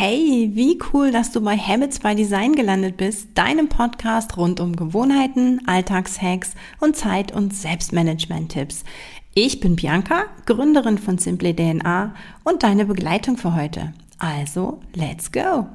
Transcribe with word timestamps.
Hey, 0.00 0.50
wie 0.52 0.78
cool, 0.92 1.10
dass 1.10 1.32
du 1.32 1.40
bei 1.40 1.56
Habits 1.56 1.98
by 1.98 2.14
Design 2.14 2.54
gelandet 2.54 2.96
bist, 2.96 3.36
deinem 3.36 3.68
Podcast 3.68 4.36
rund 4.36 4.60
um 4.60 4.76
Gewohnheiten, 4.76 5.60
Alltagshacks 5.66 6.52
und 6.78 6.94
Zeit- 6.94 7.34
und 7.34 7.52
Selbstmanagement-Tipps. 7.52 8.84
Ich 9.34 9.58
bin 9.58 9.74
Bianca, 9.74 10.26
Gründerin 10.46 10.98
von 10.98 11.18
Simply 11.18 11.52
DNA 11.52 12.14
und 12.44 12.62
deine 12.62 12.84
Begleitung 12.84 13.36
für 13.38 13.56
heute. 13.56 13.92
Also, 14.20 14.78
let's 14.94 15.32
go! 15.32 15.66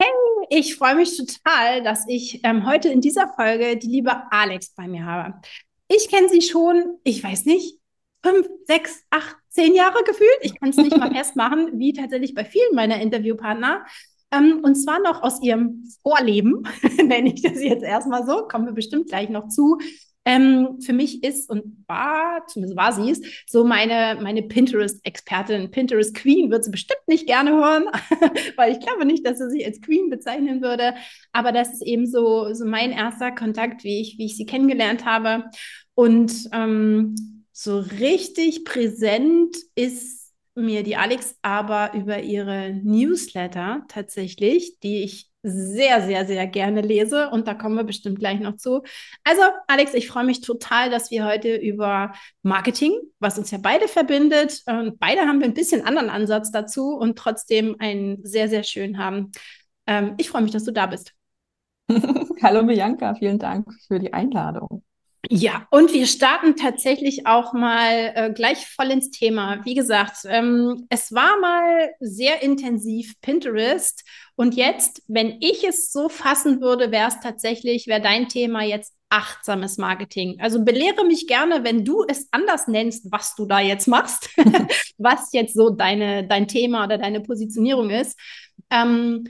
Hey, 0.00 0.12
ich 0.50 0.76
freue 0.76 0.94
mich 0.94 1.16
total, 1.16 1.82
dass 1.82 2.04
ich 2.06 2.44
ähm, 2.44 2.68
heute 2.68 2.88
in 2.88 3.00
dieser 3.00 3.32
Folge 3.34 3.76
die 3.78 3.88
liebe 3.88 4.12
Alex 4.30 4.76
bei 4.76 4.86
mir 4.86 5.04
habe. 5.04 5.34
Ich 5.88 6.08
kenne 6.08 6.28
sie 6.28 6.40
schon, 6.40 6.98
ich 7.02 7.24
weiß 7.24 7.46
nicht, 7.46 7.80
fünf, 8.22 8.46
sechs, 8.68 9.02
acht, 9.10 9.37
zehn 9.50 9.74
Jahre 9.74 10.02
gefühlt. 10.04 10.38
Ich 10.42 10.58
kann 10.58 10.70
es 10.70 10.76
nicht 10.76 10.96
mal 10.96 11.10
festmachen, 11.14 11.78
wie 11.78 11.92
tatsächlich 11.92 12.34
bei 12.34 12.44
vielen 12.44 12.74
meiner 12.74 13.00
Interviewpartner. 13.00 13.84
Ähm, 14.30 14.60
und 14.62 14.74
zwar 14.74 15.00
noch 15.00 15.22
aus 15.22 15.42
ihrem 15.42 15.84
Vorleben, 16.02 16.64
nenne 16.96 17.32
ich 17.32 17.42
das 17.42 17.62
jetzt 17.62 17.82
erstmal 17.82 18.26
so, 18.26 18.46
kommen 18.46 18.66
wir 18.66 18.74
bestimmt 18.74 19.08
gleich 19.08 19.28
noch 19.28 19.48
zu. 19.48 19.78
Ähm, 20.24 20.78
für 20.82 20.92
mich 20.92 21.24
ist 21.24 21.48
und 21.48 21.84
war, 21.86 22.46
zumindest 22.48 22.76
war 22.76 22.92
sie 22.92 23.10
es, 23.10 23.22
so 23.46 23.64
meine, 23.64 24.20
meine 24.20 24.42
Pinterest-Expertin, 24.42 25.70
Pinterest-Queen 25.70 26.50
wird 26.50 26.64
sie 26.64 26.70
bestimmt 26.70 27.00
nicht 27.06 27.26
gerne 27.26 27.52
hören, 27.52 27.86
weil 28.56 28.72
ich 28.72 28.80
glaube 28.80 29.06
nicht, 29.06 29.26
dass 29.26 29.38
sie 29.38 29.48
sich 29.48 29.64
als 29.64 29.80
Queen 29.80 30.10
bezeichnen 30.10 30.60
würde. 30.60 30.94
Aber 31.32 31.50
das 31.50 31.72
ist 31.72 31.82
eben 31.82 32.06
so, 32.06 32.52
so 32.52 32.66
mein 32.66 32.90
erster 32.90 33.30
Kontakt, 33.30 33.84
wie 33.84 34.02
ich, 34.02 34.18
wie 34.18 34.26
ich 34.26 34.36
sie 34.36 34.44
kennengelernt 34.44 35.06
habe. 35.06 35.44
Und 35.94 36.50
ähm, 36.52 37.14
so 37.60 37.80
richtig 37.80 38.64
präsent 38.64 39.56
ist 39.74 40.32
mir 40.54 40.84
die 40.84 40.94
Alex 40.94 41.36
aber 41.42 41.92
über 41.92 42.20
ihre 42.22 42.72
Newsletter 42.72 43.82
tatsächlich, 43.88 44.78
die 44.78 45.02
ich 45.02 45.28
sehr, 45.42 46.02
sehr, 46.02 46.24
sehr 46.24 46.46
gerne 46.46 46.82
lese 46.82 47.30
und 47.30 47.48
da 47.48 47.54
kommen 47.54 47.74
wir 47.74 47.82
bestimmt 47.82 48.20
gleich 48.20 48.38
noch 48.38 48.54
zu. 48.58 48.82
Also, 49.24 49.42
Alex, 49.66 49.94
ich 49.94 50.06
freue 50.06 50.22
mich 50.22 50.40
total, 50.40 50.88
dass 50.88 51.10
wir 51.10 51.24
heute 51.24 51.56
über 51.56 52.12
Marketing, 52.42 52.92
was 53.18 53.40
uns 53.40 53.50
ja 53.50 53.58
beide 53.60 53.88
verbindet, 53.88 54.62
und 54.66 55.00
beide 55.00 55.22
haben 55.22 55.40
wir 55.40 55.46
ein 55.46 55.54
bisschen 55.54 55.84
anderen 55.84 56.10
Ansatz 56.10 56.52
dazu 56.52 56.96
und 56.96 57.18
trotzdem 57.18 57.74
einen 57.80 58.24
sehr, 58.24 58.48
sehr 58.48 58.62
schön 58.62 58.98
haben. 58.98 59.32
Ähm, 59.86 60.14
ich 60.18 60.30
freue 60.30 60.42
mich, 60.42 60.52
dass 60.52 60.64
du 60.64 60.72
da 60.72 60.86
bist. 60.86 61.12
Hallo 62.40 62.64
Bianca, 62.64 63.16
vielen 63.16 63.40
Dank 63.40 63.66
für 63.88 63.98
die 63.98 64.12
Einladung. 64.12 64.84
Ja, 65.28 65.66
und 65.70 65.92
wir 65.92 66.06
starten 66.06 66.54
tatsächlich 66.54 67.26
auch 67.26 67.52
mal 67.52 68.12
äh, 68.14 68.32
gleich 68.32 68.66
voll 68.66 68.90
ins 68.90 69.10
Thema. 69.10 69.64
Wie 69.64 69.74
gesagt, 69.74 70.18
ähm, 70.26 70.86
es 70.90 71.12
war 71.12 71.40
mal 71.40 71.90
sehr 71.98 72.40
intensiv 72.42 73.20
Pinterest 73.20 74.04
und 74.36 74.54
jetzt, 74.54 75.02
wenn 75.08 75.38
ich 75.40 75.64
es 75.64 75.90
so 75.90 76.08
fassen 76.08 76.60
würde, 76.60 76.92
wäre 76.92 77.08
es 77.08 77.18
tatsächlich, 77.20 77.88
wäre 77.88 78.00
dein 78.00 78.28
Thema 78.28 78.62
jetzt 78.62 78.94
achtsames 79.08 79.78
Marketing. 79.78 80.38
Also 80.40 80.64
belehre 80.64 81.04
mich 81.04 81.26
gerne, 81.26 81.64
wenn 81.64 81.84
du 81.84 82.04
es 82.06 82.28
anders 82.30 82.68
nennst, 82.68 83.10
was 83.10 83.34
du 83.34 83.46
da 83.46 83.58
jetzt 83.58 83.88
machst, 83.88 84.30
was 84.98 85.32
jetzt 85.32 85.54
so 85.54 85.70
deine, 85.70 86.26
dein 86.28 86.46
Thema 86.46 86.84
oder 86.84 86.98
deine 86.98 87.20
Positionierung 87.20 87.90
ist. 87.90 88.16
Ähm, 88.70 89.24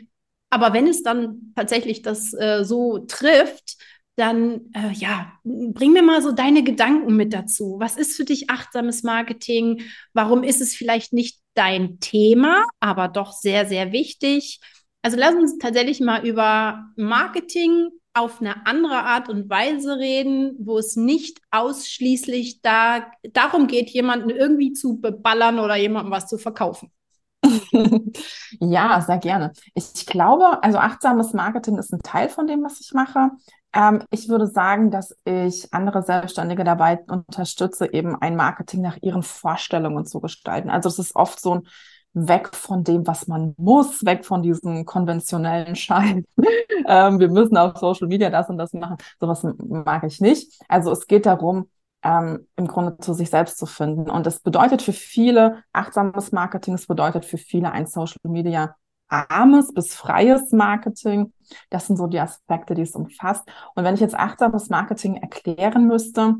aber 0.50 0.72
wenn 0.72 0.86
es 0.86 1.02
dann 1.02 1.52
tatsächlich 1.54 2.02
das 2.02 2.34
äh, 2.34 2.64
so 2.64 2.98
trifft, 2.98 3.76
dann 4.18 4.72
äh, 4.74 4.92
ja, 4.92 5.32
bring 5.44 5.92
mir 5.92 6.02
mal 6.02 6.20
so 6.22 6.32
deine 6.32 6.64
Gedanken 6.64 7.14
mit 7.16 7.32
dazu. 7.32 7.76
Was 7.78 7.96
ist 7.96 8.16
für 8.16 8.24
dich 8.24 8.50
achtsames 8.50 9.02
Marketing? 9.02 9.82
Warum 10.12 10.42
ist 10.42 10.60
es 10.60 10.74
vielleicht 10.74 11.12
nicht 11.12 11.40
dein 11.54 12.00
Thema, 12.00 12.64
aber 12.80 13.08
doch 13.08 13.32
sehr, 13.32 13.66
sehr 13.66 13.92
wichtig? 13.92 14.60
Also 15.02 15.16
lass 15.16 15.34
uns 15.34 15.58
tatsächlich 15.58 16.00
mal 16.00 16.26
über 16.26 16.84
Marketing 16.96 17.90
auf 18.14 18.40
eine 18.40 18.66
andere 18.66 19.04
Art 19.04 19.28
und 19.28 19.48
Weise 19.48 19.96
reden, 19.98 20.56
wo 20.58 20.78
es 20.78 20.96
nicht 20.96 21.38
ausschließlich 21.52 22.60
da, 22.62 23.10
darum 23.32 23.68
geht, 23.68 23.90
jemanden 23.90 24.30
irgendwie 24.30 24.72
zu 24.72 25.00
beballern 25.00 25.60
oder 25.60 25.76
jemandem 25.76 26.10
was 26.10 26.26
zu 26.26 26.38
verkaufen. 26.38 26.90
ja, 28.60 29.00
sehr 29.00 29.18
gerne. 29.18 29.52
Ich 29.74 30.06
glaube, 30.06 30.62
also 30.62 30.78
achtsames 30.78 31.32
Marketing 31.32 31.78
ist 31.78 31.92
ein 31.92 32.00
Teil 32.00 32.28
von 32.28 32.46
dem, 32.46 32.64
was 32.64 32.80
ich 32.80 32.92
mache. 32.92 33.30
Ähm, 33.72 34.02
ich 34.10 34.28
würde 34.28 34.46
sagen, 34.46 34.90
dass 34.90 35.16
ich 35.24 35.72
andere 35.72 36.02
Selbstständige 36.02 36.64
dabei 36.64 37.00
unterstütze, 37.08 37.92
eben 37.92 38.16
ein 38.16 38.36
Marketing 38.36 38.80
nach 38.80 38.98
ihren 39.00 39.22
Vorstellungen 39.22 40.06
zu 40.06 40.20
gestalten. 40.20 40.70
Also 40.70 40.88
es 40.88 40.98
ist 40.98 41.14
oft 41.14 41.40
so 41.40 41.56
ein 41.56 41.68
weg 42.14 42.54
von 42.54 42.84
dem, 42.84 43.06
was 43.06 43.26
man 43.26 43.54
muss, 43.58 44.04
weg 44.04 44.24
von 44.24 44.42
diesem 44.42 44.84
konventionellen 44.84 45.76
Schein. 45.76 46.24
ähm, 46.86 47.20
wir 47.20 47.28
müssen 47.28 47.56
auf 47.56 47.76
Social 47.76 48.08
Media 48.08 48.30
das 48.30 48.48
und 48.48 48.58
das 48.58 48.72
machen. 48.72 48.96
Sowas 49.20 49.46
mag 49.58 50.04
ich 50.04 50.20
nicht. 50.20 50.58
Also 50.68 50.90
es 50.90 51.06
geht 51.06 51.26
darum, 51.26 51.68
ähm, 52.02 52.46
im 52.56 52.66
Grunde 52.66 52.96
zu 52.98 53.12
sich 53.12 53.30
selbst 53.30 53.58
zu 53.58 53.66
finden. 53.66 54.10
Und 54.10 54.26
das 54.26 54.40
bedeutet 54.40 54.82
für 54.82 54.92
viele 54.92 55.62
achtsames 55.72 56.32
Marketing, 56.32 56.74
es 56.74 56.86
bedeutet 56.86 57.24
für 57.24 57.38
viele 57.38 57.72
ein 57.72 57.86
Social 57.86 58.18
Media 58.24 58.74
armes 59.08 59.72
bis 59.72 59.94
freies 59.94 60.52
Marketing. 60.52 61.32
Das 61.70 61.86
sind 61.86 61.96
so 61.96 62.06
die 62.06 62.20
Aspekte, 62.20 62.74
die 62.74 62.82
es 62.82 62.94
umfasst. 62.94 63.48
Und 63.74 63.84
wenn 63.84 63.94
ich 63.94 64.00
jetzt 64.00 64.14
achtsames 64.14 64.68
Marketing 64.68 65.16
erklären 65.16 65.86
müsste, 65.86 66.36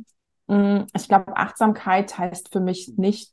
mm, 0.47 0.81
ich 0.95 1.09
glaube, 1.09 1.37
Achtsamkeit 1.37 2.19
heißt 2.19 2.53
für 2.53 2.61
mich 2.61 2.95
nicht 2.97 3.33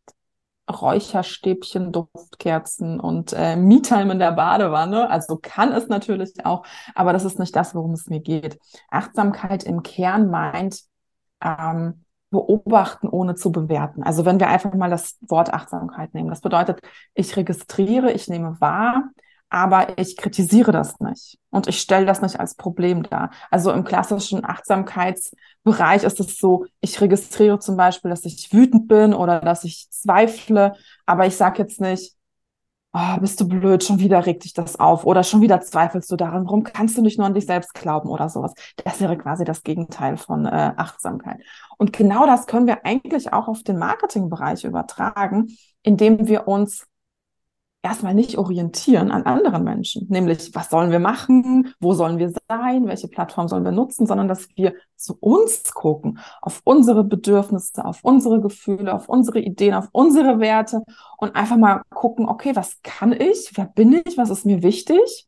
Räucherstäbchen, 0.70 1.92
Duftkerzen 1.92 3.00
und 3.00 3.34
äh, 3.34 3.56
Me-Time 3.56 4.14
in 4.14 4.20
der 4.20 4.32
Badewanne. 4.32 5.10
Also 5.10 5.38
kann 5.42 5.72
es 5.72 5.88
natürlich 5.88 6.46
auch, 6.46 6.66
aber 6.96 7.14
das 7.14 7.24
ist 7.24 7.38
nicht 7.38 7.56
das, 7.56 7.76
worum 7.76 7.92
es 7.92 8.08
mir 8.08 8.20
geht. 8.20 8.60
Achtsamkeit 8.90 9.64
im 9.64 9.84
Kern 9.84 10.30
meint 10.32 10.82
ähm, 11.44 12.06
beobachten, 12.32 13.08
ohne 13.08 13.36
zu 13.36 13.52
bewerten. 13.52 14.04
Also 14.04 14.26
wenn 14.26 14.40
wir 14.40 14.48
einfach 14.48 14.74
mal 14.74 14.90
das 14.90 15.18
Wort 15.22 15.54
Achtsamkeit 15.54 16.14
nehmen, 16.14 16.30
das 16.30 16.42
bedeutet, 16.42 16.82
ich 17.14 17.38
registriere, 17.38 18.12
ich 18.12 18.28
nehme 18.28 18.60
wahr, 18.60 19.12
aber 19.56 19.98
ich 19.98 20.18
kritisiere 20.18 20.74
das 20.74 21.00
nicht 21.00 21.40
und 21.50 21.70
ich 21.70 21.80
stelle 21.80 22.06
das 22.06 22.22
nicht 22.22 22.42
als 22.42 22.56
Problem 22.56 23.04
dar. 23.04 23.32
Also 23.50 23.72
im 23.72 23.86
klassischen 23.86 24.44
Achtsamkeitsbereich 24.44 26.04
ist 26.04 26.20
es 26.20 26.38
so, 26.38 26.66
ich 26.82 27.00
registriere 27.00 27.58
zum 27.60 27.78
Beispiel, 27.78 28.10
dass 28.10 28.26
ich 28.26 28.52
wütend 28.52 28.90
bin 28.90 29.14
oder 29.14 29.40
dass 29.40 29.64
ich 29.64 29.88
zweifle, 29.92 30.74
aber 31.06 31.26
ich 31.26 31.38
sage 31.38 31.62
jetzt 31.62 31.80
nicht, 31.80 32.16
oh, 32.92 33.18
bist 33.22 33.40
du 33.40 33.48
blöd, 33.48 33.82
schon 33.82 34.00
wieder 34.00 34.26
regt 34.26 34.44
dich 34.44 34.52
das 34.52 34.78
auf 34.78 35.06
oder 35.06 35.24
schon 35.24 35.40
wieder 35.40 35.62
zweifelst 35.62 36.12
du 36.12 36.18
daran, 36.18 36.44
warum 36.44 36.66
kannst 36.66 36.98
du 36.98 37.02
nicht 37.02 37.18
nur 37.18 37.26
an 37.26 37.34
dich 37.34 37.46
selbst 37.46 37.74
glauben 37.74 38.10
oder 38.10 38.28
sowas. 38.28 38.54
Das 38.84 39.00
wäre 39.00 39.18
quasi 39.18 39.46
das 39.46 39.64
Gegenteil 39.64 40.18
von 40.18 40.46
äh, 40.46 40.74
Achtsamkeit. 40.76 41.38
Und 41.78 41.94
genau 41.94 42.26
das 42.26 42.46
können 42.46 42.68
wir 42.68 42.86
eigentlich 42.86 43.32
auch 43.32 43.48
auf 43.48 43.64
den 43.64 43.78
Marketingbereich 43.78 44.66
übertragen, 44.66 45.56
indem 45.82 46.28
wir 46.28 46.46
uns 46.50 46.86
erstmal 47.86 48.16
nicht 48.16 48.40
orientieren 48.40 49.12
an 49.12 49.24
anderen 49.24 49.64
Menschen, 49.64 50.08
nämlich 50.10 50.56
was 50.56 50.72
sollen 50.72 50.90
wir 50.90 51.00
machen, 51.00 51.72
wo 51.80 51.94
sollen 51.94 52.18
wir 52.18 52.34
sein, 52.50 52.88
welche 52.88 53.08
Plattform 53.08 53.48
sollen 53.48 53.64
wir 53.64 53.72
nutzen, 53.72 54.08
sondern 54.08 54.28
dass 54.28 54.48
wir 54.56 54.74
zu 54.96 55.16
uns 55.20 55.72
gucken, 55.72 56.18
auf 56.42 56.62
unsere 56.64 57.04
Bedürfnisse, 57.04 57.86
auf 57.86 58.00
unsere 58.04 58.42
Gefühle, 58.42 58.92
auf 58.92 59.08
unsere 59.08 59.40
Ideen, 59.40 59.76
auf 59.76 59.88
unsere 59.92 60.40
Werte. 60.40 60.82
Und 61.18 61.36
einfach 61.36 61.58
mal 61.58 61.84
gucken, 61.92 62.28
okay, 62.28 62.56
was 62.56 62.82
kann 62.82 63.12
ich, 63.14 63.52
wer 63.54 63.66
bin 63.66 63.94
ich, 63.94 64.18
was 64.18 64.32
ist 64.32 64.48
mir 64.48 64.64
wichtig, 64.64 65.28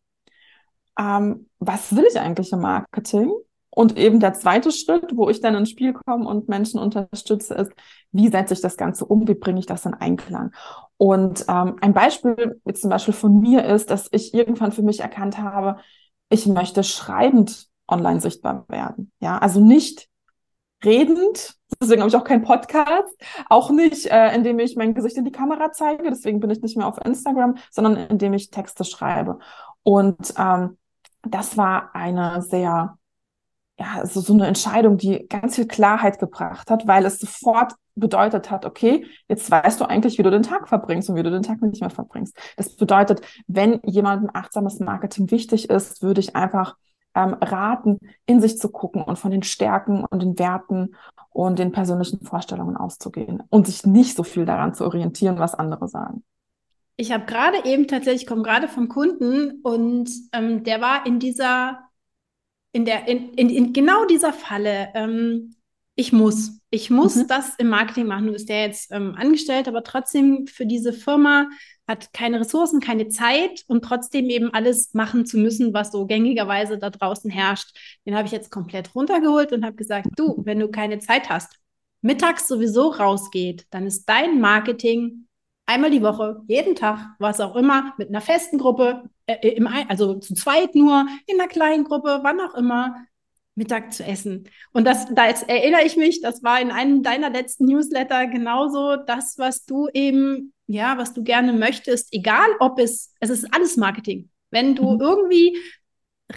ähm, 1.00 1.47
was 1.59 1.96
will 1.96 2.06
ich 2.09 2.19
eigentlich 2.19 2.51
im 2.51 2.62
Marketing? 2.62 3.31
Und 3.69 3.96
eben 4.00 4.19
der 4.19 4.34
zweite 4.34 4.72
Schritt, 4.72 5.12
wo 5.16 5.29
ich 5.29 5.41
dann 5.41 5.53
ins 5.53 5.69
Spiel 5.69 5.94
komme 5.94 6.28
und 6.28 6.50
Menschen 6.50 6.79
unterstütze, 6.79 7.53
ist, 7.53 7.72
wie 8.11 8.29
setze 8.29 8.55
ich 8.55 8.61
das 8.61 8.78
Ganze 8.78 9.05
um, 9.05 9.28
wie 9.28 9.35
bringe 9.35 9.59
ich 9.59 9.67
das 9.67 9.85
in 9.85 9.93
Einklang? 9.93 10.52
Und 10.97 11.46
ähm, 11.47 11.76
ein 11.82 11.94
Beispiel 11.94 12.59
jetzt 12.66 12.82
zum 12.82 12.90
Beispiel 12.90 13.14
von 13.14 13.40
mir 13.40 13.66
ist, 13.66 13.91
dass 13.91 14.08
ich 14.11 14.34
irgendwann 14.34 14.72
für 14.72 14.82
mich 14.82 14.99
erkannt 14.99 15.38
habe, 15.38 15.78
ich 16.29 16.46
möchte 16.47 16.84
schreibend 16.84 17.67
online 17.88 18.20
sichtbar 18.20 18.66
werden. 18.67 19.11
Ja, 19.20 19.38
also 19.38 19.59
nicht 19.59 20.09
redend, 20.84 21.55
deswegen 21.79 22.02
habe 22.02 22.09
ich 22.09 22.16
auch 22.16 22.23
keinen 22.23 22.44
Podcast, 22.44 23.16
auch 23.49 23.70
nicht, 23.70 24.08
äh, 24.08 24.34
indem 24.35 24.59
ich 24.59 24.76
mein 24.76 24.94
Gesicht 24.94 25.17
in 25.17 25.26
die 25.26 25.32
Kamera 25.32 25.72
zeige, 25.72 26.09
deswegen 26.09 26.40
bin 26.40 26.49
ich 26.49 26.61
nicht 26.61 26.78
mehr 26.78 26.88
auf 26.88 27.03
Instagram, 27.03 27.55
sondern 27.72 27.97
indem 27.97 28.34
ich 28.34 28.52
Texte 28.52 28.84
schreibe. 28.84 29.40
Und 29.84 30.34
ähm, 30.38 30.78
das 31.23 31.58
war 31.58 31.96
eine 31.96 32.41
sehr 32.41 32.97
ja, 33.79 34.06
so, 34.06 34.22
so 34.22 34.34
eine 34.34 34.47
Entscheidung, 34.47 34.97
die 34.97 35.28
ganz 35.28 35.56
viel 35.56 35.68
Klarheit 35.68 36.20
gebracht 36.20 36.72
hat, 36.72 36.88
weil 36.88 37.06
es 37.06 37.20
sofort 37.20 37.74
bedeutet 37.96 38.50
hat, 38.50 38.66
okay, 38.66 39.06
jetzt 39.28 39.50
weißt 39.50 39.79
du 39.79 39.85
eigentlich, 39.85 40.18
wie 40.18 40.24
du 40.24 40.32
den 40.32 40.44
Tag 40.44 40.68
verbringst 40.68 41.09
und 41.09 41.16
wie 41.16 41.24
du 41.24 41.32
den 41.32 41.44
Tag 41.44 41.62
nicht 41.62 41.82
mehr 41.82 41.90
verbringst. 41.90 42.38
Das 42.56 42.76
bedeutet, 42.76 43.22
wenn 43.47 43.79
jemandem 43.84 44.29
achtsames 44.34 44.79
Marketing 44.79 45.29
wichtig 45.32 45.70
ist, 45.70 46.02
würde 46.02 46.22
ich 46.22 46.35
einfach 46.35 46.76
ähm, 47.16 47.35
raten, 47.41 48.00
in 48.26 48.41
sich 48.41 48.58
zu 48.58 48.70
gucken 48.70 49.02
und 49.03 49.18
von 49.18 49.32
den 49.32 49.44
Stärken 49.44 50.06
und 50.06 50.22
den 50.22 50.38
Werten 50.38 50.96
und 51.32 51.59
den 51.59 51.72
persönlichen 51.72 52.22
Vorstellungen 52.22 52.78
auszugehen 52.78 53.44
und 53.50 53.68
sich 53.68 53.85
nicht 53.85 54.16
so 54.16 54.24
viel 54.24 54.46
daran 54.46 54.74
zu 54.74 54.85
orientieren, 54.85 55.40
was 55.40 55.56
andere 55.56 55.88
sagen. 55.88 56.24
Ich 56.96 57.12
habe 57.12 57.26
gerade 57.26 57.64
eben 57.66 57.88
tatsächlich, 57.88 58.24
ich 58.24 58.28
komme 58.28 58.41
gerade 58.41 58.68
vom 58.68 58.88
Kunden 58.88 59.62
und 59.62 60.09
ähm, 60.34 60.64
der 60.64 60.82
war 60.82 61.06
in 61.06 61.20
dieser, 61.20 61.79
in 62.72 62.85
der, 62.85 63.08
in, 63.08 63.34
in, 63.34 63.49
in 63.49 63.73
genau 63.73 64.05
dieser 64.05 64.34
Falle. 64.34 64.90
Ähm, 64.93 65.55
ich 65.96 66.14
muss, 66.14 66.59
ich 66.69 66.91
muss 66.91 67.16
mhm. 67.16 67.28
das 67.28 67.55
im 67.58 67.69
Marketing 67.69 68.05
machen. 68.05 68.28
Du 68.28 68.34
bist 68.34 68.49
ja 68.49 68.58
jetzt 68.58 68.91
ähm, 68.91 69.16
angestellt, 69.17 69.67
aber 69.67 69.84
trotzdem 69.84 70.46
für 70.46 70.67
diese 70.67 70.93
Firma 70.93 71.47
hat 71.87 72.14
keine 72.14 72.40
Ressourcen, 72.40 72.81
keine 72.81 73.08
Zeit 73.08 73.64
und 73.67 73.84
trotzdem 73.84 74.29
eben 74.29 74.53
alles 74.53 74.93
machen 74.93 75.25
zu 75.25 75.37
müssen, 75.37 75.73
was 75.73 75.91
so 75.91 76.05
gängigerweise 76.05 76.78
da 76.78 76.91
draußen 76.91 77.31
herrscht. 77.31 77.75
Den 78.05 78.16
habe 78.16 78.28
ich 78.28 78.31
jetzt 78.31 78.52
komplett 78.52 78.93
runtergeholt 78.93 79.53
und 79.53 79.66
habe 79.66 79.75
gesagt, 79.75 80.08
du, 80.16 80.43
wenn 80.46 80.59
du 80.59 80.69
keine 80.69 80.99
Zeit 80.99 81.29
hast, 81.29 81.58
mittags 82.02 82.47
sowieso 82.47 82.90
rausgeht, 82.90 83.66
dann 83.72 83.87
ist 83.87 84.05
dein 84.05 84.40
Marketing 84.40 85.28
einmal 85.66 85.90
die 85.90 86.02
Woche, 86.02 86.41
jeden 86.47 86.75
Tag, 86.75 87.16
was 87.19 87.40
auch 87.40 87.55
immer, 87.55 87.93
mit 87.97 88.09
einer 88.09 88.22
festen 88.22 88.58
Gruppe, 88.58 89.09
äh, 89.28 89.35
äh 89.41 89.56
im, 89.56 89.68
also 89.68 90.16
zu 90.16 90.34
zweit 90.34 90.74
nur, 90.76 91.06
in 91.28 91.40
einer 91.40 91.47
kleinen 91.47 91.84
Gruppe, 91.84 92.20
wann 92.24 92.41
auch 92.41 92.56
immer, 92.56 92.96
Mittag 93.58 93.91
zu 93.91 94.03
essen. 94.03 94.47
Und 94.72 94.85
das, 94.85 95.08
da 95.14 95.28
jetzt 95.28 95.50
erinnere 95.50 95.84
ich 95.84 95.97
mich, 95.97 96.22
das 96.22 96.44
war 96.44 96.62
in 96.62 96.72
einem 96.72 97.02
deiner 97.02 97.32
letzten 97.32 97.66
Newsletter 97.66 98.28
genauso 98.28 98.96
das, 98.97 99.38
was 99.40 99.66
du 99.66 99.90
eben, 99.94 100.53
ja, 100.68 100.97
was 100.97 101.14
du 101.14 101.24
gerne 101.24 101.53
möchtest, 101.53 102.14
egal 102.14 102.47
ob 102.59 102.79
es, 102.79 103.14
es 103.20 103.32
ist 103.32 103.52
alles 103.53 103.76
Marketing. 103.76 104.29
Wenn 104.52 104.76
du 104.76 104.94
mhm. 104.94 105.02
irgendwie 105.02 105.58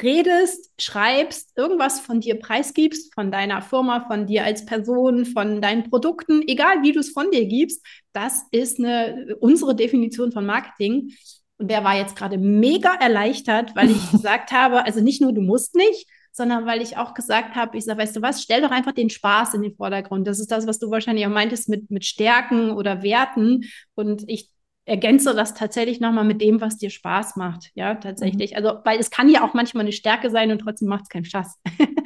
redest, 0.02 0.72
schreibst, 0.80 1.56
irgendwas 1.56 2.00
von 2.00 2.20
dir 2.20 2.38
preisgibst, 2.38 3.12
von 3.12 3.30
deiner 3.30 3.60
Firma, 3.60 4.06
von 4.06 4.26
dir 4.26 4.44
als 4.44 4.64
Person, 4.64 5.26
von 5.26 5.60
deinen 5.60 5.90
Produkten, 5.90 6.42
egal 6.46 6.82
wie 6.82 6.92
du 6.92 7.00
es 7.00 7.10
von 7.10 7.30
dir 7.30 7.44
gibst, 7.46 7.84
das 8.12 8.44
ist 8.50 8.78
eine, 8.78 9.36
unsere 9.40 9.74
Definition 9.74 10.32
von 10.32 10.46
Marketing. 10.46 11.12
Und 11.60 11.70
der 11.70 11.84
war 11.84 11.94
jetzt 11.96 12.16
gerade 12.16 12.38
mega 12.38 12.94
erleichtert, 12.94 13.76
weil 13.76 13.90
ich 13.90 14.10
gesagt 14.12 14.50
habe, 14.50 14.84
also 14.84 15.00
nicht 15.00 15.20
nur 15.20 15.32
du 15.32 15.42
musst 15.42 15.76
nicht, 15.76 16.06
sondern 16.32 16.64
weil 16.64 16.80
ich 16.80 16.96
auch 16.96 17.14
gesagt 17.14 17.54
habe, 17.54 17.76
ich 17.76 17.84
sage, 17.84 18.00
weißt 18.00 18.16
du 18.16 18.22
was, 18.22 18.42
stell 18.42 18.62
doch 18.62 18.70
einfach 18.70 18.92
den 18.92 19.10
Spaß 19.10 19.54
in 19.54 19.62
den 19.62 19.74
Vordergrund. 19.74 20.26
Das 20.26 20.40
ist 20.40 20.50
das, 20.50 20.66
was 20.66 20.78
du 20.78 20.90
wahrscheinlich 20.90 21.26
auch 21.26 21.30
meintest 21.30 21.68
mit, 21.68 21.90
mit 21.90 22.04
Stärken 22.04 22.70
oder 22.70 23.02
Werten. 23.02 23.64
Und 23.94 24.24
ich 24.26 24.50
ergänze 24.86 25.34
das 25.34 25.54
tatsächlich 25.54 26.00
nochmal 26.00 26.24
mit 26.24 26.40
dem, 26.40 26.60
was 26.60 26.78
dir 26.78 26.90
Spaß 26.90 27.36
macht. 27.36 27.70
Ja, 27.74 27.94
tatsächlich. 27.96 28.52
Mhm. 28.52 28.56
Also, 28.56 28.80
weil 28.84 28.98
es 28.98 29.10
kann 29.10 29.28
ja 29.28 29.44
auch 29.44 29.54
manchmal 29.54 29.82
eine 29.82 29.92
Stärke 29.92 30.30
sein 30.30 30.50
und 30.50 30.60
trotzdem 30.60 30.88
macht 30.88 31.02
es 31.04 31.08
keinen 31.08 31.24
Spaß. 31.24 31.58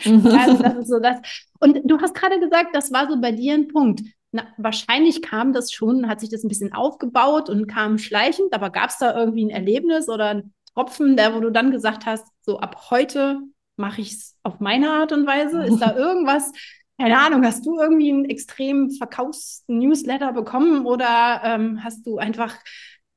Mhm. 0.05 0.27
also, 0.39 0.63
das 0.63 0.75
ist 0.75 0.89
so 0.89 0.99
das. 0.99 1.19
Und 1.61 1.81
du 1.85 2.01
hast 2.01 2.15
gerade 2.15 2.41
gesagt, 2.41 2.75
das 2.75 2.93
war 2.93 3.09
so 3.09 3.21
bei 3.21 3.33
dir 3.33 3.55
ein 3.55 3.69
Punkt. 3.69 4.01
Na, 4.35 4.49
wahrscheinlich 4.57 5.23
kam 5.23 5.53
das 5.53 5.71
schon, 5.71 6.09
hat 6.09 6.19
sich 6.19 6.29
das 6.29 6.43
ein 6.43 6.49
bisschen 6.49 6.73
aufgebaut 6.73 7.49
und 7.49 7.69
kam 7.69 7.99
schleichend, 7.99 8.53
aber 8.53 8.71
gab 8.71 8.91
es 8.91 8.99
da 8.99 9.17
irgendwie 9.17 9.45
ein 9.45 9.51
Erlebnis 9.51 10.09
oder 10.09 10.31
ein 10.31 10.55
Tropfen, 10.75 11.17
der, 11.17 11.37
wo 11.37 11.41
du 11.41 11.51
dann 11.51 11.71
gesagt 11.71 12.05
hast, 12.05 12.27
so 12.41 12.59
ab 12.59 12.91
heute 12.91 13.43
mache 13.77 14.01
ich 14.01 14.11
es 14.11 14.37
auf 14.43 14.59
meine 14.59 14.91
Art 14.91 15.13
und 15.13 15.25
Weise? 15.25 15.63
Ist 15.63 15.79
da 15.79 15.95
irgendwas, 15.97 16.51
keine 16.99 17.17
Ahnung, 17.17 17.45
hast 17.45 17.65
du 17.65 17.79
irgendwie 17.79 18.11
einen 18.11 18.25
extrem 18.25 18.91
Verkaufs-Newsletter 18.91 20.33
bekommen 20.33 20.85
oder 20.85 21.41
ähm, 21.45 21.85
hast 21.85 22.05
du 22.05 22.19
einfach, 22.19 22.57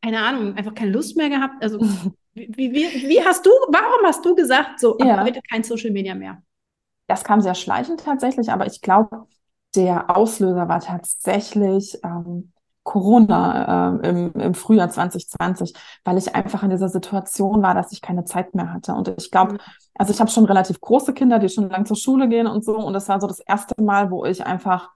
keine 0.03 0.19
Ahnung, 0.19 0.55
einfach 0.55 0.75
keine 0.75 0.91
Lust 0.91 1.17
mehr 1.17 1.29
gehabt? 1.29 1.63
Also, 1.63 1.79
wie, 2.35 2.53
wie, 2.55 3.09
wie 3.09 3.25
hast 3.25 3.43
du, 3.43 3.49
warum 3.69 4.05
hast 4.05 4.23
du 4.23 4.35
gesagt, 4.35 4.79
so 4.79 4.99
ab 4.99 5.07
ja. 5.07 5.23
heute 5.23 5.41
kein 5.49 5.63
Social 5.63 5.89
Media 5.89 6.13
mehr? 6.13 6.43
Das 7.07 7.23
kam 7.23 7.41
sehr 7.41 7.55
schleichend 7.55 8.01
tatsächlich, 8.01 8.51
aber 8.51 8.67
ich 8.67 8.81
glaube, 8.81 9.25
der 9.75 10.15
Auslöser 10.15 10.67
war 10.67 10.79
tatsächlich 10.79 11.97
ähm, 12.03 12.51
Corona 12.83 13.99
äh, 14.01 14.09
im, 14.09 14.31
im 14.33 14.53
Frühjahr 14.53 14.89
2020, 14.89 15.73
weil 16.05 16.17
ich 16.17 16.33
einfach 16.35 16.63
in 16.63 16.69
dieser 16.69 16.87
Situation 16.87 17.61
war, 17.61 17.75
dass 17.75 17.91
ich 17.91 18.01
keine 18.01 18.23
Zeit 18.23 18.55
mehr 18.55 18.71
hatte. 18.71 18.93
Und 18.93 19.09
ich 19.09 19.29
glaube, 19.29 19.53
mhm. 19.53 19.59
also 19.95 20.13
ich 20.13 20.21
habe 20.21 20.31
schon 20.31 20.45
relativ 20.45 20.79
große 20.79 21.13
Kinder, 21.13 21.37
die 21.37 21.49
schon 21.49 21.69
lange 21.69 21.83
zur 21.83 21.97
Schule 21.97 22.29
gehen 22.29 22.47
und 22.47 22.63
so. 22.63 22.77
Und 22.77 22.93
das 22.93 23.09
war 23.09 23.19
so 23.19 23.27
das 23.27 23.41
erste 23.41 23.81
Mal, 23.83 24.09
wo 24.09 24.23
ich 24.23 24.45
einfach 24.45 24.91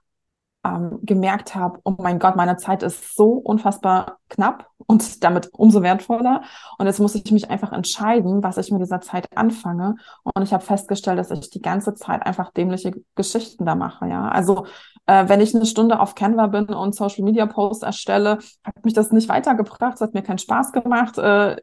ähm, 0.64 1.00
gemerkt 1.02 1.54
habe, 1.54 1.80
oh 1.84 1.94
mein 1.98 2.18
Gott, 2.18 2.36
meine 2.36 2.56
Zeit 2.56 2.82
ist 2.82 3.14
so 3.14 3.32
unfassbar 3.32 4.18
knapp 4.30 4.70
und 4.86 5.24
damit 5.24 5.50
umso 5.52 5.82
wertvoller. 5.82 6.42
Und 6.78 6.86
jetzt 6.86 7.00
muss 7.00 7.14
ich 7.14 7.30
mich 7.32 7.50
einfach 7.50 7.72
entscheiden, 7.72 8.42
was 8.42 8.56
ich 8.56 8.70
mit 8.70 8.80
dieser 8.80 9.00
Zeit 9.00 9.26
anfange. 9.36 9.96
Und 10.22 10.42
ich 10.42 10.52
habe 10.52 10.64
festgestellt, 10.64 11.18
dass 11.18 11.30
ich 11.30 11.50
die 11.50 11.62
ganze 11.62 11.94
Zeit 11.94 12.24
einfach 12.24 12.52
dämliche 12.52 12.92
Geschichten 13.14 13.64
da 13.64 13.74
mache. 13.74 14.06
Ja, 14.08 14.28
also 14.28 14.66
äh, 15.06 15.28
wenn 15.28 15.40
ich 15.40 15.54
eine 15.54 15.66
Stunde 15.66 16.00
auf 16.00 16.14
Canva 16.14 16.46
bin 16.46 16.66
und 16.66 16.94
Social 16.94 17.24
Media 17.24 17.46
Posts 17.46 17.82
erstelle, 17.82 18.38
hat 18.64 18.84
mich 18.84 18.94
das 18.94 19.10
nicht 19.12 19.28
weitergebracht. 19.28 19.94
Es 19.94 20.00
hat 20.00 20.14
mir 20.14 20.22
keinen 20.22 20.38
Spaß 20.38 20.72
gemacht. 20.72 21.18
Äh, 21.18 21.56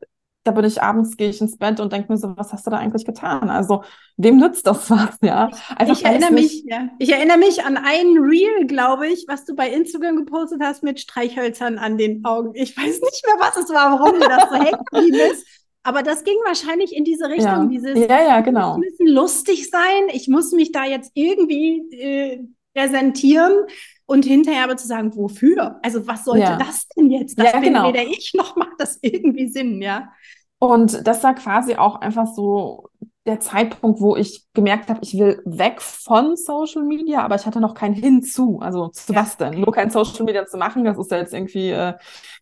da 0.44 0.52
bin 0.52 0.66
ich 0.66 0.82
abends, 0.82 1.18
gehe 1.18 1.30
ich 1.30 1.42
ins 1.42 1.58
Bett 1.58 1.80
und 1.80 1.92
denke 1.92 2.12
mir 2.12 2.18
so, 2.18 2.36
was 2.38 2.54
hast 2.54 2.66
du 2.66 2.72
da 2.72 2.78
eigentlich 2.78 3.06
getan? 3.06 3.50
Also, 3.50 3.84
wem 4.18 4.38
nützt 4.38 4.66
das 4.66 4.90
was, 4.90 5.18
ja? 5.22 5.50
Einfach, 5.76 5.98
ich 5.98 6.06
erinnere 6.06 6.32
mich, 6.32 6.64
ja. 6.66 6.90
ich 6.98 7.12
erinnere 7.12 7.38
mich 7.38 7.64
an 7.64 7.78
ein 7.78 8.18
Reel, 8.18 8.66
glaube 8.66 9.08
ich, 9.08 9.26
was 9.28 9.46
du 9.46 9.56
bei 9.56 9.70
Instagram 9.70 10.16
gepostet 10.18 10.62
hast 10.64 10.84
mit 10.84 11.00
Streichhölzern 11.00 11.78
an 11.78 11.98
den 11.98 12.24
Augen. 12.26 12.52
Ich 12.54 12.76
weiß 12.76 13.02
nicht 13.02 13.26
mehr, 13.26 13.36
was 13.40 13.58
es 13.58 13.70
war, 13.70 14.00
warum 14.00 14.18
mir 14.18 14.30
das 14.30 14.50
so 14.50 14.56
hängen 14.96 15.14
ist. 15.32 15.46
Aber 15.84 16.04
das 16.04 16.24
ging 16.24 16.36
wahrscheinlich 16.46 16.96
in 16.96 17.04
diese 17.04 17.30
Richtung, 17.30 17.46
ja. 17.46 17.66
dieses, 17.66 17.98
ja, 17.98 18.22
ja, 18.22 18.42
genau. 18.42 18.74
es 18.74 18.78
müssen 18.80 19.08
lustig 19.08 19.70
sein, 19.70 20.10
ich 20.12 20.28
muss 20.28 20.52
mich 20.52 20.72
da 20.72 20.86
jetzt 20.86 21.12
irgendwie 21.14 21.90
äh, 21.92 22.44
präsentieren 22.74 23.66
und 24.10 24.26
hinterher 24.26 24.64
aber 24.64 24.76
zu 24.76 24.88
sagen, 24.88 25.16
wofür? 25.16 25.80
Also 25.84 26.08
was 26.08 26.26
sollte 26.26 26.42
ja. 26.42 26.58
das 26.58 26.88
denn 26.88 27.12
jetzt? 27.12 27.38
Das 27.38 27.54
ja, 27.54 27.60
genau. 27.60 27.88
weder 27.88 28.02
ich 28.02 28.34
noch 28.34 28.56
macht 28.56 28.74
das 28.80 28.98
irgendwie 29.02 29.48
Sinn, 29.48 29.82
ja. 29.82 30.10
Und 30.58 31.06
das 31.08 31.24
war 31.24 31.36
quasi 31.36 31.76
auch 31.76 32.02
einfach 32.02 32.26
so 32.26 32.90
der 33.28 33.40
Zeitpunkt, 33.40 34.02
wo 34.02 34.16
ich 34.16 34.46
gemerkt 34.54 34.90
habe, 34.90 35.00
ich 35.04 35.18
will 35.18 35.42
weg 35.46 35.80
von 35.80 36.36
Social 36.36 36.84
Media, 36.84 37.22
aber 37.22 37.36
ich 37.36 37.46
hatte 37.46 37.62
noch 37.62 37.76
kein 37.76 37.94
Hinzu. 37.94 38.60
Also 38.62 38.88
zu 38.88 39.14
ja. 39.14 39.22
was 39.22 39.38
denn? 39.38 39.62
Nur 39.62 39.72
kein 39.72 39.92
Social 39.92 40.26
Media 40.26 40.48
zu 40.48 40.58
machen, 40.58 40.84
das 40.84 40.98
ist 40.98 41.12
ja 41.12 41.18
jetzt 41.18 41.34
irgendwie, 41.34 41.70
äh, 41.70 41.94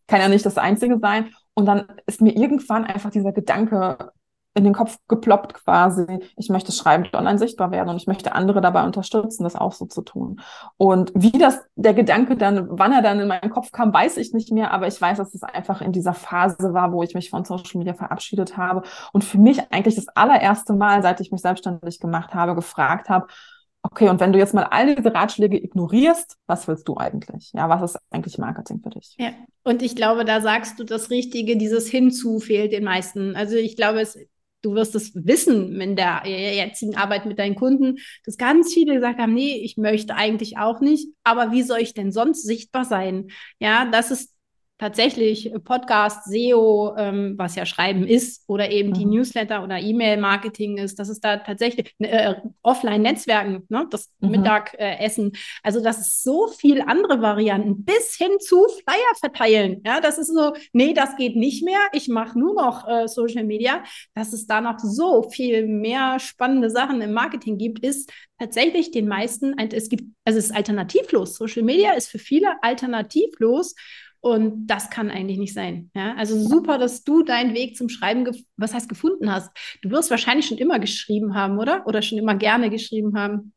kann 0.07 0.21
ja 0.21 0.29
nicht 0.29 0.45
das 0.45 0.57
Einzige 0.57 0.99
sein. 0.99 1.33
Und 1.53 1.65
dann 1.65 1.87
ist 2.05 2.21
mir 2.21 2.33
irgendwann 2.33 2.85
einfach 2.85 3.09
dieser 3.09 3.33
Gedanke 3.33 4.13
in 4.57 4.63
den 4.63 4.73
Kopf 4.73 4.97
geploppt 5.07 5.53
quasi, 5.53 6.05
ich 6.35 6.49
möchte 6.49 6.71
schreibend 6.71 7.13
online 7.13 7.37
sichtbar 7.37 7.71
werden 7.71 7.89
und 7.89 7.97
ich 7.97 8.07
möchte 8.07 8.33
andere 8.33 8.59
dabei 8.59 8.83
unterstützen, 8.83 9.43
das 9.43 9.55
auch 9.55 9.71
so 9.71 9.85
zu 9.85 10.01
tun. 10.01 10.41
Und 10.77 11.11
wie 11.13 11.31
das, 11.31 11.59
der 11.75 11.93
Gedanke 11.93 12.35
dann, 12.35 12.67
wann 12.71 12.91
er 12.91 13.03
dann 13.03 13.19
in 13.19 13.27
meinen 13.27 13.51
Kopf 13.51 13.71
kam, 13.71 13.93
weiß 13.93 14.17
ich 14.17 14.33
nicht 14.33 14.51
mehr, 14.51 14.71
aber 14.73 14.87
ich 14.87 14.99
weiß, 14.99 15.19
dass 15.19 15.33
es 15.33 15.43
einfach 15.43 15.81
in 15.81 15.91
dieser 15.91 16.13
Phase 16.13 16.73
war, 16.73 16.91
wo 16.91 17.03
ich 17.03 17.13
mich 17.13 17.29
von 17.29 17.45
Social 17.45 17.77
Media 17.77 17.93
verabschiedet 17.93 18.57
habe 18.57 18.81
und 19.13 19.23
für 19.23 19.37
mich 19.37 19.71
eigentlich 19.71 19.95
das 19.95 20.07
allererste 20.09 20.73
Mal, 20.73 21.03
seit 21.03 21.21
ich 21.21 21.31
mich 21.31 21.41
selbstständig 21.41 21.99
gemacht 21.99 22.33
habe, 22.33 22.55
gefragt 22.55 23.09
habe, 23.09 23.27
okay, 23.83 24.09
und 24.09 24.19
wenn 24.19 24.33
du 24.33 24.39
jetzt 24.39 24.53
mal 24.53 24.63
all 24.63 24.95
diese 24.95 25.13
Ratschläge 25.13 25.57
ignorierst, 25.57 26.37
was 26.45 26.67
willst 26.67 26.87
du 26.87 26.97
eigentlich? 26.97 27.51
Ja, 27.53 27.69
was 27.69 27.91
ist 27.91 27.99
eigentlich 28.09 28.37
Marketing 28.37 28.81
für 28.81 28.89
dich? 28.89 29.15
Ja, 29.17 29.31
und 29.63 29.81
ich 29.81 29.95
glaube, 29.95 30.25
da 30.25 30.41
sagst 30.41 30.79
du 30.79 30.83
das 30.83 31.09
Richtige, 31.09 31.57
dieses 31.57 31.87
Hinzu 31.87 32.39
fehlt 32.39 32.71
den 32.71 32.83
meisten. 32.83 33.35
Also 33.35 33.55
ich 33.55 33.75
glaube, 33.75 34.01
es 34.01 34.17
du 34.61 34.73
wirst 34.73 34.95
es 34.95 35.13
wissen 35.15 35.79
in 35.79 35.95
der 35.95 36.23
jetzigen 36.25 36.95
Arbeit 36.95 37.25
mit 37.25 37.39
deinen 37.39 37.55
Kunden, 37.55 37.97
dass 38.25 38.37
ganz 38.37 38.73
viele 38.73 38.95
gesagt 38.95 39.19
haben, 39.19 39.33
nee, 39.33 39.55
ich 39.63 39.77
möchte 39.77 40.15
eigentlich 40.15 40.57
auch 40.57 40.81
nicht, 40.81 41.07
aber 41.23 41.51
wie 41.51 41.63
soll 41.63 41.79
ich 41.79 41.93
denn 41.93 42.11
sonst 42.11 42.43
sichtbar 42.43 42.85
sein? 42.85 43.27
Ja, 43.59 43.85
das 43.89 44.11
ist 44.11 44.36
tatsächlich 44.77 45.51
Podcast, 45.63 46.25
SEO, 46.25 46.95
ähm, 46.97 47.33
was 47.37 47.55
ja 47.55 47.65
Schreiben 47.65 48.07
ist, 48.07 48.43
oder 48.47 48.69
eben 48.71 48.93
die 48.93 49.05
mhm. 49.05 49.13
Newsletter 49.13 49.63
oder 49.63 49.79
E-Mail-Marketing 49.79 50.77
ist, 50.77 50.99
das 50.99 51.09
ist 51.09 51.23
da 51.23 51.37
tatsächlich 51.37 51.95
äh, 51.99 52.35
Offline-Netzwerken, 52.61 53.65
ne? 53.69 53.87
das 53.89 54.11
mhm. 54.19 54.31
Mittagessen. 54.31 55.33
Äh, 55.33 55.37
also 55.63 55.81
das 55.81 55.99
ist 55.99 56.23
so 56.23 56.47
viel 56.47 56.81
andere 56.81 57.21
Varianten, 57.21 57.83
bis 57.83 58.15
hin 58.15 58.39
zu 58.39 58.65
Flyer 58.83 59.15
verteilen. 59.19 59.81
Ja, 59.85 59.99
das 59.99 60.17
ist 60.17 60.33
so, 60.33 60.53
nee, 60.73 60.93
das 60.93 61.15
geht 61.15 61.35
nicht 61.35 61.63
mehr. 61.63 61.79
Ich 61.93 62.07
mache 62.07 62.37
nur 62.37 62.53
noch 62.53 62.87
äh, 62.87 63.07
Social 63.07 63.43
Media. 63.43 63.83
Dass 64.13 64.33
es 64.33 64.45
da 64.45 64.61
noch 64.61 64.79
so 64.79 65.23
viel 65.29 65.65
mehr 65.67 66.19
spannende 66.19 66.69
Sachen 66.69 67.01
im 67.01 67.13
Marketing 67.13 67.57
gibt, 67.57 67.79
ist 67.79 68.11
tatsächlich 68.39 68.91
den 68.91 69.07
meisten, 69.07 69.57
es 69.57 69.89
gibt, 69.89 70.03
also 70.25 70.37
es 70.37 70.45
ist 70.45 70.55
alternativlos. 70.55 71.35
Social 71.35 71.63
Media 71.63 71.93
ist 71.93 72.09
für 72.09 72.19
viele 72.19 72.61
alternativlos. 72.61 73.75
Und 74.33 74.67
das 74.67 74.89
kann 74.89 75.09
eigentlich 75.09 75.37
nicht 75.37 75.53
sein. 75.53 75.91
Ja? 75.95 76.15
Also 76.15 76.39
super, 76.39 76.77
dass 76.77 77.03
du 77.03 77.23
deinen 77.23 77.53
Weg 77.53 77.75
zum 77.77 77.89
Schreiben, 77.89 78.27
was 78.57 78.73
heißt 78.73 78.89
gefunden 78.89 79.31
hast. 79.31 79.51
Du 79.81 79.89
wirst 79.89 80.11
wahrscheinlich 80.11 80.47
schon 80.47 80.57
immer 80.57 80.79
geschrieben 80.79 81.35
haben, 81.35 81.57
oder? 81.59 81.85
Oder 81.87 82.01
schon 82.01 82.17
immer 82.17 82.35
gerne 82.35 82.69
geschrieben 82.69 83.17
haben. 83.17 83.53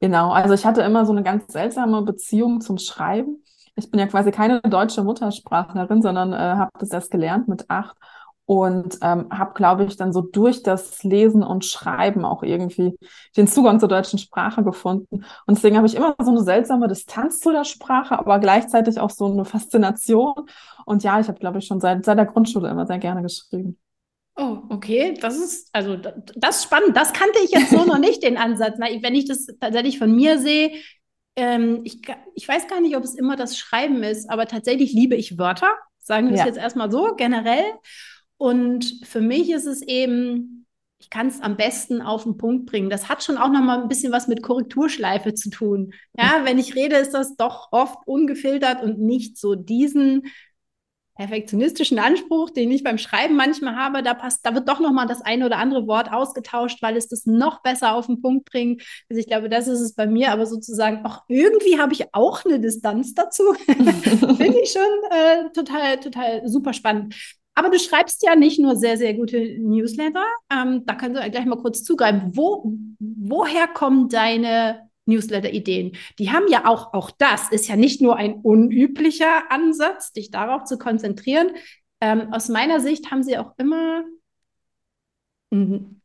Genau, 0.00 0.30
also 0.30 0.54
ich 0.54 0.64
hatte 0.64 0.82
immer 0.82 1.04
so 1.04 1.12
eine 1.12 1.22
ganz 1.22 1.52
seltsame 1.52 2.02
Beziehung 2.02 2.60
zum 2.60 2.78
Schreiben. 2.78 3.42
Ich 3.74 3.90
bin 3.90 3.98
ja 3.98 4.06
quasi 4.06 4.30
keine 4.30 4.60
deutsche 4.60 5.02
Muttersprachlerin, 5.02 6.02
sondern 6.02 6.32
äh, 6.32 6.36
habe 6.36 6.70
das 6.78 6.90
erst 6.90 7.10
gelernt 7.10 7.48
mit 7.48 7.68
acht. 7.68 7.96
Und 8.48 8.96
ähm, 9.02 9.28
habe, 9.30 9.52
glaube 9.52 9.84
ich, 9.84 9.98
dann 9.98 10.14
so 10.14 10.22
durch 10.22 10.62
das 10.62 11.04
Lesen 11.04 11.42
und 11.42 11.66
Schreiben 11.66 12.24
auch 12.24 12.42
irgendwie 12.42 12.96
den 13.36 13.46
Zugang 13.46 13.78
zur 13.78 13.90
deutschen 13.90 14.18
Sprache 14.18 14.64
gefunden. 14.64 15.26
Und 15.46 15.58
deswegen 15.58 15.76
habe 15.76 15.86
ich 15.86 15.94
immer 15.94 16.16
so 16.18 16.30
eine 16.30 16.42
seltsame 16.42 16.88
Distanz 16.88 17.40
zu 17.40 17.52
der 17.52 17.64
Sprache, 17.64 18.18
aber 18.18 18.38
gleichzeitig 18.38 19.00
auch 19.00 19.10
so 19.10 19.26
eine 19.30 19.44
Faszination. 19.44 20.32
Und 20.86 21.02
ja, 21.02 21.20
ich 21.20 21.28
habe, 21.28 21.38
glaube 21.38 21.58
ich, 21.58 21.66
schon 21.66 21.78
seit, 21.78 22.06
seit 22.06 22.16
der 22.16 22.24
Grundschule 22.24 22.70
immer 22.70 22.86
sehr 22.86 22.96
gerne 22.96 23.20
geschrieben. 23.20 23.76
Oh, 24.34 24.60
okay. 24.70 25.12
Das 25.20 25.36
ist, 25.36 25.68
also 25.74 25.96
das 25.96 26.56
ist 26.56 26.64
spannend. 26.64 26.96
Das 26.96 27.12
kannte 27.12 27.40
ich 27.44 27.50
jetzt 27.50 27.68
so 27.68 27.84
noch 27.84 27.98
nicht, 27.98 28.22
den 28.22 28.38
Ansatz. 28.38 28.78
Wenn 28.78 29.14
ich 29.14 29.26
das 29.26 29.46
tatsächlich 29.60 29.98
von 29.98 30.16
mir 30.16 30.38
sehe, 30.38 30.72
ähm, 31.36 31.82
ich, 31.84 32.00
ich 32.34 32.48
weiß 32.48 32.66
gar 32.66 32.80
nicht, 32.80 32.96
ob 32.96 33.04
es 33.04 33.14
immer 33.14 33.36
das 33.36 33.58
Schreiben 33.58 34.02
ist, 34.02 34.30
aber 34.30 34.46
tatsächlich 34.46 34.94
liebe 34.94 35.16
ich 35.16 35.36
Wörter. 35.36 35.68
Sagen 35.98 36.28
wir 36.28 36.32
es 36.32 36.40
ja. 36.40 36.46
jetzt 36.46 36.56
erstmal 36.56 36.90
so, 36.90 37.14
generell. 37.14 37.64
Und 38.38 39.00
für 39.04 39.20
mich 39.20 39.50
ist 39.50 39.66
es 39.66 39.82
eben, 39.82 40.66
ich 40.98 41.10
kann 41.10 41.26
es 41.26 41.40
am 41.40 41.56
besten 41.56 42.00
auf 42.00 42.22
den 42.22 42.36
Punkt 42.36 42.66
bringen. 42.66 42.88
Das 42.88 43.08
hat 43.08 43.22
schon 43.22 43.36
auch 43.36 43.50
noch 43.50 43.60
mal 43.60 43.82
ein 43.82 43.88
bisschen 43.88 44.12
was 44.12 44.28
mit 44.28 44.42
Korrekturschleife 44.42 45.34
zu 45.34 45.50
tun. 45.50 45.92
Ja, 46.16 46.42
wenn 46.44 46.58
ich 46.58 46.74
rede, 46.74 46.96
ist 46.96 47.12
das 47.12 47.36
doch 47.36 47.68
oft 47.72 47.98
ungefiltert 48.06 48.82
und 48.82 48.98
nicht 49.00 49.36
so 49.36 49.54
diesen 49.54 50.24
perfektionistischen 51.18 51.98
Anspruch, 51.98 52.50
den 52.50 52.70
ich 52.70 52.84
beim 52.84 52.96
Schreiben 52.96 53.34
manchmal 53.34 53.74
habe, 53.74 54.04
da 54.04 54.14
passt, 54.14 54.46
da 54.46 54.54
wird 54.54 54.68
doch 54.68 54.78
noch 54.78 54.92
mal 54.92 55.06
das 55.06 55.20
eine 55.20 55.46
oder 55.46 55.58
andere 55.58 55.88
Wort 55.88 56.12
ausgetauscht, 56.12 56.80
weil 56.80 56.96
es 56.96 57.08
das 57.08 57.26
noch 57.26 57.60
besser 57.60 57.94
auf 57.94 58.06
den 58.06 58.22
Punkt 58.22 58.44
bringt. 58.44 58.82
Also 59.10 59.18
ich 59.18 59.26
glaube, 59.26 59.48
das 59.48 59.66
ist 59.66 59.80
es 59.80 59.94
bei 59.94 60.06
mir, 60.06 60.30
aber 60.30 60.46
sozusagen 60.46 61.04
auch 61.04 61.24
irgendwie 61.26 61.80
habe 61.80 61.92
ich 61.92 62.14
auch 62.14 62.44
eine 62.44 62.60
Distanz 62.60 63.14
dazu. 63.14 63.52
Finde 63.66 64.60
ich 64.62 64.70
schon 64.70 64.82
äh, 65.10 65.50
total, 65.52 65.98
total 65.98 66.46
super 66.46 66.72
spannend. 66.72 67.16
Aber 67.58 67.70
du 67.70 67.78
schreibst 67.80 68.22
ja 68.22 68.36
nicht 68.36 68.60
nur 68.60 68.76
sehr, 68.76 68.96
sehr 68.96 69.14
gute 69.14 69.58
Newsletter. 69.58 70.24
Ähm, 70.48 70.86
da 70.86 70.94
kannst 70.94 71.20
du 71.20 71.28
gleich 71.28 71.44
mal 71.44 71.58
kurz 71.58 71.82
zugreifen. 71.82 72.30
Wo, 72.36 72.72
woher 73.00 73.66
kommen 73.66 74.08
deine 74.08 74.88
Newsletter-Ideen. 75.06 75.96
Die 76.20 76.30
haben 76.30 76.46
ja 76.48 76.66
auch, 76.66 76.92
auch 76.94 77.10
das 77.10 77.50
ist 77.50 77.66
ja 77.66 77.74
nicht 77.74 78.00
nur 78.00 78.14
ein 78.14 78.34
unüblicher 78.34 79.50
Ansatz, 79.50 80.12
dich 80.12 80.30
darauf 80.30 80.64
zu 80.64 80.78
konzentrieren. 80.78 81.50
Ähm, 82.00 82.32
aus 82.32 82.48
meiner 82.48 82.78
Sicht 82.78 83.10
haben 83.10 83.24
sie 83.24 83.36
auch 83.38 83.54
immer 83.56 84.04
ein, 85.50 85.97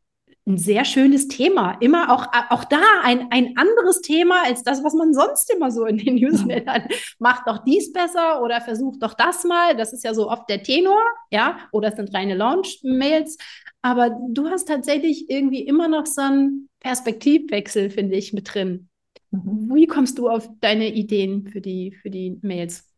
ein, 0.46 0.58
sehr 0.58 0.86
schönes 0.86 1.28
Thema. 1.28 1.78
Immer 1.80 2.14
auch, 2.14 2.28
auch 2.50 2.64
da 2.66 2.82
ein, 3.04 3.32
ein 3.32 3.56
anderes 3.58 4.02
Thema 4.02 4.44
als 4.46 4.64
das, 4.64 4.84
was 4.84 4.94
man 4.94 5.14
sonst 5.14 5.52
immer 5.54 5.72
so 5.72 5.86
in 5.86 5.98
den 5.98 6.16
Newslettern 6.20 6.84
macht. 7.20 7.48
Doch 7.48 7.64
dies 7.64 7.94
besser 7.94 8.42
oder 8.42 8.62
versucht 8.62 9.02
doch 9.02 9.14
das 9.14 9.44
mal. 9.44 9.76
Das 9.76 9.94
ist 9.94 10.04
ja 10.04 10.14
so 10.14 10.30
oft 10.30 10.50
der 10.50 10.64
Tenor, 10.64 11.02
ja, 11.32 11.58
oder 11.72 11.90
es 11.90 11.96
sind 11.96 12.14
reine 12.14 12.36
Launch-Mails. 12.36 13.38
Aber 13.82 14.18
du 14.30 14.50
hast 14.50 14.68
tatsächlich 14.68 15.30
irgendwie 15.30 15.62
immer 15.62 15.88
noch 15.88 16.06
so 16.06 16.22
einen 16.22 16.70
Perspektivwechsel, 16.80 17.90
finde 17.90 18.16
ich, 18.16 18.34
mit 18.34 18.54
drin. 18.54 18.90
Mhm. 19.32 19.72
Wie 19.74 19.88
kommst 19.88 20.18
du 20.20 20.30
auf 20.30 20.50
deine 20.60 20.94
Ideen 20.94 21.48
für 21.48 21.62
die, 21.62 21.92
für 22.02 22.10
die 22.10 22.40
Mails? 22.42 22.90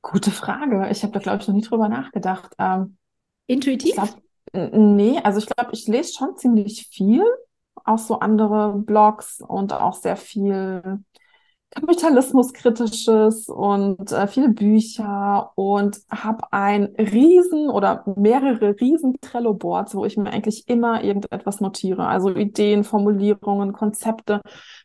Gute 0.00 0.30
Frage. 0.30 0.88
Ich 0.90 1.02
habe 1.02 1.12
da, 1.12 1.18
glaube 1.18 1.42
ich, 1.42 1.48
noch 1.48 1.54
nie 1.54 1.62
drüber 1.62 1.88
nachgedacht. 1.88 2.54
Ähm, 2.58 2.96
Intuitiv? 3.46 3.94
Glaub, 3.94 4.22
nee, 4.52 5.18
also 5.22 5.38
ich 5.38 5.46
glaube, 5.46 5.70
ich 5.72 5.86
lese 5.86 6.12
schon 6.14 6.36
ziemlich 6.36 6.88
viel, 6.90 7.22
auch 7.84 7.98
so 7.98 8.20
andere 8.20 8.74
Blogs 8.78 9.40
und 9.46 9.72
auch 9.72 9.94
sehr 9.94 10.16
viel 10.16 11.00
Kapitalismuskritisches 11.70 13.48
und 13.48 14.12
äh, 14.12 14.26
viele 14.28 14.48
Bücher 14.50 15.52
und 15.56 15.98
habe 16.10 16.52
ein 16.52 16.84
riesen 16.98 17.70
oder 17.70 18.04
mehrere 18.16 18.74
riesen 18.80 19.16
Trello-Boards, 19.20 19.94
wo 19.94 20.04
ich 20.06 20.16
mir 20.16 20.30
eigentlich 20.30 20.68
immer 20.68 21.04
irgendetwas 21.04 21.60
notiere. 21.60 22.06
Also 22.06 22.30
Ideen, 22.34 22.84
Formulierungen, 22.84 23.72
Konzepte, 23.74 24.40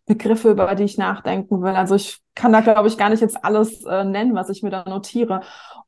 Begriffe, 0.05 0.51
über 0.51 0.75
die 0.75 0.83
ich 0.83 0.97
nachdenken 0.97 1.61
will. 1.61 1.75
Also 1.75 1.95
ich 1.95 2.19
kann 2.35 2.51
da, 2.51 2.61
glaube 2.61 2.89
ich, 2.89 2.97
gar 2.97 3.09
nicht 3.09 3.21
jetzt 3.21 3.43
alles 3.45 3.85
äh, 3.85 4.03
nennen, 4.03 4.35
was 4.35 4.49
ich 4.49 4.61
mir 4.63 4.69
da 4.71 4.83
notiere. 4.87 5.41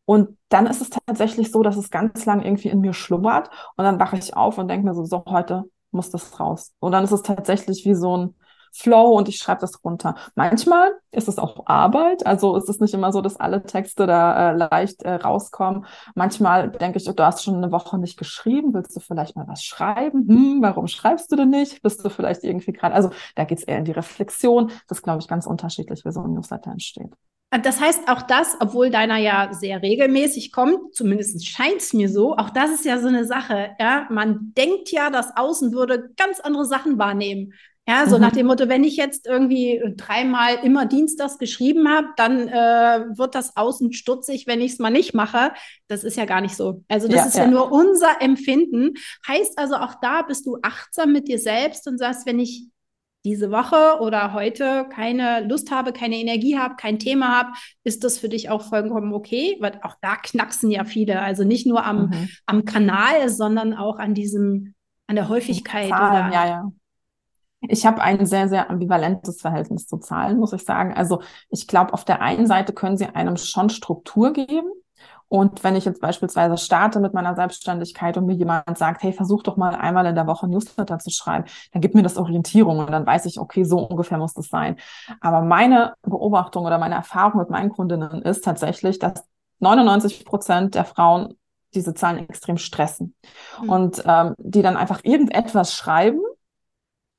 Und 0.05 0.37
dann 0.49 0.67
ist 0.67 0.81
es 0.81 0.89
tatsächlich 0.89 1.51
so, 1.51 1.63
dass 1.63 1.77
es 1.77 1.89
ganz 1.89 2.25
lang 2.25 2.41
irgendwie 2.41 2.69
in 2.69 2.79
mir 2.79 2.93
schlummert 2.93 3.49
und 3.75 3.83
dann 3.83 3.99
wache 3.99 4.17
ich 4.17 4.35
auf 4.35 4.57
und 4.57 4.67
denke 4.67 4.85
mir 4.87 4.93
so, 4.93 5.03
so, 5.03 5.23
heute 5.27 5.63
muss 5.91 6.11
das 6.11 6.39
raus. 6.39 6.73
Und 6.79 6.91
dann 6.91 7.03
ist 7.03 7.11
es 7.11 7.23
tatsächlich 7.23 7.85
wie 7.85 7.95
so 7.95 8.17
ein 8.17 8.35
Flow 8.77 9.17
und 9.17 9.29
ich 9.29 9.37
schreibe 9.37 9.61
das 9.61 9.83
runter. 9.83 10.15
Manchmal 10.35 10.93
ist 11.11 11.27
es 11.27 11.37
auch 11.37 11.65
Arbeit, 11.65 12.25
also 12.25 12.55
ist 12.55 12.69
es 12.69 12.79
nicht 12.79 12.93
immer 12.93 13.11
so, 13.11 13.21
dass 13.21 13.39
alle 13.39 13.63
Texte 13.63 14.05
da 14.05 14.51
äh, 14.51 14.67
leicht 14.69 15.03
äh, 15.03 15.15
rauskommen. 15.15 15.85
Manchmal 16.13 16.71
denke 16.71 16.97
ich, 16.97 17.05
du 17.05 17.23
hast 17.23 17.43
schon 17.43 17.55
eine 17.55 17.71
Woche 17.71 17.97
nicht 17.97 18.17
geschrieben, 18.17 18.73
willst 18.73 18.95
du 18.95 18.99
vielleicht 18.99 19.35
mal 19.35 19.47
was 19.47 19.63
schreiben? 19.63 20.27
Hm, 20.27 20.61
warum 20.61 20.87
schreibst 20.87 21.31
du 21.31 21.35
denn 21.35 21.49
nicht? 21.49 21.81
Bist 21.81 22.03
du 22.03 22.09
vielleicht 22.09 22.43
irgendwie 22.43 22.73
gerade, 22.73 22.95
also 22.95 23.11
da 23.35 23.45
geht 23.45 23.59
es 23.59 23.63
eher 23.63 23.77
in 23.77 23.85
die 23.85 23.91
Reflexion. 23.91 24.71
Das 24.87 25.01
glaube 25.01 25.19
ich, 25.21 25.27
ganz 25.27 25.45
unterschiedlich, 25.45 26.03
wie 26.05 26.11
so 26.11 26.21
ein 26.21 26.33
Newsletter 26.33 26.71
entsteht. 26.71 27.11
Das 27.63 27.79
heißt, 27.79 28.09
auch 28.09 28.21
das, 28.23 28.57
obwohl 28.59 28.89
deiner 28.89 29.17
ja 29.17 29.49
sehr 29.53 29.81
regelmäßig 29.81 30.51
kommt, 30.51 30.93
zumindest 30.93 31.47
scheint 31.47 31.77
es 31.77 31.93
mir 31.93 32.09
so, 32.09 32.35
auch 32.35 32.49
das 32.49 32.71
ist 32.71 32.85
ja 32.85 32.99
so 32.99 33.07
eine 33.07 33.25
Sache. 33.25 33.69
Ja? 33.79 34.07
Man 34.09 34.53
denkt 34.57 34.91
ja, 34.91 35.09
das 35.09 35.35
Außen 35.37 35.71
würde 35.71 36.09
ganz 36.17 36.39
andere 36.39 36.65
Sachen 36.65 36.97
wahrnehmen. 36.97 37.53
Ja, 37.87 38.07
so 38.07 38.15
mhm. 38.15 38.21
nach 38.21 38.31
dem 38.31 38.47
Motto, 38.47 38.67
wenn 38.67 38.83
ich 38.83 38.97
jetzt 38.97 39.27
irgendwie 39.27 39.79
dreimal 39.95 40.55
immer 40.63 40.87
Dienstags 40.87 41.37
geschrieben 41.37 41.87
habe, 41.87 42.07
dann 42.17 42.47
äh, 42.47 43.05
wird 43.15 43.35
das 43.35 43.55
außen 43.55 43.93
stutzig, 43.93 44.47
wenn 44.47 44.59
ich 44.59 44.73
es 44.73 44.79
mal 44.79 44.89
nicht 44.89 45.13
mache. 45.13 45.51
Das 45.87 46.03
ist 46.03 46.17
ja 46.17 46.25
gar 46.25 46.41
nicht 46.41 46.55
so. 46.55 46.83
Also 46.87 47.07
das 47.07 47.17
ja, 47.17 47.25
ist 47.25 47.37
ja. 47.37 47.43
ja 47.43 47.51
nur 47.51 47.71
unser 47.71 48.21
Empfinden. 48.21 48.93
Heißt 49.27 49.59
also, 49.59 49.75
auch 49.75 49.95
da 50.01 50.23
bist 50.23 50.47
du 50.47 50.57
achtsam 50.63 51.11
mit 51.11 51.27
dir 51.27 51.37
selbst 51.37 51.87
und 51.87 51.99
sagst, 51.99 52.25
wenn 52.25 52.39
ich 52.39 52.67
diese 53.23 53.51
Woche 53.51 53.99
oder 54.01 54.33
heute 54.33 54.87
keine 54.89 55.45
Lust 55.47 55.69
habe, 55.71 55.93
keine 55.93 56.17
Energie 56.17 56.57
habe, 56.57 56.75
kein 56.75 56.97
Thema 56.99 57.37
habe, 57.37 57.49
ist 57.83 58.03
das 58.03 58.17
für 58.17 58.29
dich 58.29 58.49
auch 58.49 58.63
vollkommen 58.63 59.13
okay? 59.13 59.57
Weil 59.59 59.79
auch 59.83 59.95
da 60.01 60.15
knacksen 60.15 60.71
ja 60.71 60.85
viele. 60.85 61.21
Also 61.21 61.43
nicht 61.43 61.67
nur 61.67 61.85
am, 61.85 62.07
mhm. 62.07 62.29
am 62.47 62.65
Kanal, 62.65 63.29
sondern 63.29 63.73
auch 63.73 63.97
an 63.97 64.15
diesem, 64.15 64.73
an 65.05 65.15
der 65.15 65.29
Häufigkeit. 65.29 65.89
Zahlen, 65.89 66.27
oder 66.27 66.33
ja, 66.33 66.47
ja. 66.47 66.71
Ich 67.61 67.85
habe 67.85 68.01
ein 68.01 68.25
sehr, 68.25 68.47
sehr 68.47 68.69
ambivalentes 68.69 69.41
Verhältnis 69.41 69.87
zu 69.87 69.97
Zahlen, 69.97 70.37
muss 70.37 70.53
ich 70.53 70.63
sagen. 70.63 70.93
Also 70.93 71.21
ich 71.49 71.67
glaube, 71.67 71.93
auf 71.93 72.05
der 72.05 72.21
einen 72.21 72.47
Seite 72.47 72.73
können 72.73 72.97
sie 72.97 73.07
einem 73.07 73.37
schon 73.37 73.69
Struktur 73.69 74.33
geben. 74.33 74.69
Und 75.27 75.63
wenn 75.63 75.75
ich 75.75 75.85
jetzt 75.85 76.01
beispielsweise 76.01 76.57
starte 76.57 76.99
mit 76.99 77.13
meiner 77.13 77.35
Selbstständigkeit 77.35 78.15
und 78.17 78.27
mir 78.27 78.35
jemand 78.35 78.77
sagt, 78.77 79.01
hey, 79.01 79.11
versuch 79.11 79.41
doch 79.41 79.57
mal 79.57 79.75
einmal 79.75 80.05
in 80.05 80.15
der 80.15 80.27
Woche 80.27 80.47
Newsletter 80.47 80.99
zu 80.99 81.09
schreiben, 81.09 81.45
dann 81.71 81.81
gibt 81.81 81.95
mir 81.95 82.03
das 82.03 82.17
Orientierung 82.17 82.77
und 82.79 82.91
dann 82.91 83.05
weiß 83.05 83.25
ich, 83.25 83.39
okay, 83.39 83.63
so 83.63 83.79
ungefähr 83.79 84.19
muss 84.19 84.33
das 84.33 84.49
sein. 84.49 84.77
Aber 85.21 85.41
meine 85.41 85.95
Beobachtung 86.03 86.65
oder 86.65 86.77
meine 86.77 86.95
Erfahrung 86.95 87.39
mit 87.39 87.49
meinen 87.49 87.71
Kundinnen 87.71 88.21
ist 88.21 88.43
tatsächlich, 88.43 88.99
dass 88.99 89.23
99 89.59 90.25
Prozent 90.25 90.75
der 90.75 90.85
Frauen 90.85 91.33
diese 91.73 91.93
Zahlen 91.93 92.29
extrem 92.29 92.57
stressen 92.57 93.15
mhm. 93.61 93.69
und 93.69 94.03
ähm, 94.05 94.35
die 94.37 94.61
dann 94.61 94.77
einfach 94.77 95.01
irgendetwas 95.03 95.73
schreiben 95.73 96.21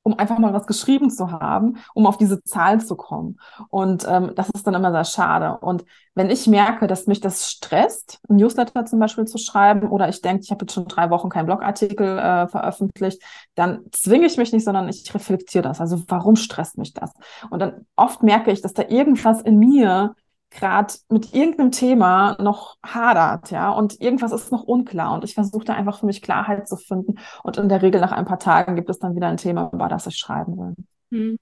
um 0.07 0.17
einfach 0.17 0.39
mal 0.39 0.53
was 0.53 0.67
geschrieben 0.67 1.09
zu 1.09 1.31
haben, 1.31 1.79
um 1.93 2.07
auf 2.07 2.17
diese 2.17 2.41
Zahl 2.43 2.79
zu 2.79 2.95
kommen. 2.95 3.39
Und 3.67 4.07
ähm, 4.09 4.31
das 4.35 4.49
ist 4.49 4.65
dann 4.65 4.73
immer 4.73 4.93
sehr 4.93 5.03
schade. 5.03 5.57
Und 5.57 5.83
wenn 6.15 6.29
ich 6.29 6.47
merke, 6.47 6.87
dass 6.87 7.07
mich 7.07 7.19
das 7.19 7.51
stresst, 7.51 8.21
ein 8.29 8.37
Newsletter 8.37 8.85
zum 8.85 8.99
Beispiel 8.99 9.25
zu 9.25 9.37
schreiben, 9.37 9.89
oder 9.89 10.07
ich 10.07 10.21
denke, 10.21 10.43
ich 10.43 10.49
habe 10.49 10.63
jetzt 10.63 10.73
schon 10.73 10.87
drei 10.87 11.09
Wochen 11.09 11.27
keinen 11.27 11.45
Blogartikel 11.45 12.17
äh, 12.17 12.47
veröffentlicht, 12.47 13.21
dann 13.55 13.81
zwinge 13.91 14.27
ich 14.27 14.37
mich 14.37 14.53
nicht, 14.53 14.63
sondern 14.63 14.87
ich 14.87 15.13
reflektiere 15.13 15.63
das. 15.63 15.81
Also 15.81 16.01
warum 16.07 16.37
stresst 16.37 16.77
mich 16.77 16.93
das? 16.93 17.11
Und 17.49 17.59
dann 17.59 17.85
oft 17.97 18.23
merke 18.23 18.51
ich, 18.51 18.61
dass 18.61 18.73
da 18.73 18.83
irgendwas 18.87 19.41
in 19.41 19.59
mir 19.59 20.15
gerade 20.49 20.93
mit 21.09 21.33
irgendeinem 21.33 21.71
Thema 21.71 22.37
noch 22.39 22.77
hadert, 22.83 23.51
ja, 23.51 23.69
und 23.71 23.99
irgendwas 24.01 24.31
ist 24.31 24.51
noch 24.51 24.63
unklar 24.63 25.13
und 25.13 25.23
ich 25.23 25.33
versuche 25.33 25.65
da 25.65 25.73
einfach 25.73 25.99
für 25.99 26.05
mich 26.05 26.21
Klarheit 26.21 26.67
zu 26.67 26.77
finden 26.77 27.19
und 27.43 27.57
in 27.57 27.69
der 27.69 27.81
Regel 27.81 28.01
nach 28.01 28.11
ein 28.11 28.25
paar 28.25 28.39
Tagen 28.39 28.75
gibt 28.75 28.89
es 28.89 28.99
dann 28.99 29.15
wieder 29.15 29.27
ein 29.27 29.37
Thema, 29.37 29.69
über 29.73 29.87
das 29.89 30.07
ich 30.07 30.17
schreiben 30.17 30.57
will. 30.57 30.75
Hm. 31.11 31.37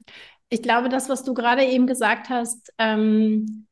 Ich 0.50 0.62
glaube, 0.62 0.90
das, 0.90 1.10
was 1.10 1.24
du 1.24 1.34
gerade 1.34 1.64
eben 1.64 1.88
gesagt 1.88 2.30
hast, 2.30 2.74
ähm, 2.78 3.68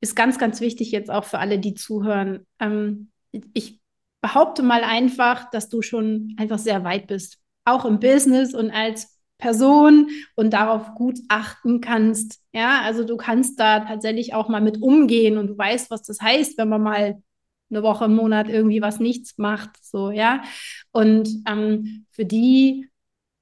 ist 0.00 0.14
ganz, 0.14 0.38
ganz 0.38 0.60
wichtig 0.60 0.90
jetzt 0.90 1.10
auch 1.10 1.24
für 1.24 1.38
alle, 1.38 1.58
die 1.58 1.74
zuhören. 1.74 2.46
Ähm, 2.60 3.10
ich 3.30 3.80
behaupte 4.20 4.62
mal 4.62 4.84
einfach, 4.84 5.50
dass 5.50 5.68
du 5.68 5.82
schon 5.82 6.34
einfach 6.38 6.58
sehr 6.58 6.84
weit 6.84 7.06
bist, 7.06 7.38
auch 7.64 7.84
im 7.84 8.00
Business 8.00 8.54
und 8.54 8.70
als 8.70 9.13
Person 9.38 10.08
und 10.36 10.52
darauf 10.52 10.94
gut 10.94 11.18
achten 11.28 11.80
kannst. 11.80 12.40
Ja, 12.52 12.82
also 12.82 13.04
du 13.04 13.16
kannst 13.16 13.58
da 13.60 13.80
tatsächlich 13.80 14.34
auch 14.34 14.48
mal 14.48 14.60
mit 14.60 14.80
umgehen 14.80 15.38
und 15.38 15.48
du 15.48 15.58
weißt, 15.58 15.90
was 15.90 16.02
das 16.02 16.20
heißt, 16.20 16.56
wenn 16.58 16.68
man 16.68 16.82
mal 16.82 17.22
eine 17.70 17.82
Woche 17.82 18.04
im 18.06 18.14
Monat 18.14 18.48
irgendwie 18.48 18.80
was 18.80 19.00
nichts 19.00 19.36
macht, 19.38 19.70
so, 19.82 20.10
ja. 20.10 20.42
Und 20.92 21.28
ähm, 21.48 22.06
für 22.10 22.24
die, 22.24 22.88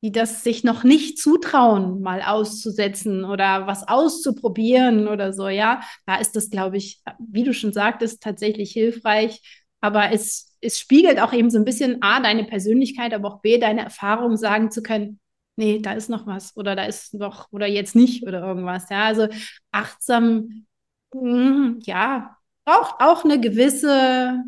die 0.02 0.12
das 0.12 0.42
sich 0.42 0.64
noch 0.64 0.84
nicht 0.84 1.18
zutrauen, 1.18 2.00
mal 2.00 2.22
auszusetzen 2.22 3.24
oder 3.24 3.66
was 3.66 3.86
auszuprobieren 3.86 5.06
oder 5.08 5.32
so, 5.32 5.48
ja, 5.48 5.80
da 6.06 6.16
ist 6.16 6.34
das, 6.34 6.50
glaube 6.50 6.76
ich, 6.78 7.02
wie 7.18 7.44
du 7.44 7.52
schon 7.54 7.72
sagtest, 7.72 8.22
tatsächlich 8.22 8.72
hilfreich, 8.72 9.40
aber 9.80 10.12
es, 10.12 10.56
es 10.60 10.78
spiegelt 10.78 11.20
auch 11.20 11.32
eben 11.32 11.50
so 11.50 11.58
ein 11.58 11.64
bisschen 11.64 12.02
A, 12.02 12.20
deine 12.20 12.44
Persönlichkeit, 12.44 13.12
aber 13.14 13.28
auch 13.28 13.40
B, 13.42 13.58
deine 13.58 13.82
Erfahrung 13.82 14.36
sagen 14.36 14.70
zu 14.70 14.82
können, 14.82 15.20
nee, 15.56 15.80
da 15.80 15.92
ist 15.92 16.08
noch 16.10 16.26
was 16.26 16.56
oder 16.56 16.76
da 16.76 16.84
ist 16.84 17.14
noch 17.14 17.48
oder 17.52 17.66
jetzt 17.66 17.94
nicht 17.94 18.24
oder 18.26 18.40
irgendwas. 18.46 18.88
Ja, 18.90 19.04
also 19.04 19.28
achtsam, 19.70 20.66
hm, 21.12 21.78
ja, 21.82 22.36
braucht 22.64 22.96
auch 23.00 23.24
eine 23.24 23.40
gewisse 23.40 24.42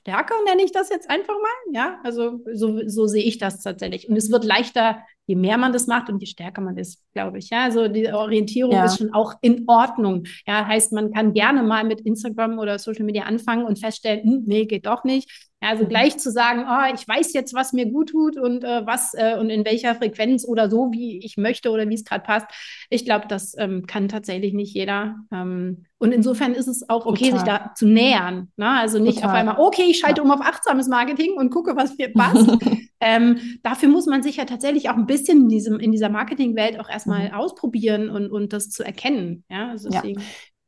Stärke, 0.00 0.34
nenne 0.46 0.62
ich 0.62 0.72
das 0.72 0.90
jetzt 0.90 1.08
einfach 1.10 1.34
mal. 1.34 1.72
Ja, 1.74 2.00
also 2.04 2.40
so, 2.52 2.86
so 2.88 3.06
sehe 3.06 3.24
ich 3.24 3.38
das 3.38 3.62
tatsächlich. 3.62 4.08
Und 4.08 4.16
es 4.16 4.30
wird 4.30 4.44
leichter, 4.44 5.02
je 5.26 5.36
mehr 5.36 5.58
man 5.58 5.72
das 5.72 5.86
macht 5.86 6.10
und 6.10 6.20
je 6.20 6.26
stärker 6.26 6.60
man 6.60 6.76
ist, 6.76 7.02
glaube 7.14 7.38
ich. 7.38 7.50
Ja, 7.50 7.64
also 7.64 7.88
die 7.88 8.12
Orientierung 8.12 8.72
ja. 8.72 8.84
ist 8.84 8.98
schon 8.98 9.12
auch 9.12 9.34
in 9.40 9.64
Ordnung. 9.66 10.24
Ja, 10.46 10.66
heißt, 10.66 10.92
man 10.92 11.12
kann 11.12 11.32
gerne 11.32 11.62
mal 11.62 11.84
mit 11.84 12.00
Instagram 12.00 12.58
oder 12.58 12.78
Social 12.78 13.04
Media 13.04 13.24
anfangen 13.24 13.64
und 13.64 13.78
feststellen, 13.78 14.22
hm, 14.22 14.42
nee, 14.46 14.66
geht 14.66 14.86
doch 14.86 15.04
nicht. 15.04 15.30
Ja, 15.62 15.70
also 15.70 15.84
mhm. 15.84 15.88
gleich 15.88 16.18
zu 16.18 16.30
sagen, 16.30 16.66
oh, 16.68 16.94
ich 16.94 17.08
weiß 17.08 17.32
jetzt, 17.32 17.54
was 17.54 17.72
mir 17.72 17.86
gut 17.86 18.10
tut 18.10 18.36
und 18.36 18.64
äh, 18.64 18.86
was 18.86 19.14
äh, 19.14 19.38
und 19.38 19.48
in 19.48 19.64
welcher 19.64 19.94
Frequenz 19.94 20.44
oder 20.46 20.68
so, 20.68 20.90
wie 20.92 21.24
ich 21.24 21.38
möchte 21.38 21.70
oder 21.70 21.88
wie 21.88 21.94
es 21.94 22.04
gerade 22.04 22.22
passt. 22.22 22.46
Ich 22.90 23.06
glaube, 23.06 23.26
das 23.28 23.56
ähm, 23.56 23.86
kann 23.86 24.08
tatsächlich 24.08 24.52
nicht 24.52 24.74
jeder. 24.74 25.16
Ähm, 25.32 25.86
und 25.96 26.12
insofern 26.12 26.52
ist 26.52 26.66
es 26.66 26.86
auch 26.90 27.06
okay, 27.06 27.30
Total. 27.30 27.38
sich 27.38 27.48
da 27.48 27.72
zu 27.74 27.86
nähern. 27.86 28.48
Ne? 28.56 28.68
Also 28.68 28.98
nicht 28.98 29.22
Total. 29.22 29.30
auf 29.30 29.36
einmal, 29.36 29.56
okay, 29.58 29.84
ich 29.88 29.98
schalte 30.00 30.20
ja. 30.20 30.24
um 30.24 30.30
auf 30.30 30.42
achtsames 30.42 30.86
Marketing 30.86 31.32
und 31.38 31.48
gucke, 31.48 31.74
was 31.76 31.96
mir 31.96 32.12
passt. 32.12 32.46
ähm, 33.04 33.58
dafür 33.62 33.88
muss 33.88 34.06
man 34.06 34.22
sich 34.22 34.36
ja 34.36 34.44
tatsächlich 34.44 34.90
auch 34.90 34.96
ein 34.96 35.06
bisschen 35.06 35.42
in, 35.42 35.48
diesem, 35.48 35.78
in 35.78 35.92
dieser 35.92 36.08
Marketingwelt 36.08 36.80
auch 36.80 36.88
erstmal 36.88 37.28
mhm. 37.28 37.34
ausprobieren 37.34 38.08
und, 38.10 38.30
und 38.30 38.52
das 38.52 38.70
zu 38.70 38.82
erkennen. 38.82 39.44
Ja, 39.48 39.68
also. 39.70 39.90
Ja. 39.90 40.02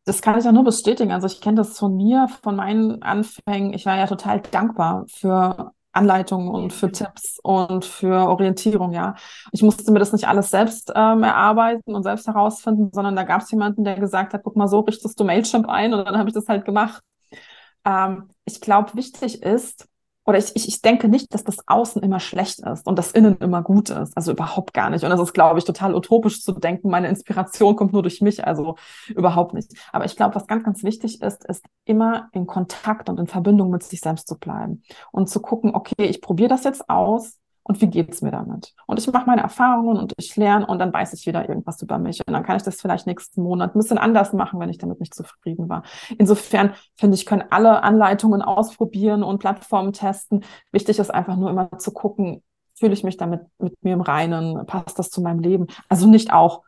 Das 0.04 0.22
kann 0.22 0.38
ich 0.38 0.46
auch 0.46 0.52
nur 0.52 0.62
bestätigen. 0.62 1.10
Also 1.10 1.26
ich 1.26 1.40
kenne 1.40 1.56
das 1.56 1.76
von 1.76 1.96
mir, 1.96 2.28
von 2.44 2.54
meinen 2.54 3.02
Anfängen. 3.02 3.72
Ich 3.72 3.86
war 3.86 3.96
ja 3.96 4.06
total 4.06 4.40
dankbar 4.40 5.04
für 5.08 5.72
Anleitungen 5.96 6.48
und 6.48 6.72
für 6.72 6.92
Tipps 6.92 7.40
und 7.42 7.84
für 7.84 8.28
Orientierung, 8.28 8.92
ja. 8.92 9.14
Ich 9.50 9.62
musste 9.62 9.90
mir 9.90 9.98
das 9.98 10.12
nicht 10.12 10.28
alles 10.28 10.50
selbst 10.50 10.92
ähm, 10.94 11.22
erarbeiten 11.22 11.94
und 11.94 12.02
selbst 12.02 12.28
herausfinden, 12.28 12.90
sondern 12.92 13.16
da 13.16 13.24
gab 13.24 13.42
es 13.42 13.50
jemanden, 13.50 13.82
der 13.82 13.98
gesagt 13.98 14.34
hat, 14.34 14.42
guck 14.44 14.56
mal, 14.56 14.68
so 14.68 14.80
richtest 14.80 15.18
du 15.18 15.24
Mailchimp 15.24 15.68
ein 15.68 15.94
und 15.94 16.04
dann 16.04 16.18
habe 16.18 16.28
ich 16.28 16.34
das 16.34 16.48
halt 16.48 16.64
gemacht. 16.64 17.02
Ähm, 17.84 18.28
ich 18.44 18.60
glaube, 18.60 18.94
wichtig 18.94 19.42
ist, 19.42 19.88
oder 20.26 20.38
ich, 20.38 20.54
ich, 20.56 20.66
ich 20.66 20.82
denke 20.82 21.08
nicht, 21.08 21.32
dass 21.32 21.44
das 21.44 21.56
Außen 21.66 22.02
immer 22.02 22.18
schlecht 22.18 22.58
ist 22.60 22.86
und 22.86 22.98
das 22.98 23.12
Innen 23.12 23.38
immer 23.38 23.62
gut 23.62 23.90
ist. 23.90 24.16
Also 24.16 24.32
überhaupt 24.32 24.74
gar 24.74 24.90
nicht. 24.90 25.04
Und 25.04 25.10
das 25.10 25.20
ist, 25.20 25.32
glaube 25.32 25.58
ich, 25.58 25.64
total 25.64 25.94
utopisch 25.94 26.42
zu 26.42 26.52
denken, 26.52 26.90
meine 26.90 27.08
Inspiration 27.08 27.76
kommt 27.76 27.92
nur 27.92 28.02
durch 28.02 28.20
mich. 28.20 28.44
Also 28.44 28.74
überhaupt 29.08 29.54
nicht. 29.54 29.72
Aber 29.92 30.04
ich 30.04 30.16
glaube, 30.16 30.34
was 30.34 30.48
ganz, 30.48 30.64
ganz 30.64 30.82
wichtig 30.82 31.22
ist, 31.22 31.44
ist 31.44 31.64
immer 31.84 32.28
in 32.32 32.46
Kontakt 32.46 33.08
und 33.08 33.20
in 33.20 33.28
Verbindung 33.28 33.70
mit 33.70 33.84
sich 33.84 34.00
selbst 34.00 34.26
zu 34.26 34.36
bleiben 34.36 34.82
und 35.12 35.30
zu 35.30 35.40
gucken, 35.40 35.74
okay, 35.74 36.06
ich 36.06 36.20
probiere 36.20 36.48
das 36.48 36.64
jetzt 36.64 36.90
aus 36.90 37.38
und 37.68 37.80
wie 37.80 37.88
geht's 37.88 38.22
mir 38.22 38.30
damit? 38.30 38.74
Und 38.86 39.00
ich 39.00 39.12
mache 39.12 39.26
meine 39.26 39.42
Erfahrungen 39.42 39.98
und 39.98 40.12
ich 40.18 40.36
lerne 40.36 40.64
und 40.66 40.78
dann 40.78 40.92
weiß 40.92 41.12
ich 41.14 41.26
wieder 41.26 41.48
irgendwas 41.48 41.82
über 41.82 41.98
mich. 41.98 42.24
Und 42.24 42.32
dann 42.32 42.44
kann 42.44 42.56
ich 42.56 42.62
das 42.62 42.80
vielleicht 42.80 43.08
nächsten 43.08 43.42
Monat 43.42 43.74
ein 43.74 43.78
bisschen 43.78 43.98
anders 43.98 44.32
machen, 44.32 44.60
wenn 44.60 44.68
ich 44.68 44.78
damit 44.78 45.00
nicht 45.00 45.14
zufrieden 45.14 45.68
war. 45.68 45.82
Insofern 46.16 46.74
finde 46.94 47.16
ich, 47.16 47.26
können 47.26 47.42
alle 47.50 47.82
Anleitungen 47.82 48.40
ausprobieren 48.40 49.24
und 49.24 49.40
Plattformen 49.40 49.92
testen. 49.92 50.44
Wichtig 50.70 51.00
ist 51.00 51.12
einfach 51.12 51.36
nur 51.36 51.50
immer 51.50 51.76
zu 51.78 51.92
gucken, 51.92 52.44
fühle 52.76 52.92
ich 52.92 53.02
mich 53.02 53.16
damit 53.16 53.40
mit 53.58 53.82
mir 53.82 53.94
im 53.94 54.00
Reinen, 54.00 54.64
passt 54.66 55.00
das 55.00 55.10
zu 55.10 55.20
meinem 55.20 55.40
Leben? 55.40 55.66
Also 55.88 56.06
nicht 56.06 56.32
auch, 56.32 56.62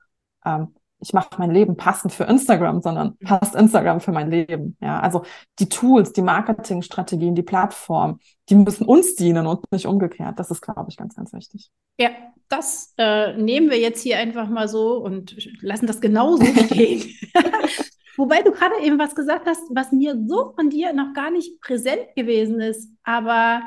ähm, 0.45 0.75
ich 1.01 1.13
mache 1.13 1.31
mein 1.39 1.51
Leben 1.51 1.77
passend 1.77 2.13
für 2.13 2.25
Instagram, 2.25 2.83
sondern 2.83 3.17
mhm. 3.19 3.27
passt 3.27 3.55
Instagram 3.55 4.01
für 4.01 4.13
mein 4.13 4.31
Leben. 4.31 4.77
Ja, 4.81 5.01
also 5.01 5.23
die 5.59 5.69
Tools, 5.69 6.13
die 6.13 6.23
Marketingstrategien, 6.23 7.35
die 7.35 7.43
Plattform, 7.43 8.19
die 8.49 8.57
müssen 8.57 8.85
uns 8.85 9.15
dienen 9.15 9.47
und 9.47 9.71
nicht 9.71 9.87
umgekehrt. 9.87 10.39
Das 10.39 10.51
ist, 10.51 10.61
glaube 10.61 10.87
ich, 10.89 10.97
ganz, 10.97 11.15
ganz 11.15 11.33
wichtig. 11.33 11.71
Ja, 11.99 12.11
das 12.49 12.95
äh, 12.99 13.37
nehmen 13.37 13.71
wir 13.71 13.79
jetzt 13.79 14.03
hier 14.03 14.19
einfach 14.19 14.49
mal 14.49 14.69
so 14.69 14.97
und 14.97 15.37
lassen 15.63 15.87
das 15.87 16.01
genauso 16.01 16.45
stehen. 16.45 17.05
Wobei 18.17 18.43
du 18.43 18.51
gerade 18.51 18.75
eben 18.83 18.99
was 18.99 19.15
gesagt 19.15 19.47
hast, 19.47 19.63
was 19.73 19.93
mir 19.93 20.21
so 20.27 20.53
von 20.57 20.71
dir 20.71 20.93
noch 20.93 21.13
gar 21.15 21.31
nicht 21.31 21.61
präsent 21.61 22.17
gewesen 22.17 22.61
ist, 22.61 22.91
aber 23.05 23.63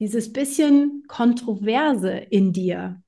dieses 0.00 0.32
bisschen 0.32 1.04
Kontroverse 1.06 2.10
in 2.10 2.52
dir. 2.52 3.02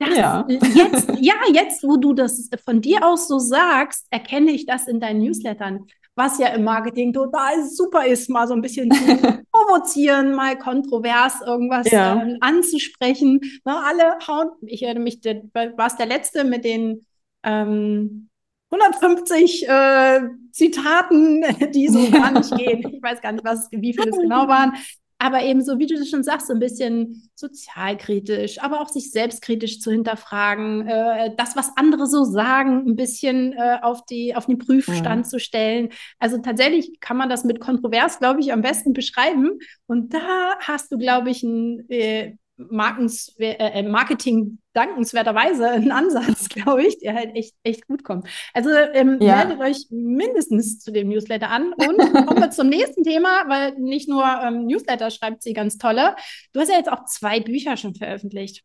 Das, 0.00 0.16
ja. 0.16 0.46
Jetzt, 0.48 1.12
ja, 1.20 1.34
jetzt, 1.52 1.82
wo 1.82 1.98
du 1.98 2.14
das 2.14 2.48
von 2.64 2.80
dir 2.80 3.06
aus 3.06 3.28
so 3.28 3.38
sagst, 3.38 4.06
erkenne 4.10 4.50
ich 4.50 4.64
das 4.64 4.88
in 4.88 4.98
deinen 4.98 5.20
Newslettern, 5.20 5.86
was 6.14 6.38
ja 6.38 6.48
im 6.48 6.64
Marketing 6.64 7.12
total 7.12 7.68
super 7.68 8.06
ist, 8.06 8.30
mal 8.30 8.48
so 8.48 8.54
ein 8.54 8.62
bisschen 8.62 8.90
zu 8.90 9.04
provozieren, 9.52 10.34
mal 10.34 10.56
kontrovers 10.58 11.42
irgendwas 11.44 11.90
ja. 11.90 12.22
ähm, 12.22 12.38
anzusprechen. 12.40 13.40
Na, 13.64 13.82
alle 13.86 14.18
hauen, 14.26 14.48
ich 14.62 14.82
erinnere 14.82 15.04
mich, 15.04 15.20
war 15.22 15.86
es 15.86 15.96
der 15.96 16.06
letzte 16.06 16.44
mit 16.44 16.64
den 16.64 17.04
ähm, 17.42 18.30
150 18.70 19.68
äh, 19.68 20.20
Zitaten, 20.52 21.44
die 21.74 21.88
so 21.88 22.10
gar 22.10 22.32
nicht 22.32 22.56
gehen. 22.56 22.90
Ich 22.90 23.02
weiß 23.02 23.20
gar 23.20 23.32
nicht, 23.32 23.44
was, 23.44 23.68
wie 23.70 23.92
viele 23.92 24.10
es 24.10 24.16
genau 24.16 24.48
waren 24.48 24.72
aber 25.20 25.42
eben 25.42 25.62
so, 25.62 25.78
wie 25.78 25.86
du 25.86 25.96
das 25.96 26.08
schon 26.08 26.22
sagst, 26.22 26.46
so 26.46 26.54
ein 26.54 26.58
bisschen 26.58 27.30
sozialkritisch, 27.34 28.58
aber 28.62 28.80
auch 28.80 28.88
sich 28.88 29.12
selbstkritisch 29.12 29.78
zu 29.78 29.90
hinterfragen, 29.90 30.88
äh, 30.88 31.34
das, 31.36 31.56
was 31.56 31.76
andere 31.76 32.06
so 32.06 32.24
sagen, 32.24 32.88
ein 32.88 32.96
bisschen 32.96 33.52
äh, 33.52 33.76
auf, 33.82 34.06
die, 34.06 34.34
auf 34.34 34.46
den 34.46 34.56
Prüfstand 34.56 35.26
mhm. 35.26 35.28
zu 35.28 35.38
stellen. 35.38 35.90
Also 36.18 36.38
tatsächlich 36.38 37.00
kann 37.00 37.18
man 37.18 37.28
das 37.28 37.44
mit 37.44 37.60
kontrovers, 37.60 38.18
glaube 38.18 38.40
ich, 38.40 38.50
am 38.50 38.62
besten 38.62 38.94
beschreiben. 38.94 39.58
Und 39.86 40.14
da 40.14 40.56
hast 40.58 40.90
du, 40.90 40.96
glaube 40.96 41.28
ich, 41.28 41.42
ein 41.42 41.84
äh, 41.90 42.36
äh, 43.38 43.82
Marketing 43.82 44.58
dankenswerterweise 44.72 45.68
ein 45.70 45.90
Ansatz, 45.92 46.48
glaube 46.48 46.84
ich, 46.84 46.98
der 46.98 47.14
halt 47.14 47.34
echt, 47.34 47.54
echt 47.62 47.86
gut 47.86 48.04
kommt. 48.04 48.28
Also 48.54 48.70
ähm, 48.70 49.18
ja. 49.20 49.44
meldet 49.44 49.60
euch 49.60 49.86
mindestens 49.90 50.78
zu 50.78 50.92
dem 50.92 51.08
Newsletter 51.08 51.50
an 51.50 51.72
und 51.72 51.98
kommen 52.26 52.40
wir 52.40 52.50
zum 52.50 52.68
nächsten 52.68 53.02
Thema, 53.02 53.44
weil 53.48 53.72
nicht 53.78 54.08
nur 54.08 54.24
ähm, 54.24 54.66
Newsletter 54.66 55.10
schreibt 55.10 55.42
sie 55.42 55.52
ganz 55.52 55.78
tolle. 55.78 56.14
Du 56.52 56.60
hast 56.60 56.70
ja 56.70 56.76
jetzt 56.76 56.90
auch 56.90 57.04
zwei 57.04 57.40
Bücher 57.40 57.76
schon 57.76 57.94
veröffentlicht. 57.94 58.64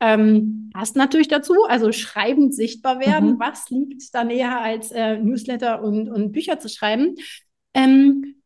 Ähm, 0.00 0.70
passt 0.74 0.96
natürlich 0.96 1.28
dazu, 1.28 1.64
also 1.68 1.92
schreibend 1.92 2.54
sichtbar 2.54 3.00
werden. 3.00 3.34
Mhm. 3.34 3.40
Was 3.40 3.70
liegt 3.70 4.14
da 4.14 4.24
näher 4.24 4.60
als 4.60 4.90
äh, 4.90 5.18
Newsletter 5.18 5.82
und, 5.82 6.08
und 6.08 6.32
Bücher 6.32 6.58
zu 6.58 6.68
schreiben? 6.68 7.14
Ähm, 7.72 8.42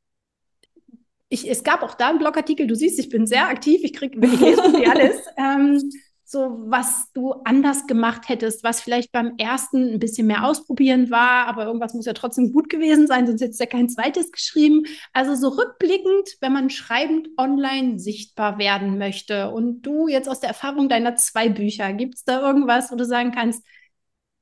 ich, 1.28 1.48
es 1.48 1.62
gab 1.62 1.82
auch 1.82 1.94
da 1.94 2.08
einen 2.08 2.18
Blogartikel, 2.18 2.66
du 2.66 2.74
siehst, 2.74 2.98
ich 2.98 3.08
bin 3.08 3.26
sehr 3.26 3.48
aktiv, 3.48 3.80
ich 3.82 3.92
kriege 3.92 4.18
ich 4.24 4.40
lese 4.40 4.62
alles. 4.90 5.16
Ähm, 5.36 5.90
so, 6.30 6.58
was 6.66 7.10
du 7.14 7.32
anders 7.44 7.86
gemacht 7.86 8.28
hättest, 8.28 8.62
was 8.62 8.82
vielleicht 8.82 9.12
beim 9.12 9.38
ersten 9.38 9.94
ein 9.94 9.98
bisschen 9.98 10.26
mehr 10.26 10.44
ausprobieren 10.44 11.10
war, 11.10 11.46
aber 11.46 11.64
irgendwas 11.64 11.94
muss 11.94 12.04
ja 12.04 12.12
trotzdem 12.12 12.52
gut 12.52 12.68
gewesen 12.68 13.06
sein, 13.06 13.26
sonst 13.26 13.40
hättest 13.40 13.60
du 13.60 13.64
ja 13.64 13.70
kein 13.70 13.88
zweites 13.88 14.30
geschrieben. 14.30 14.82
Also 15.14 15.34
so 15.36 15.56
rückblickend, 15.56 16.36
wenn 16.42 16.52
man 16.52 16.68
schreibend 16.68 17.28
online 17.38 17.98
sichtbar 17.98 18.58
werden 18.58 18.98
möchte 18.98 19.48
und 19.50 19.80
du 19.80 20.06
jetzt 20.06 20.28
aus 20.28 20.40
der 20.40 20.50
Erfahrung 20.50 20.90
deiner 20.90 21.16
zwei 21.16 21.48
Bücher, 21.48 21.94
gibt 21.94 22.16
es 22.16 22.24
da 22.24 22.46
irgendwas, 22.46 22.92
wo 22.92 22.96
du 22.96 23.06
sagen 23.06 23.32
kannst, 23.32 23.64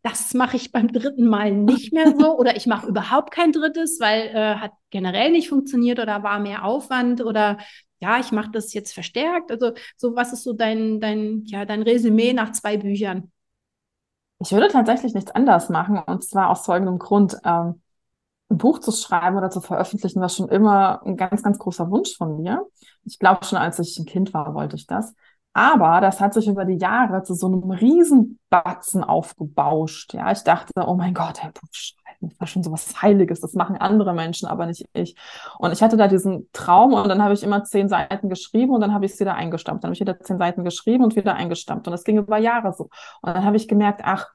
das 0.07 0.35
mache 0.35 0.57
ich 0.57 0.71
beim 0.71 0.87
dritten 0.87 1.27
Mal 1.27 1.51
nicht 1.51 1.92
mehr 1.92 2.14
so 2.16 2.38
oder 2.38 2.57
ich 2.57 2.69
mache 2.69 2.87
überhaupt 2.87 3.33
kein 3.33 3.51
drittes, 3.51 3.99
weil 3.99 4.29
äh, 4.29 4.55
hat 4.55 4.71
generell 4.90 5.33
nicht 5.33 5.49
funktioniert 5.49 5.99
oder 5.99 6.23
war 6.23 6.38
mehr 6.38 6.64
Aufwand 6.64 7.21
oder 7.25 7.59
ja, 7.99 8.21
ich 8.21 8.31
mache 8.31 8.53
das 8.53 8.73
jetzt 8.73 8.95
verstärkt. 8.95 9.51
Also 9.51 9.73
so 9.97 10.14
was 10.14 10.33
ist 10.33 10.45
so 10.45 10.53
dein, 10.53 11.01
dein, 11.01 11.42
ja, 11.47 11.64
dein 11.64 11.83
Resümee 11.83 12.33
nach 12.35 12.53
zwei 12.53 12.77
Büchern? 12.77 13.33
Ich 14.38 14.53
würde 14.53 14.69
tatsächlich 14.69 15.12
nichts 15.12 15.33
anders 15.33 15.71
machen 15.71 15.99
und 15.99 16.23
zwar 16.23 16.51
aus 16.51 16.64
folgendem 16.64 17.01
Grund. 17.01 17.37
Ähm, 17.45 17.83
ein 18.49 18.59
Buch 18.59 18.79
zu 18.79 18.92
schreiben 18.92 19.37
oder 19.37 19.51
zu 19.51 19.61
veröffentlichen 19.61 20.21
war 20.21 20.29
schon 20.29 20.49
immer 20.49 21.05
ein 21.05 21.16
ganz, 21.16 21.42
ganz 21.42 21.59
großer 21.59 21.90
Wunsch 21.90 22.16
von 22.16 22.40
mir. 22.40 22.64
Ich 23.05 23.19
glaube 23.19 23.45
schon, 23.45 23.59
als 23.59 23.81
ich 23.81 23.99
ein 23.99 24.07
Kind 24.07 24.33
war, 24.35 24.55
wollte 24.55 24.77
ich 24.77 24.87
das. 24.87 25.16
Aber 25.57 26.03
das 26.03 26.21
hat 26.21 26.35
sich 26.35 26.49
über 26.49 26.66
die 26.66 26.77
Jahre 26.77 27.23
zu 27.23 27.33
so 27.33 27.47
einem 27.47 27.71
Riesenbatzen 27.71 29.03
aufgebauscht. 29.03 30.12
Ja, 30.12 30.31
ich 30.31 30.42
dachte, 30.42 30.71
oh 30.87 30.97
mein 30.97 31.14
Gott, 31.14 31.42
ein 31.42 31.51
Buch 31.55 31.71
schreiben, 31.73 32.29
das 32.29 32.38
war 32.38 32.47
schon 32.47 32.62
so 32.62 32.73
was 32.73 33.01
Heiliges. 33.01 33.40
Das 33.40 33.55
machen 33.55 33.79
andere 33.79 34.12
Menschen, 34.12 34.49
aber 34.49 34.66
nicht 34.66 34.85
ich. 34.92 35.16
Und 35.59 35.73
ich 35.73 35.83
hatte 35.83 35.97
da 35.97 36.09
diesen 36.09 36.47
Traum 36.53 36.92
und 36.92 37.09
dann 37.09 37.23
habe 37.23 37.33
ich 37.33 37.42
immer 37.42 37.64
zehn 37.64 37.88
Seiten 37.88 38.29
geschrieben 38.29 38.75
und 38.75 38.83
dann 38.83 38.92
habe 38.92 39.07
ich 39.07 39.12
es 39.12 39.21
wieder 39.21 39.35
eingestampft. 39.35 39.83
Dann 39.83 39.88
habe 39.88 39.95
ich 39.95 40.01
wieder 40.01 40.21
zehn 40.21 40.37
Seiten 40.37 40.62
geschrieben 40.62 41.05
und 41.05 41.16
wieder 41.16 41.35
eingestampft. 41.35 41.87
Und 41.87 41.92
das 41.92 42.05
ging 42.05 42.19
über 42.19 42.37
Jahre 42.37 42.75
so. 42.75 42.90
Und 43.23 43.35
dann 43.35 43.45
habe 43.47 43.57
ich 43.57 43.66
gemerkt, 43.66 44.03
ach, 44.05 44.27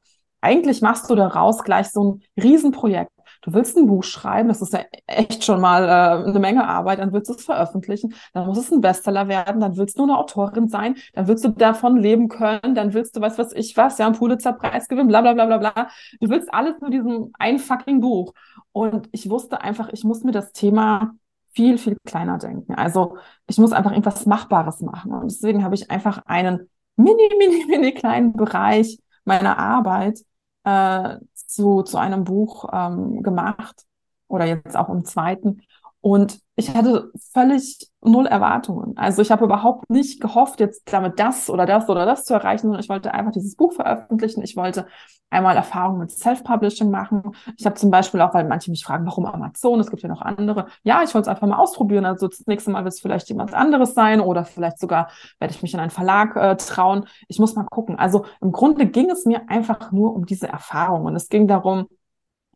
eigentlich 0.42 0.82
machst 0.82 1.08
du 1.08 1.14
daraus 1.14 1.64
gleich 1.64 1.90
so 1.90 2.14
ein 2.14 2.24
Riesenprojekt 2.42 3.12
du 3.42 3.54
willst 3.54 3.78
ein 3.78 3.88
Buch 3.88 4.04
schreiben, 4.04 4.50
das 4.50 4.62
ist 4.62 4.74
ja 4.74 4.82
echt 5.08 5.44
schon 5.44 5.62
mal 5.62 5.84
äh, 5.84 6.30
eine 6.30 6.40
Menge 6.40 6.68
Arbeit, 6.68 7.00
dann 7.00 7.12
willst 7.14 7.30
du 7.30 7.34
es 7.34 7.46
veröffentlichen, 7.46 8.14
dann 8.34 8.46
muss 8.46 8.58
es 8.58 8.72
ein 8.72 8.82
Bestseller 8.82 9.28
werden, 9.28 9.60
dann 9.60 9.78
willst 9.78 9.98
du 9.98 10.04
eine 10.04 10.18
Autorin 10.18 10.68
sein, 10.68 10.96
dann 11.14 11.28
willst 11.28 11.44
du 11.44 11.50
davon 11.50 11.98
leben 11.98 12.30
können, 12.30 12.76
dann 12.76 12.94
willst 12.94 13.16
du, 13.16 13.22
weiß 13.22 13.38
was 13.38 13.54
ich 13.54 13.76
was, 13.78 13.98
ja, 13.98 14.06
einen 14.06 14.16
Pulitzer-Preis 14.16 14.88
gewinnen, 14.88 15.08
bla 15.08 15.22
bla 15.22 15.34
bla 15.34 15.46
bla 15.46 15.58
bla. 15.58 15.90
Du 16.20 16.30
willst 16.30 16.54
alles 16.54 16.80
nur 16.82 16.90
diesem 16.90 17.32
ein 17.38 17.60
fucking 17.60 18.02
Buch. 18.02 18.34
Und 18.72 19.10
ich 19.12 19.30
wusste 19.30 19.62
einfach, 19.62 19.90
ich 19.92 20.04
muss 20.04 20.24
mir 20.24 20.32
das 20.32 20.52
Thema 20.54 21.14
viel, 21.54 21.78
viel 21.78 21.98
kleiner 22.06 22.38
denken. 22.38 22.76
Also 22.76 23.18
ich 23.48 23.58
muss 23.58 23.74
einfach 23.74 23.92
irgendwas 23.92 24.26
Machbares 24.26 24.82
machen. 24.82 25.12
Und 25.12 25.32
deswegen 25.32 25.64
habe 25.64 25.76
ich 25.76 25.92
einfach 25.92 26.24
einen 26.26 26.70
mini, 26.96 27.30
mini, 27.38 27.66
mini 27.68 27.94
kleinen 27.94 28.34
Bereich 28.34 29.00
meiner 29.26 29.58
Arbeit 29.58 30.20
äh, 30.64 31.18
zu, 31.52 31.84
zu 31.84 31.98
einem 31.98 32.24
Buch 32.24 32.70
ähm, 32.72 33.22
gemacht 33.24 33.86
oder 34.28 34.46
jetzt 34.46 34.76
auch 34.78 34.90
im 34.90 35.06
zweiten. 35.06 35.62
Und 36.02 36.40
ich 36.62 36.76
hatte 36.76 37.12
völlig 37.34 37.90
null 38.02 38.28
Erwartungen. 38.28 38.96
Also 38.96 39.24
ich 39.24 39.32
habe 39.32 39.46
überhaupt 39.46 39.90
nicht 39.90 40.22
gehofft, 40.22 40.60
jetzt 40.60 40.94
damit 40.94 41.20
das 41.20 41.50
oder 41.50 41.66
das 41.66 41.90
oder 41.90 42.06
das 42.06 42.24
zu 42.24 42.36
erreichen, 42.36 42.64
sondern 42.64 42.82
ich 42.82 42.90
wollte 42.90 43.14
einfach 43.14 43.32
dieses 43.32 43.56
Buch 43.56 43.74
veröffentlichen. 43.74 44.44
Ich 44.44 44.56
wollte 44.56 44.86
einmal 45.32 45.56
Erfahrungen 45.56 46.00
mit 46.00 46.12
Self-Publishing 46.12 46.92
machen. 46.92 47.36
Ich 47.58 47.66
habe 47.66 47.76
zum 47.76 47.90
Beispiel 47.90 48.22
auch, 48.22 48.34
weil 48.36 48.48
manche 48.48 48.70
mich 48.70 48.84
fragen, 48.84 49.08
warum 49.08 49.26
Amazon? 49.26 49.80
Es 49.80 49.90
gibt 49.90 50.04
ja 50.04 50.10
noch 50.10 50.22
andere. 50.22 50.68
Ja, 50.84 51.02
ich 51.02 51.16
wollte 51.16 51.30
es 51.30 51.36
einfach 51.36 51.48
mal 51.48 51.58
ausprobieren. 51.58 52.06
Also 52.06 52.28
das 52.28 52.46
nächste 52.46 52.70
Mal 52.70 52.84
wird 52.84 52.94
es 52.94 53.02
vielleicht 53.02 53.28
jemand 53.30 53.56
anderes 53.56 53.96
sein 53.96 54.22
oder 54.22 54.46
vielleicht 54.46 54.78
sogar 54.78 55.10
werde 55.40 55.54
ich 55.54 55.64
mich 55.64 55.74
in 55.74 55.80
einen 55.80 55.90
Verlag 55.90 56.36
äh, 56.36 56.56
trauen. 56.58 57.06
Ich 57.28 57.40
muss 57.40 57.56
mal 57.56 57.66
gucken. 57.66 57.98
Also 57.98 58.26
im 58.40 58.52
Grunde 58.52 58.86
ging 58.86 59.10
es 59.10 59.26
mir 59.26 59.50
einfach 59.50 59.92
nur 59.92 60.14
um 60.14 60.28
diese 60.28 60.48
Erfahrung 60.48 61.06
und 61.06 61.16
es 61.16 61.28
ging 61.28 61.48
darum, 61.48 61.88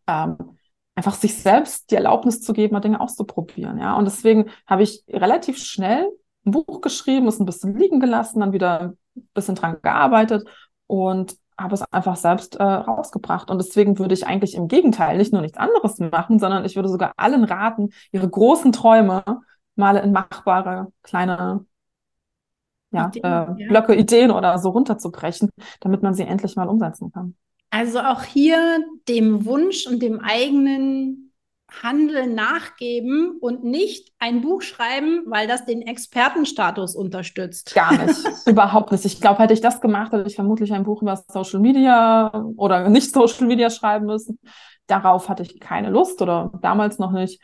ähm, 0.07 0.54
einfach 0.95 1.13
sich 1.13 1.37
selbst 1.37 1.91
die 1.91 1.95
Erlaubnis 1.95 2.41
zu 2.41 2.53
geben, 2.53 2.73
mal 2.73 2.79
Dinge 2.79 2.99
auszuprobieren. 2.99 3.77
Ja, 3.77 3.95
und 3.95 4.05
deswegen 4.05 4.49
habe 4.65 4.83
ich 4.83 5.03
relativ 5.09 5.57
schnell 5.57 6.09
ein 6.45 6.51
Buch 6.51 6.81
geschrieben, 6.81 7.27
es 7.27 7.39
ein 7.39 7.45
bisschen 7.45 7.77
liegen 7.77 7.99
gelassen, 7.99 8.39
dann 8.39 8.53
wieder 8.53 8.93
ein 9.15 9.27
bisschen 9.33 9.55
dran 9.55 9.77
gearbeitet 9.81 10.47
und 10.87 11.35
habe 11.57 11.73
es 11.73 11.81
einfach 11.91 12.15
selbst 12.15 12.55
äh, 12.55 12.63
rausgebracht. 12.63 13.49
Und 13.49 13.57
deswegen 13.57 13.97
würde 13.97 14.13
ich 14.13 14.27
eigentlich 14.27 14.55
im 14.55 14.67
Gegenteil 14.67 15.17
nicht 15.17 15.33
nur 15.33 15.41
nichts 15.41 15.57
anderes 15.57 15.99
machen, 15.99 16.39
sondern 16.39 16.65
ich 16.65 16.75
würde 16.75 16.89
sogar 16.89 17.13
allen 17.17 17.43
raten, 17.43 17.89
ihre 18.11 18.29
großen 18.29 18.71
Träume 18.71 19.23
mal 19.75 19.97
in 19.97 20.11
machbare 20.11 20.91
kleine 21.01 21.65
ja, 22.91 23.07
Ideen, 23.07 23.23
äh, 23.23 23.27
ja. 23.27 23.67
Blöcke, 23.69 23.95
Ideen 23.95 24.31
oder 24.31 24.57
so 24.59 24.69
runterzubrechen, 24.69 25.49
damit 25.79 26.03
man 26.03 26.13
sie 26.13 26.23
endlich 26.23 26.55
mal 26.55 26.67
umsetzen 26.67 27.11
kann. 27.11 27.35
Also 27.75 27.99
auch 27.99 28.23
hier 28.23 28.85
dem 29.09 29.43
Wunsch 29.43 29.85
und 29.85 30.01
dem 30.01 30.21
eigenen 30.21 31.33
Handeln 31.83 32.33
nachgeben 32.33 33.37
und 33.41 33.65
nicht 33.65 34.13
ein 34.17 34.39
Buch 34.39 34.61
schreiben, 34.61 35.23
weil 35.25 35.45
das 35.45 35.65
den 35.65 35.81
Expertenstatus 35.81 36.95
unterstützt. 36.95 37.75
Gar 37.75 38.05
nicht, 38.05 38.17
überhaupt 38.45 38.93
nicht. 38.93 39.03
Ich 39.03 39.19
glaube, 39.19 39.39
hätte 39.39 39.53
ich 39.53 39.59
das 39.59 39.81
gemacht, 39.81 40.13
hätte 40.13 40.25
ich 40.25 40.35
vermutlich 40.35 40.71
ein 40.71 40.85
Buch 40.85 41.01
über 41.01 41.21
Social 41.27 41.59
Media 41.59 42.31
oder 42.55 42.87
nicht 42.89 43.11
Social 43.11 43.45
Media 43.45 43.69
schreiben 43.69 44.05
müssen. 44.05 44.39
Darauf 44.87 45.27
hatte 45.27 45.43
ich 45.43 45.59
keine 45.59 45.89
Lust 45.89 46.21
oder 46.21 46.53
damals 46.61 46.97
noch 46.97 47.11
nicht. 47.11 47.41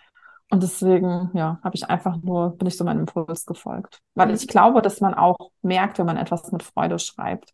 Und 0.49 0.63
deswegen, 0.63 1.29
ja, 1.33 1.59
habe 1.61 1.75
ich 1.75 1.89
einfach 1.89 2.15
nur, 2.23 2.57
bin 2.57 2.69
ich 2.69 2.77
so 2.77 2.85
meinem 2.85 3.01
Impuls 3.01 3.45
gefolgt. 3.45 3.99
Weil 4.15 4.29
mhm. 4.29 4.35
ich 4.35 4.47
glaube, 4.47 4.81
dass 4.81 5.01
man 5.01 5.13
auch 5.13 5.51
merkt, 5.61 5.99
wenn 5.99 6.05
man 6.05 6.15
etwas 6.15 6.49
mit 6.53 6.63
Freude 6.63 6.99
schreibt. 6.99 7.51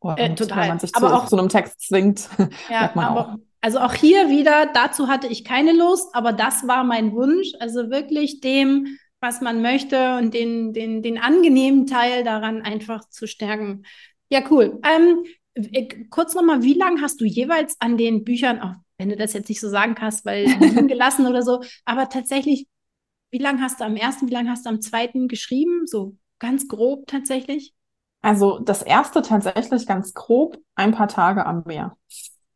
Und 0.00 0.18
äh, 0.18 0.34
total. 0.34 0.62
wenn 0.62 0.68
man 0.68 0.78
sich 0.78 0.94
aber 0.94 1.08
zu, 1.08 1.14
auch, 1.14 1.26
zu 1.26 1.38
einem 1.38 1.48
Text 1.48 1.80
zwingt, 1.88 2.28
ja, 2.70 2.80
merkt 2.80 2.96
man 2.96 3.04
aber, 3.04 3.20
auch. 3.20 3.34
Also 3.60 3.80
auch 3.80 3.94
hier 3.94 4.28
wieder, 4.28 4.66
dazu 4.72 5.08
hatte 5.08 5.26
ich 5.26 5.44
keine 5.44 5.72
Lust, 5.72 6.14
aber 6.14 6.32
das 6.32 6.68
war 6.68 6.84
mein 6.84 7.12
Wunsch. 7.12 7.52
Also 7.58 7.90
wirklich 7.90 8.40
dem, 8.40 8.98
was 9.20 9.40
man 9.40 9.62
möchte 9.62 10.16
und 10.18 10.32
den, 10.32 10.72
den, 10.72 11.02
den 11.02 11.18
angenehmen 11.18 11.86
Teil 11.86 12.22
daran 12.22 12.62
einfach 12.62 13.08
zu 13.08 13.26
stärken. 13.26 13.84
Ja, 14.30 14.42
cool. 14.50 14.80
Ähm, 14.84 15.24
äh, 15.54 15.88
kurz 16.10 16.34
nochmal, 16.34 16.62
wie 16.62 16.74
lange 16.74 17.00
hast 17.00 17.20
du 17.20 17.24
jeweils 17.24 17.76
an 17.80 17.96
den 17.96 18.24
Büchern, 18.24 18.60
auch 18.60 18.74
wenn 18.96 19.08
du 19.08 19.16
das 19.16 19.32
jetzt 19.32 19.48
nicht 19.48 19.60
so 19.60 19.68
sagen 19.68 19.94
kannst, 19.94 20.24
weil 20.24 20.46
gelassen 20.86 21.26
oder 21.26 21.42
so, 21.42 21.62
aber 21.84 22.08
tatsächlich, 22.08 22.66
wie 23.30 23.38
lange 23.38 23.60
hast 23.60 23.80
du 23.80 23.84
am 23.84 23.96
ersten, 23.96 24.28
wie 24.28 24.32
lange 24.32 24.50
hast 24.50 24.66
du 24.66 24.70
am 24.70 24.80
zweiten 24.80 25.28
geschrieben? 25.28 25.86
So 25.86 26.16
ganz 26.38 26.68
grob 26.68 27.06
tatsächlich? 27.06 27.74
Also 28.20 28.58
das 28.58 28.82
erste 28.82 29.22
tatsächlich 29.22 29.86
ganz 29.86 30.12
grob, 30.14 30.58
ein 30.74 30.92
paar 30.92 31.08
Tage 31.08 31.46
am 31.46 31.62
Meer. 31.66 31.96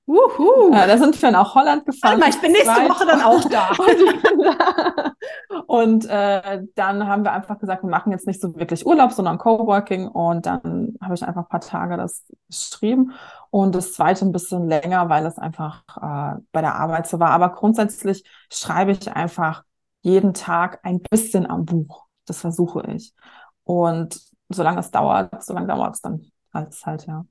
Uhu. 0.06 0.72
Ja, 0.72 0.86
da 0.86 0.98
sind 0.98 1.20
wir 1.22 1.30
nach 1.30 1.54
Holland 1.54 1.86
gefahren. 1.86 2.18
Mal, 2.18 2.28
ich 2.28 2.40
bin 2.40 2.50
nächste 2.50 2.88
Woche 2.88 3.06
dann 3.06 3.22
auch 3.22 3.44
da. 3.44 3.70
und 5.66 6.06
äh, 6.06 6.64
dann 6.74 7.06
haben 7.06 7.24
wir 7.24 7.32
einfach 7.32 7.58
gesagt, 7.58 7.84
wir 7.84 7.90
machen 7.90 8.10
jetzt 8.10 8.26
nicht 8.26 8.40
so 8.40 8.56
wirklich 8.56 8.84
Urlaub, 8.84 9.12
sondern 9.12 9.38
Coworking. 9.38 10.08
Und 10.08 10.46
dann 10.46 10.96
habe 11.00 11.14
ich 11.14 11.22
einfach 11.22 11.42
ein 11.42 11.48
paar 11.48 11.60
Tage 11.60 11.96
das 11.96 12.24
geschrieben. 12.48 13.12
Und 13.50 13.76
das 13.76 13.92
zweite 13.92 14.24
ein 14.24 14.32
bisschen 14.32 14.66
länger, 14.68 15.08
weil 15.08 15.24
es 15.24 15.38
einfach 15.38 15.84
äh, 15.96 16.40
bei 16.50 16.60
der 16.60 16.74
Arbeit 16.74 17.06
so 17.06 17.20
war. 17.20 17.30
Aber 17.30 17.50
grundsätzlich 17.50 18.24
schreibe 18.50 18.90
ich 18.90 19.12
einfach 19.12 19.62
jeden 20.00 20.34
Tag 20.34 20.80
ein 20.82 21.00
bisschen 21.00 21.48
am 21.48 21.64
Buch. 21.64 22.06
Das 22.26 22.40
versuche 22.40 22.82
ich. 22.92 23.14
Und 23.62 24.20
solange 24.54 24.80
es 24.80 24.90
dauert, 24.90 25.42
solange 25.42 25.68
dauert 25.68 25.94
es 25.94 26.00
dann 26.00 26.30
als 26.52 26.84
halt, 26.84 27.06
ja. 27.06 27.24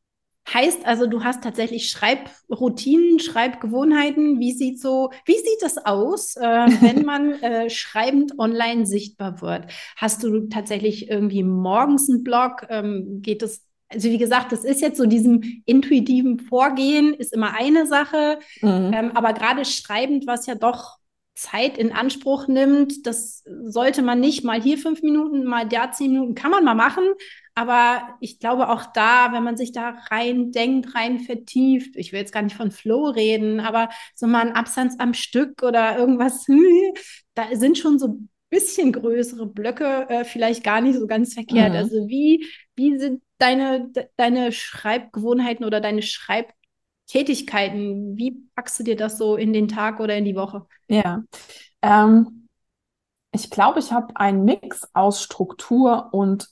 Heißt 0.51 0.85
also, 0.85 1.05
du 1.05 1.23
hast 1.23 1.43
tatsächlich 1.43 1.89
Schreibroutinen, 1.89 3.19
Schreibgewohnheiten. 3.19 4.39
Wie 4.39 4.53
sieht 4.53 4.81
so, 4.81 5.11
wie 5.25 5.37
sieht 5.37 5.61
das 5.61 5.77
aus, 5.77 6.35
äh, 6.35 6.41
wenn 6.81 7.05
man 7.05 7.33
äh, 7.41 7.69
schreibend 7.69 8.37
online 8.39 8.85
sichtbar 8.85 9.41
wird? 9.41 9.67
Hast 9.95 10.23
du 10.23 10.47
tatsächlich 10.47 11.09
irgendwie 11.09 11.43
morgens 11.43 12.09
einen 12.09 12.23
Blog? 12.23 12.65
Ähm, 12.69 13.21
geht 13.21 13.43
es 13.43 13.65
also 13.93 14.07
wie 14.07 14.17
gesagt, 14.17 14.53
das 14.53 14.63
ist 14.63 14.79
jetzt 14.79 14.97
so 14.97 15.05
diesem 15.05 15.41
intuitiven 15.65 16.39
Vorgehen, 16.39 17.13
ist 17.13 17.33
immer 17.33 17.53
eine 17.53 17.85
Sache. 17.85 18.39
Mhm. 18.61 18.91
Ähm, 18.93 19.11
aber 19.15 19.33
gerade 19.33 19.65
schreibend, 19.65 20.25
was 20.27 20.45
ja 20.45 20.55
doch 20.55 21.00
Zeit 21.33 21.77
in 21.77 21.91
Anspruch 21.91 22.47
nimmt. 22.47 23.05
Das 23.07 23.43
sollte 23.63 24.01
man 24.01 24.19
nicht 24.19 24.43
mal 24.43 24.61
hier 24.61 24.77
fünf 24.77 25.01
Minuten, 25.01 25.43
mal 25.43 25.67
da 25.67 25.91
zehn 25.91 26.11
Minuten, 26.11 26.35
kann 26.35 26.51
man 26.51 26.63
mal 26.63 26.75
machen. 26.75 27.03
Aber 27.55 28.17
ich 28.21 28.39
glaube 28.39 28.69
auch 28.69 28.85
da, 28.93 29.33
wenn 29.33 29.43
man 29.43 29.57
sich 29.57 29.71
da 29.71 29.95
rein 30.09 30.51
denkt, 30.51 30.95
rein 30.95 31.19
vertieft, 31.19 31.95
ich 31.95 32.11
will 32.11 32.19
jetzt 32.19 32.33
gar 32.33 32.41
nicht 32.41 32.55
von 32.55 32.71
Flow 32.71 33.09
reden, 33.09 33.59
aber 33.59 33.89
so 34.15 34.27
mal 34.27 34.47
ein 34.47 34.55
Absatz 34.55 34.95
am 34.99 35.13
Stück 35.13 35.63
oder 35.63 35.97
irgendwas, 35.97 36.45
da 37.33 37.47
sind 37.53 37.77
schon 37.77 37.99
so 37.99 38.07
ein 38.07 38.29
bisschen 38.49 38.91
größere 38.91 39.47
Blöcke 39.47 40.09
äh, 40.09 40.23
vielleicht 40.25 40.63
gar 40.63 40.81
nicht 40.81 40.99
so 40.99 41.07
ganz 41.07 41.33
verkehrt. 41.33 41.71
Mhm. 41.71 41.77
Also 41.77 42.07
wie, 42.07 42.45
wie 42.75 42.97
sind 42.97 43.21
deine, 43.37 43.91
deine 44.17 44.51
Schreibgewohnheiten 44.51 45.65
oder 45.65 45.81
deine 45.81 46.01
Schreib 46.03 46.53
Tätigkeiten, 47.11 48.15
wie 48.15 48.47
packst 48.55 48.79
du 48.79 48.83
dir 48.83 48.95
das 48.95 49.17
so 49.17 49.35
in 49.35 49.51
den 49.51 49.67
Tag 49.67 49.99
oder 49.99 50.15
in 50.15 50.23
die 50.23 50.35
Woche? 50.37 50.65
Ja, 50.87 51.23
ähm, 51.81 52.47
ich 53.33 53.49
glaube, 53.49 53.79
ich 53.79 53.91
habe 53.91 54.15
einen 54.15 54.45
Mix 54.45 54.87
aus 54.93 55.21
Struktur 55.21 56.07
und 56.13 56.47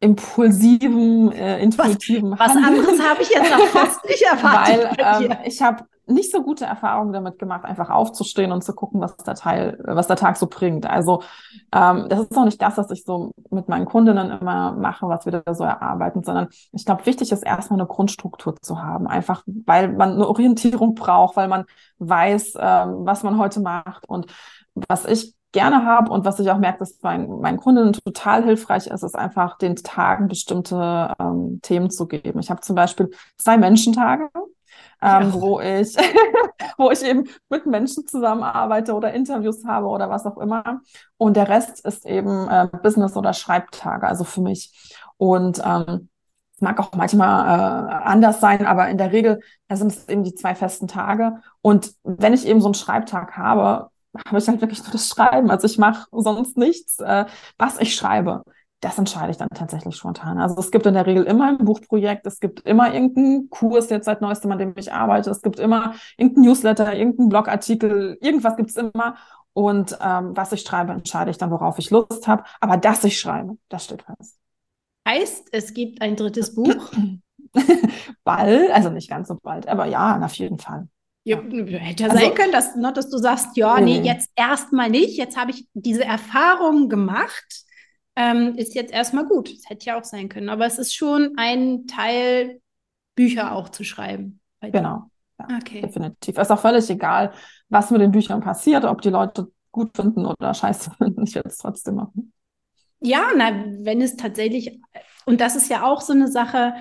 impulsiven, 0.00 1.32
äh, 1.32 1.58
intuitiven 1.62 2.32
Was, 2.32 2.54
was 2.54 2.56
anderes 2.56 3.00
habe 3.00 3.22
ich 3.22 3.30
jetzt 3.30 3.50
noch 3.50 3.66
fast 3.68 4.04
nicht 4.04 4.22
erwartet. 4.30 4.98
Weil 4.98 5.22
ähm, 5.24 5.38
ich 5.46 5.62
habe 5.62 5.86
nicht 6.08 6.32
so 6.32 6.42
gute 6.42 6.64
Erfahrungen 6.64 7.12
damit 7.12 7.38
gemacht, 7.38 7.64
einfach 7.64 7.90
aufzustehen 7.90 8.52
und 8.52 8.64
zu 8.64 8.74
gucken, 8.74 9.00
was 9.00 9.16
der 9.16 9.34
Teil, 9.34 9.78
was 9.84 10.06
der 10.06 10.16
Tag 10.16 10.36
so 10.36 10.46
bringt. 10.46 10.86
Also 10.86 11.22
ähm, 11.72 12.06
das 12.08 12.20
ist 12.20 12.36
auch 12.36 12.44
nicht 12.44 12.60
das, 12.60 12.76
was 12.76 12.90
ich 12.90 13.04
so 13.04 13.32
mit 13.50 13.68
meinen 13.68 13.86
Kundinnen 13.86 14.30
immer 14.30 14.72
mache, 14.72 15.08
was 15.08 15.26
wir 15.26 15.40
da 15.40 15.54
so 15.54 15.64
erarbeiten, 15.64 16.22
sondern 16.22 16.48
ich 16.72 16.84
glaube, 16.84 17.06
wichtig 17.06 17.32
ist 17.32 17.44
erstmal 17.44 17.78
eine 17.78 17.88
Grundstruktur 17.88 18.56
zu 18.60 18.82
haben, 18.82 19.06
einfach 19.06 19.42
weil 19.46 19.92
man 19.92 20.12
eine 20.12 20.28
Orientierung 20.28 20.94
braucht, 20.94 21.36
weil 21.36 21.48
man 21.48 21.64
weiß, 21.98 22.54
ähm, 22.58 23.06
was 23.06 23.22
man 23.22 23.38
heute 23.38 23.60
macht 23.60 24.08
und 24.08 24.26
was 24.88 25.04
ich 25.04 25.34
gerne 25.52 25.84
habe 25.84 26.12
und 26.12 26.24
was 26.24 26.38
ich 26.40 26.50
auch 26.50 26.58
merke, 26.58 26.80
dass 26.80 26.98
mein, 27.02 27.28
meinen 27.40 27.56
Kunden 27.58 27.92
total 27.92 28.44
hilfreich 28.44 28.86
ist, 28.86 29.02
ist 29.02 29.16
einfach 29.16 29.56
den 29.58 29.76
Tagen 29.76 30.28
bestimmte 30.28 31.14
ähm, 31.18 31.60
Themen 31.62 31.90
zu 31.90 32.06
geben. 32.06 32.38
Ich 32.38 32.50
habe 32.50 32.60
zum 32.60 32.76
Beispiel 32.76 33.10
zwei 33.36 33.56
Menschentage 33.56 34.28
ähm, 35.02 35.30
ja. 35.30 35.32
wo 35.34 35.60
ich, 35.60 35.96
wo 36.76 36.90
ich 36.90 37.02
eben 37.02 37.28
mit 37.48 37.66
Menschen 37.66 38.06
zusammenarbeite 38.06 38.94
oder 38.94 39.12
Interviews 39.12 39.64
habe 39.64 39.86
oder 39.86 40.10
was 40.10 40.26
auch 40.26 40.38
immer. 40.38 40.80
Und 41.16 41.36
der 41.36 41.48
Rest 41.48 41.84
ist 41.86 42.06
eben 42.06 42.48
äh, 42.48 42.68
Business- 42.82 43.16
oder 43.16 43.32
Schreibtage, 43.32 44.06
also 44.06 44.24
für 44.24 44.40
mich. 44.40 44.72
Und 45.16 45.60
ähm, 45.64 46.08
es 46.54 46.60
mag 46.60 46.80
auch 46.80 46.92
manchmal 46.92 47.88
äh, 47.88 47.92
anders 48.04 48.40
sein, 48.40 48.66
aber 48.66 48.88
in 48.88 48.98
der 48.98 49.12
Regel 49.12 49.40
sind 49.70 49.92
es 49.92 50.08
eben 50.08 50.24
die 50.24 50.34
zwei 50.34 50.54
festen 50.54 50.88
Tage. 50.88 51.40
Und 51.60 51.94
wenn 52.02 52.34
ich 52.34 52.46
eben 52.46 52.60
so 52.60 52.66
einen 52.66 52.74
Schreibtag 52.74 53.36
habe, 53.36 53.90
habe 54.26 54.38
ich 54.38 54.48
halt 54.48 54.60
wirklich 54.60 54.82
nur 54.82 54.92
das 54.92 55.08
Schreiben. 55.08 55.50
Also 55.50 55.66
ich 55.66 55.78
mache 55.78 56.08
sonst 56.10 56.56
nichts, 56.56 56.98
äh, 56.98 57.26
was 57.58 57.78
ich 57.80 57.94
schreibe 57.94 58.42
das 58.80 58.98
entscheide 58.98 59.30
ich 59.30 59.36
dann 59.36 59.48
tatsächlich 59.54 59.96
spontan. 59.96 60.38
Also 60.38 60.56
es 60.58 60.70
gibt 60.70 60.86
in 60.86 60.94
der 60.94 61.06
Regel 61.06 61.24
immer 61.24 61.48
ein 61.48 61.58
Buchprojekt, 61.58 62.26
es 62.26 62.38
gibt 62.38 62.60
immer 62.60 62.92
irgendeinen 62.94 63.50
Kurs 63.50 63.90
jetzt 63.90 64.04
seit 64.04 64.20
neuestem, 64.20 64.52
an 64.52 64.58
dem 64.58 64.74
ich 64.76 64.92
arbeite, 64.92 65.30
es 65.30 65.42
gibt 65.42 65.58
immer 65.58 65.94
irgendein 66.16 66.44
Newsletter, 66.44 66.94
irgendeinen 66.94 67.28
Blogartikel, 67.28 68.18
irgendwas 68.20 68.56
gibt 68.56 68.70
es 68.70 68.76
immer. 68.76 69.16
Und 69.52 69.98
ähm, 70.00 70.36
was 70.36 70.52
ich 70.52 70.62
schreibe, 70.62 70.92
entscheide 70.92 71.30
ich 71.32 71.38
dann, 71.38 71.50
worauf 71.50 71.78
ich 71.78 71.90
Lust 71.90 72.28
habe. 72.28 72.44
Aber 72.60 72.76
dass 72.76 73.02
ich 73.02 73.18
schreibe, 73.18 73.56
das 73.68 73.84
steht 73.86 74.02
fest. 74.02 74.38
Heißt, 75.08 75.48
es 75.50 75.74
gibt 75.74 76.00
ein 76.00 76.14
drittes 76.14 76.54
Buch? 76.54 76.92
bald, 78.24 78.70
also 78.70 78.90
nicht 78.90 79.10
ganz 79.10 79.28
so 79.28 79.38
bald, 79.42 79.66
aber 79.66 79.86
ja, 79.86 80.20
auf 80.22 80.34
jeden 80.34 80.58
Fall. 80.58 80.88
Ja, 81.24 81.38
hätte 81.40 82.04
ja 82.04 82.10
also, 82.10 82.24
sein 82.24 82.34
können, 82.34 82.52
dass, 82.52 82.76
ne, 82.76 82.92
dass 82.92 83.10
du 83.10 83.18
sagst, 83.18 83.56
ja, 83.56 83.80
nee, 83.80 84.00
jetzt 84.00 84.30
erstmal 84.34 84.88
nicht. 84.88 85.18
Jetzt 85.18 85.36
habe 85.36 85.50
ich 85.50 85.68
diese 85.74 86.04
Erfahrung 86.04 86.88
gemacht. 86.88 87.64
Ähm, 88.20 88.56
ist 88.56 88.74
jetzt 88.74 88.92
erstmal 88.92 89.26
gut. 89.26 89.56
Das 89.56 89.70
hätte 89.70 89.86
ja 89.86 89.98
auch 89.98 90.02
sein 90.02 90.28
können. 90.28 90.48
Aber 90.48 90.66
es 90.66 90.76
ist 90.76 90.92
schon 90.92 91.34
ein 91.36 91.86
Teil, 91.86 92.60
Bücher 93.14 93.52
auch 93.52 93.68
zu 93.68 93.84
schreiben. 93.84 94.40
Genau. 94.60 95.10
Ja, 95.38 95.46
okay. 95.56 95.82
Definitiv. 95.82 96.36
Es 96.36 96.48
ist 96.48 96.50
auch 96.50 96.60
völlig 96.60 96.90
egal, 96.90 97.32
was 97.68 97.92
mit 97.92 98.00
den 98.00 98.10
Büchern 98.10 98.40
passiert, 98.40 98.84
ob 98.84 99.02
die 99.02 99.10
Leute 99.10 99.52
gut 99.70 99.94
finden 99.94 100.26
oder 100.26 100.52
scheiße 100.52 100.90
finden. 100.98 101.22
Ich 101.22 101.36
werde 101.36 101.48
es 101.48 101.58
trotzdem 101.58 101.94
machen. 101.94 102.32
Ja, 103.00 103.30
na, 103.36 103.52
wenn 103.80 104.02
es 104.02 104.16
tatsächlich, 104.16 104.80
und 105.24 105.40
das 105.40 105.54
ist 105.54 105.70
ja 105.70 105.86
auch 105.86 106.00
so 106.00 106.12
eine 106.12 106.26
Sache, 106.26 106.74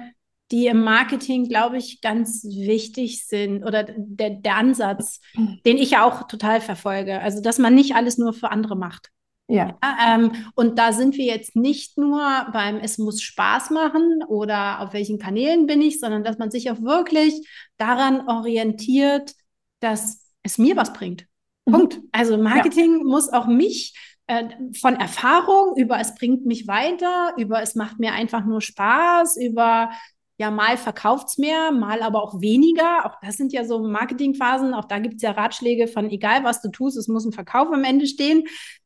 die 0.50 0.66
im 0.66 0.82
Marketing, 0.82 1.48
glaube 1.48 1.78
ich, 1.78 2.02
ganz 2.02 2.44
wichtig 2.46 3.28
sind 3.28 3.64
oder 3.64 3.84
der, 3.84 4.32
der 4.32 4.56
Ansatz, 4.56 5.20
den 5.36 5.78
ich 5.78 5.92
ja 5.92 6.04
auch 6.04 6.28
total 6.28 6.62
verfolge. 6.62 7.22
Also, 7.22 7.42
dass 7.42 7.60
man 7.60 7.76
nicht 7.76 7.96
alles 7.96 8.18
nur 8.18 8.34
für 8.34 8.50
andere 8.50 8.76
macht. 8.76 9.12
Ja. 9.48 9.78
ja 9.82 10.16
ähm, 10.16 10.32
und 10.56 10.78
da 10.78 10.92
sind 10.92 11.16
wir 11.18 11.26
jetzt 11.26 11.56
nicht 11.56 11.98
nur 11.98 12.48
beim 12.52 12.78
Es 12.78 12.98
muss 12.98 13.22
Spaß 13.22 13.70
machen 13.72 14.24
oder 14.28 14.82
auf 14.82 14.94
welchen 14.94 15.20
Kanälen 15.20 15.66
bin 15.68 15.82
ich, 15.82 16.00
sondern 16.00 16.24
dass 16.24 16.38
man 16.38 16.52
sich 16.52 16.70
auch 16.70 16.82
wirklich 16.82 17.48
daran 17.78 18.28
orientiert, 18.28 19.34
dass 19.80 20.34
es 20.44 20.58
mir 20.58 20.76
was 20.76 20.94
bringt. 20.94 21.26
Mhm. 21.66 21.72
Punkt. 21.72 22.00
Also 22.12 22.38
Marketing 22.38 23.00
ja. 23.00 23.04
muss 23.04 23.32
auch 23.32 23.48
mich 23.48 23.94
äh, 24.28 24.50
von 24.80 24.96
Erfahrung 24.96 25.78
über 25.78 26.00
es 26.00 26.16
bringt 26.16 26.46
mich 26.46 26.68
weiter, 26.68 27.34
über 27.38 27.62
es 27.62 27.76
macht 27.76 28.00
mir 28.00 28.14
einfach 28.14 28.46
nur 28.46 28.62
Spaß, 28.62 29.38
über 29.38 29.92
ja, 30.40 30.52
mal 30.52 30.78
verkauft 30.78 31.30
es 31.30 31.38
mehr, 31.38 31.72
mal 31.72 32.02
aber 32.04 32.22
auch 32.22 32.42
weniger. 32.42 33.06
Auch 33.06 33.16
das 33.22 33.38
sind 33.38 33.54
ja 33.54 33.66
so 33.66 33.80
Marketingphasen. 33.80 34.74
Auch 34.74 34.86
da 34.86 35.00
gibt 35.00 35.16
es 35.16 35.22
ja 35.24 35.32
Ratschläge 35.32 35.88
von, 35.88 36.10
egal 36.10 36.44
was 36.44 36.62
du 36.62 36.70
tust, 36.70 36.96
es 36.96 37.08
muss 37.08 37.26
ein 37.26 37.32
Verkauf 37.32 37.70
am 37.72 37.84
Ende 37.84 38.06
stehen. 38.06 38.44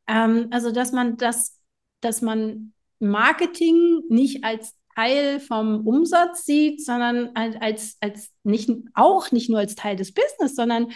Ähm, 0.08 0.48
also, 0.52 0.72
dass 0.72 0.94
man 0.94 1.18
das, 1.18 1.60
dass 2.00 2.22
man 2.22 2.74
Marketing 3.00 4.02
nicht 4.10 4.46
als 4.46 4.76
Teil 4.96 5.40
vom 5.40 5.86
Umsatz 5.86 6.46
sieht, 6.46 6.86
sondern 6.86 7.32
als, 7.36 7.98
als 8.02 8.32
nicht, 8.44 8.70
auch 8.94 9.32
nicht 9.32 9.50
nur 9.50 9.60
als 9.60 9.76
Teil 9.76 9.96
des 9.96 10.14
Business, 10.14 10.56
sondern 10.56 10.92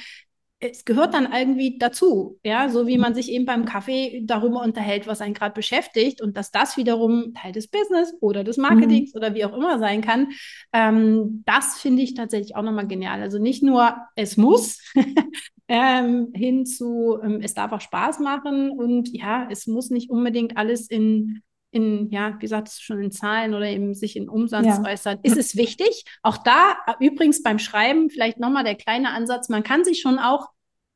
es 0.72 0.86
gehört 0.86 1.14
dann 1.14 1.32
irgendwie 1.32 1.78
dazu, 1.78 2.40
ja, 2.44 2.70
so 2.70 2.88
wie 2.88 2.98
man 2.98 3.16
sich 3.16 3.32
eben 3.32 3.46
beim 3.46 3.66
Kaffee 3.66 4.22
darüber 4.26 4.62
unterhält, 4.62 5.08
was 5.08 5.22
einen 5.22 5.34
gerade 5.34 5.54
beschäftigt 5.54 6.22
und 6.22 6.38
dass 6.38 6.52
das 6.52 6.78
wiederum 6.78 7.34
Teil 7.34 7.52
des 7.52 7.68
Business 7.68 8.14
oder 8.22 8.44
des 8.44 8.58
Marketings 8.58 9.14
mhm. 9.14 9.18
oder 9.18 9.34
wie 9.34 9.46
auch 9.46 9.56
immer 9.56 9.80
sein 9.80 10.02
kann, 10.02 10.30
ähm, 10.74 11.44
das 11.46 11.80
finde 11.80 12.02
ich 12.04 12.14
tatsächlich 12.14 12.56
auch 12.56 12.64
nochmal 12.64 12.88
genial. 12.88 13.22
Also 13.22 13.40
nicht 13.40 13.64
nur 13.64 13.96
es 14.16 14.38
muss 14.38 14.80
ähm, 15.68 16.30
hin 16.34 16.66
zu 16.66 17.20
ähm, 17.24 17.40
es 17.42 17.54
darf 17.54 17.72
auch 17.72 17.82
Spaß 17.82 18.20
machen 18.20 18.72
und 18.72 19.10
ja, 19.16 19.48
es 19.50 19.68
muss 19.68 19.90
nicht 19.90 20.10
unbedingt 20.10 20.58
alles 20.58 20.90
in 20.90 21.42
in, 21.76 22.10
ja, 22.10 22.34
wie 22.36 22.40
gesagt, 22.40 22.72
schon 22.72 23.04
in 23.04 23.12
Zahlen 23.12 23.54
oder 23.54 23.68
eben 23.68 23.94
sich 23.94 24.16
in 24.16 24.30
Umsatz 24.30 24.66
ja. 24.66 24.84
äußert, 24.86 25.20
ist 25.24 25.36
es 25.36 25.58
wichtig. 25.58 26.06
Auch 26.24 26.38
da 26.38 26.78
übrigens 27.02 27.44
beim 27.44 27.60
Schreiben 27.60 28.10
vielleicht 28.10 28.40
nochmal 28.40 28.64
der 28.64 28.76
kleine 28.76 29.10
Ansatz, 29.10 29.50
man 29.50 29.62
kann 29.62 29.84
sich 29.84 30.00
schon 30.00 30.18
auch 30.18 30.48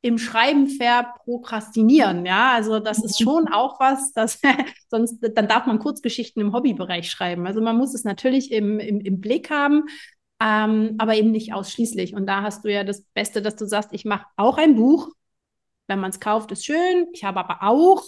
im 0.02 0.18
Schreiben 0.18 0.68
verprokrastinieren. 0.68 2.24
Ja, 2.24 2.52
also 2.52 2.78
das 2.80 3.02
ist 3.04 3.22
schon 3.22 3.48
auch 3.48 3.78
was, 3.80 4.12
das 4.12 4.40
sonst 4.88 5.18
dann 5.20 5.48
darf 5.48 5.66
man 5.66 5.78
Kurzgeschichten 5.78 6.40
im 6.40 6.52
Hobbybereich 6.52 7.10
schreiben. 7.10 7.46
Also 7.46 7.60
man 7.60 7.76
muss 7.76 7.94
es 7.94 8.04
natürlich 8.04 8.50
im, 8.52 8.78
im, 8.80 9.00
im 9.00 9.20
Blick 9.20 9.50
haben, 9.50 9.84
ähm, 10.40 10.94
aber 10.98 11.16
eben 11.16 11.30
nicht 11.30 11.52
ausschließlich. 11.52 12.14
Und 12.14 12.26
da 12.26 12.42
hast 12.42 12.64
du 12.64 12.72
ja 12.72 12.82
das 12.84 13.02
Beste, 13.14 13.42
dass 13.42 13.56
du 13.56 13.66
sagst, 13.66 13.90
ich 13.92 14.04
mache 14.04 14.26
auch 14.36 14.56
ein 14.56 14.74
Buch. 14.76 15.10
Wenn 15.86 16.00
man 16.00 16.10
es 16.10 16.20
kauft, 16.20 16.52
ist 16.52 16.64
schön. 16.64 17.08
Ich 17.12 17.24
habe 17.24 17.40
aber 17.40 17.62
auch 17.62 18.02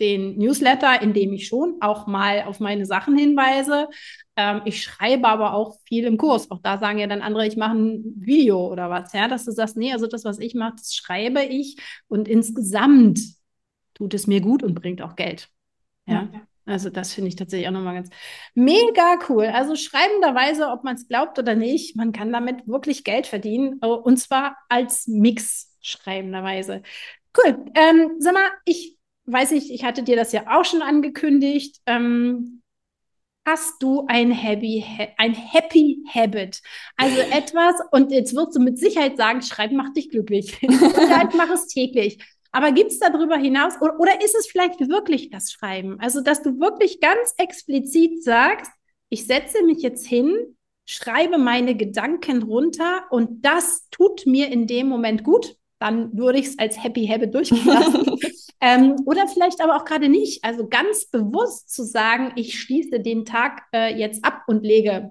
den 0.00 0.36
Newsletter, 0.38 1.00
in 1.00 1.12
dem 1.12 1.32
ich 1.32 1.46
schon 1.46 1.76
auch 1.80 2.06
mal 2.06 2.44
auf 2.44 2.60
meine 2.60 2.86
Sachen 2.86 3.16
hinweise. 3.16 3.88
Ähm, 4.36 4.62
ich 4.64 4.82
schreibe 4.82 5.28
aber 5.28 5.54
auch 5.54 5.78
viel 5.84 6.04
im 6.04 6.16
Kurs. 6.16 6.50
Auch 6.50 6.60
da 6.62 6.78
sagen 6.78 6.98
ja 6.98 7.06
dann 7.06 7.22
andere, 7.22 7.46
ich 7.46 7.56
mache 7.56 7.76
ein 7.76 8.02
Video 8.16 8.66
oder 8.70 8.90
was, 8.90 9.12
ja, 9.12 9.28
dass 9.28 9.44
du 9.44 9.52
sagst, 9.52 9.76
nee, 9.76 9.92
also 9.92 10.06
das, 10.06 10.24
was 10.24 10.38
ich 10.38 10.54
mache, 10.54 10.74
das 10.76 10.94
schreibe 10.94 11.42
ich 11.42 11.76
und 12.08 12.28
insgesamt 12.28 13.20
tut 13.94 14.14
es 14.14 14.26
mir 14.26 14.40
gut 14.40 14.62
und 14.62 14.74
bringt 14.74 15.02
auch 15.02 15.16
Geld. 15.16 15.48
Ja. 16.06 16.28
ja. 16.32 16.40
Also 16.64 16.90
das 16.90 17.12
finde 17.12 17.28
ich 17.28 17.36
tatsächlich 17.36 17.68
auch 17.68 17.72
nochmal 17.72 17.94
ganz 17.94 18.10
mega 18.54 19.18
cool. 19.28 19.46
Also 19.46 19.74
schreibenderweise, 19.74 20.68
ob 20.68 20.84
man 20.84 20.94
es 20.94 21.08
glaubt 21.08 21.38
oder 21.38 21.54
nicht, 21.54 21.96
man 21.96 22.12
kann 22.12 22.32
damit 22.32 22.66
wirklich 22.68 23.04
Geld 23.04 23.26
verdienen 23.26 23.78
äh, 23.82 23.86
und 23.86 24.18
zwar 24.18 24.56
als 24.68 25.08
Mix 25.08 25.76
schreibenderweise. 25.80 26.82
Cool. 27.36 27.64
Ähm, 27.74 28.12
sag 28.18 28.34
mal, 28.34 28.48
ich 28.64 28.96
weiß 29.26 29.52
nicht, 29.52 29.70
ich 29.70 29.84
hatte 29.84 30.02
dir 30.02 30.16
das 30.16 30.32
ja 30.32 30.44
auch 30.48 30.64
schon 30.64 30.82
angekündigt. 30.82 31.80
Ähm, 31.86 32.62
hast 33.44 33.82
du 33.82 34.06
ein 34.08 34.30
Happy, 34.30 34.84
ein 35.16 35.34
Happy 35.34 36.04
Habit? 36.12 36.60
Also 36.96 37.20
etwas, 37.32 37.76
und 37.90 38.12
jetzt 38.12 38.34
wirst 38.34 38.56
du 38.56 38.60
mit 38.60 38.78
Sicherheit 38.78 39.16
sagen, 39.16 39.42
Schreiben 39.42 39.76
macht 39.76 39.96
dich 39.96 40.10
glücklich. 40.10 40.58
Sicherheit 40.60 41.34
mach 41.34 41.50
es 41.50 41.66
täglich. 41.66 42.18
Aber 42.52 42.72
gibt 42.72 42.92
es 42.92 42.98
darüber 42.98 43.36
hinaus, 43.38 43.74
oder, 43.80 43.98
oder 43.98 44.22
ist 44.22 44.36
es 44.36 44.46
vielleicht 44.46 44.78
wirklich 44.80 45.30
das 45.30 45.50
Schreiben? 45.50 45.98
Also, 46.00 46.20
dass 46.20 46.42
du 46.42 46.60
wirklich 46.60 47.00
ganz 47.00 47.34
explizit 47.38 48.22
sagst, 48.22 48.70
ich 49.08 49.26
setze 49.26 49.62
mich 49.64 49.82
jetzt 49.82 50.06
hin, 50.06 50.56
schreibe 50.84 51.38
meine 51.38 51.74
Gedanken 51.74 52.42
runter 52.42 53.04
und 53.10 53.44
das 53.44 53.88
tut 53.90 54.26
mir 54.26 54.48
in 54.50 54.66
dem 54.66 54.86
Moment 54.88 55.24
gut, 55.24 55.56
dann 55.82 56.16
würde 56.16 56.38
ich 56.38 56.46
es 56.46 56.58
als 56.58 56.82
Happy 56.82 57.06
Habit 57.06 57.34
durchgehen 57.34 57.66
lassen. 57.66 58.16
Ähm, 58.64 58.94
oder 59.06 59.26
vielleicht 59.26 59.60
aber 59.60 59.74
auch 59.74 59.84
gerade 59.84 60.08
nicht. 60.08 60.44
Also 60.44 60.68
ganz 60.68 61.06
bewusst 61.06 61.74
zu 61.74 61.82
sagen, 61.82 62.30
ich 62.36 62.60
schließe 62.60 63.00
den 63.00 63.24
Tag 63.24 63.64
äh, 63.74 63.92
jetzt 63.98 64.24
ab 64.24 64.44
und 64.46 64.62
lege 64.62 65.10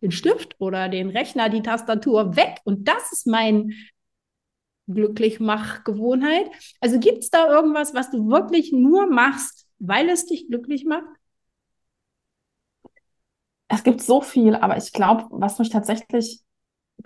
den 0.00 0.10
Stift 0.10 0.56
oder 0.58 0.88
den 0.88 1.10
Rechner, 1.10 1.50
die 1.50 1.60
Tastatur 1.60 2.34
weg. 2.34 2.60
Und 2.64 2.88
das 2.88 3.12
ist 3.12 3.26
mein 3.26 3.74
Glücklichmach-Gewohnheit. 4.86 6.50
Also 6.80 6.98
gibt 6.98 7.18
es 7.18 7.28
da 7.28 7.46
irgendwas, 7.54 7.92
was 7.92 8.10
du 8.10 8.30
wirklich 8.30 8.72
nur 8.72 9.06
machst, 9.06 9.66
weil 9.78 10.08
es 10.08 10.24
dich 10.24 10.48
glücklich 10.48 10.86
macht? 10.86 11.04
Es 13.68 13.84
gibt 13.84 14.00
so 14.00 14.22
viel, 14.22 14.54
aber 14.54 14.78
ich 14.78 14.94
glaube, 14.94 15.26
was 15.30 15.58
mich 15.58 15.68
tatsächlich 15.68 16.40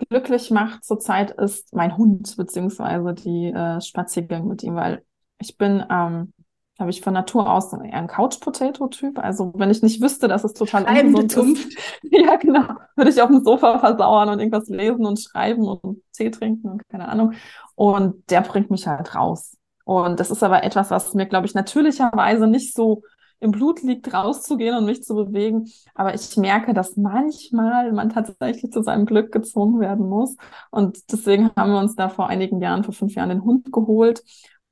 glücklich 0.09 0.51
macht 0.51 0.83
zurzeit 0.83 1.31
ist 1.31 1.73
mein 1.73 1.97
Hund, 1.97 2.35
beziehungsweise 2.37 3.13
die 3.13 3.47
äh, 3.47 3.81
Spaziergänge 3.81 4.45
mit 4.45 4.63
ihm, 4.63 4.75
weil 4.75 5.03
ich 5.39 5.57
bin, 5.57 5.83
ähm, 5.89 6.33
habe 6.79 6.89
ich 6.89 7.01
von 7.01 7.13
Natur 7.13 7.51
aus 7.51 7.71
eher 7.71 7.93
ein 7.93 8.07
Couch-Potato-Typ. 8.07 9.19
Also 9.19 9.53
wenn 9.55 9.69
ich 9.69 9.83
nicht 9.83 10.01
wüsste, 10.01 10.27
dass 10.27 10.43
es 10.43 10.53
total 10.53 10.85
ungesund 10.85 11.59
ist, 11.59 11.77
ja 12.03 12.35
genau, 12.37 12.65
würde 12.95 13.11
ich 13.11 13.21
auf 13.21 13.29
dem 13.29 13.43
Sofa 13.43 13.79
versauern 13.79 14.29
und 14.29 14.39
irgendwas 14.39 14.67
lesen 14.69 15.05
und 15.05 15.19
schreiben 15.19 15.67
und 15.67 16.01
Tee 16.13 16.31
trinken 16.31 16.69
und 16.69 16.89
keine 16.89 17.07
Ahnung. 17.07 17.33
Und 17.75 18.29
der 18.31 18.41
bringt 18.41 18.71
mich 18.71 18.87
halt 18.87 19.15
raus. 19.15 19.55
Und 19.85 20.19
das 20.19 20.31
ist 20.31 20.43
aber 20.43 20.63
etwas, 20.63 20.89
was 20.91 21.13
mir, 21.13 21.25
glaube 21.25 21.45
ich, 21.45 21.53
natürlicherweise 21.53 22.47
nicht 22.47 22.73
so 22.73 23.03
im 23.43 23.51
Blut 23.51 23.81
liegt, 23.83 24.13
rauszugehen 24.13 24.77
und 24.77 24.85
mich 24.85 25.03
zu 25.03 25.15
bewegen. 25.15 25.69
Aber 25.93 26.15
ich 26.15 26.35
merke, 26.37 26.73
dass 26.73 26.95
manchmal 26.97 27.91
man 27.91 28.09
tatsächlich 28.09 28.71
zu 28.71 28.81
seinem 28.81 29.05
Glück 29.05 29.31
gezwungen 29.31 29.79
werden 29.79 30.07
muss. 30.07 30.35
Und 30.71 31.11
deswegen 31.11 31.51
haben 31.55 31.71
wir 31.71 31.79
uns 31.79 31.95
da 31.95 32.09
vor 32.09 32.27
einigen 32.27 32.61
Jahren, 32.61 32.83
vor 32.83 32.93
fünf 32.93 33.15
Jahren, 33.15 33.29
den 33.29 33.43
Hund 33.43 33.71
geholt. 33.71 34.23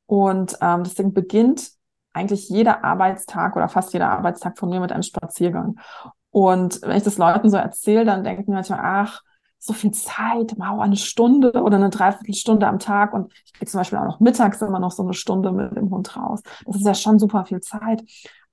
Und 0.05 0.57
ähm, 0.61 0.83
deswegen 0.83 1.13
beginnt 1.13 1.71
eigentlich 2.13 2.49
jeder 2.49 2.83
Arbeitstag 2.83 3.55
oder 3.55 3.69
fast 3.69 3.93
jeder 3.93 4.09
Arbeitstag 4.09 4.57
von 4.57 4.69
mir 4.69 4.79
mit 4.79 4.91
einem 4.91 5.03
Spaziergang. 5.03 5.79
Und 6.29 6.81
wenn 6.81 6.97
ich 6.97 7.03
das 7.03 7.17
Leuten 7.17 7.49
so 7.49 7.57
erzähle, 7.57 8.05
dann 8.05 8.23
denken 8.23 8.53
manchmal, 8.53 8.79
ach, 8.81 9.21
so 9.63 9.73
viel 9.73 9.91
Zeit, 9.91 10.55
wow, 10.57 10.79
eine 10.79 10.97
Stunde 10.97 11.61
oder 11.61 11.77
eine 11.77 11.91
Dreiviertelstunde 11.91 12.67
am 12.67 12.79
Tag. 12.79 13.13
Und 13.13 13.31
ich 13.45 13.53
gehe 13.53 13.67
zum 13.67 13.79
Beispiel 13.79 13.99
auch 13.99 14.05
noch 14.05 14.19
mittags 14.19 14.61
immer 14.61 14.79
noch 14.79 14.91
so 14.91 15.03
eine 15.03 15.13
Stunde 15.13 15.51
mit 15.51 15.77
dem 15.77 15.91
Hund 15.91 16.17
raus. 16.17 16.41
Das 16.65 16.77
ist 16.77 16.85
ja 16.85 16.95
schon 16.95 17.19
super 17.19 17.45
viel 17.45 17.61
Zeit. 17.61 18.03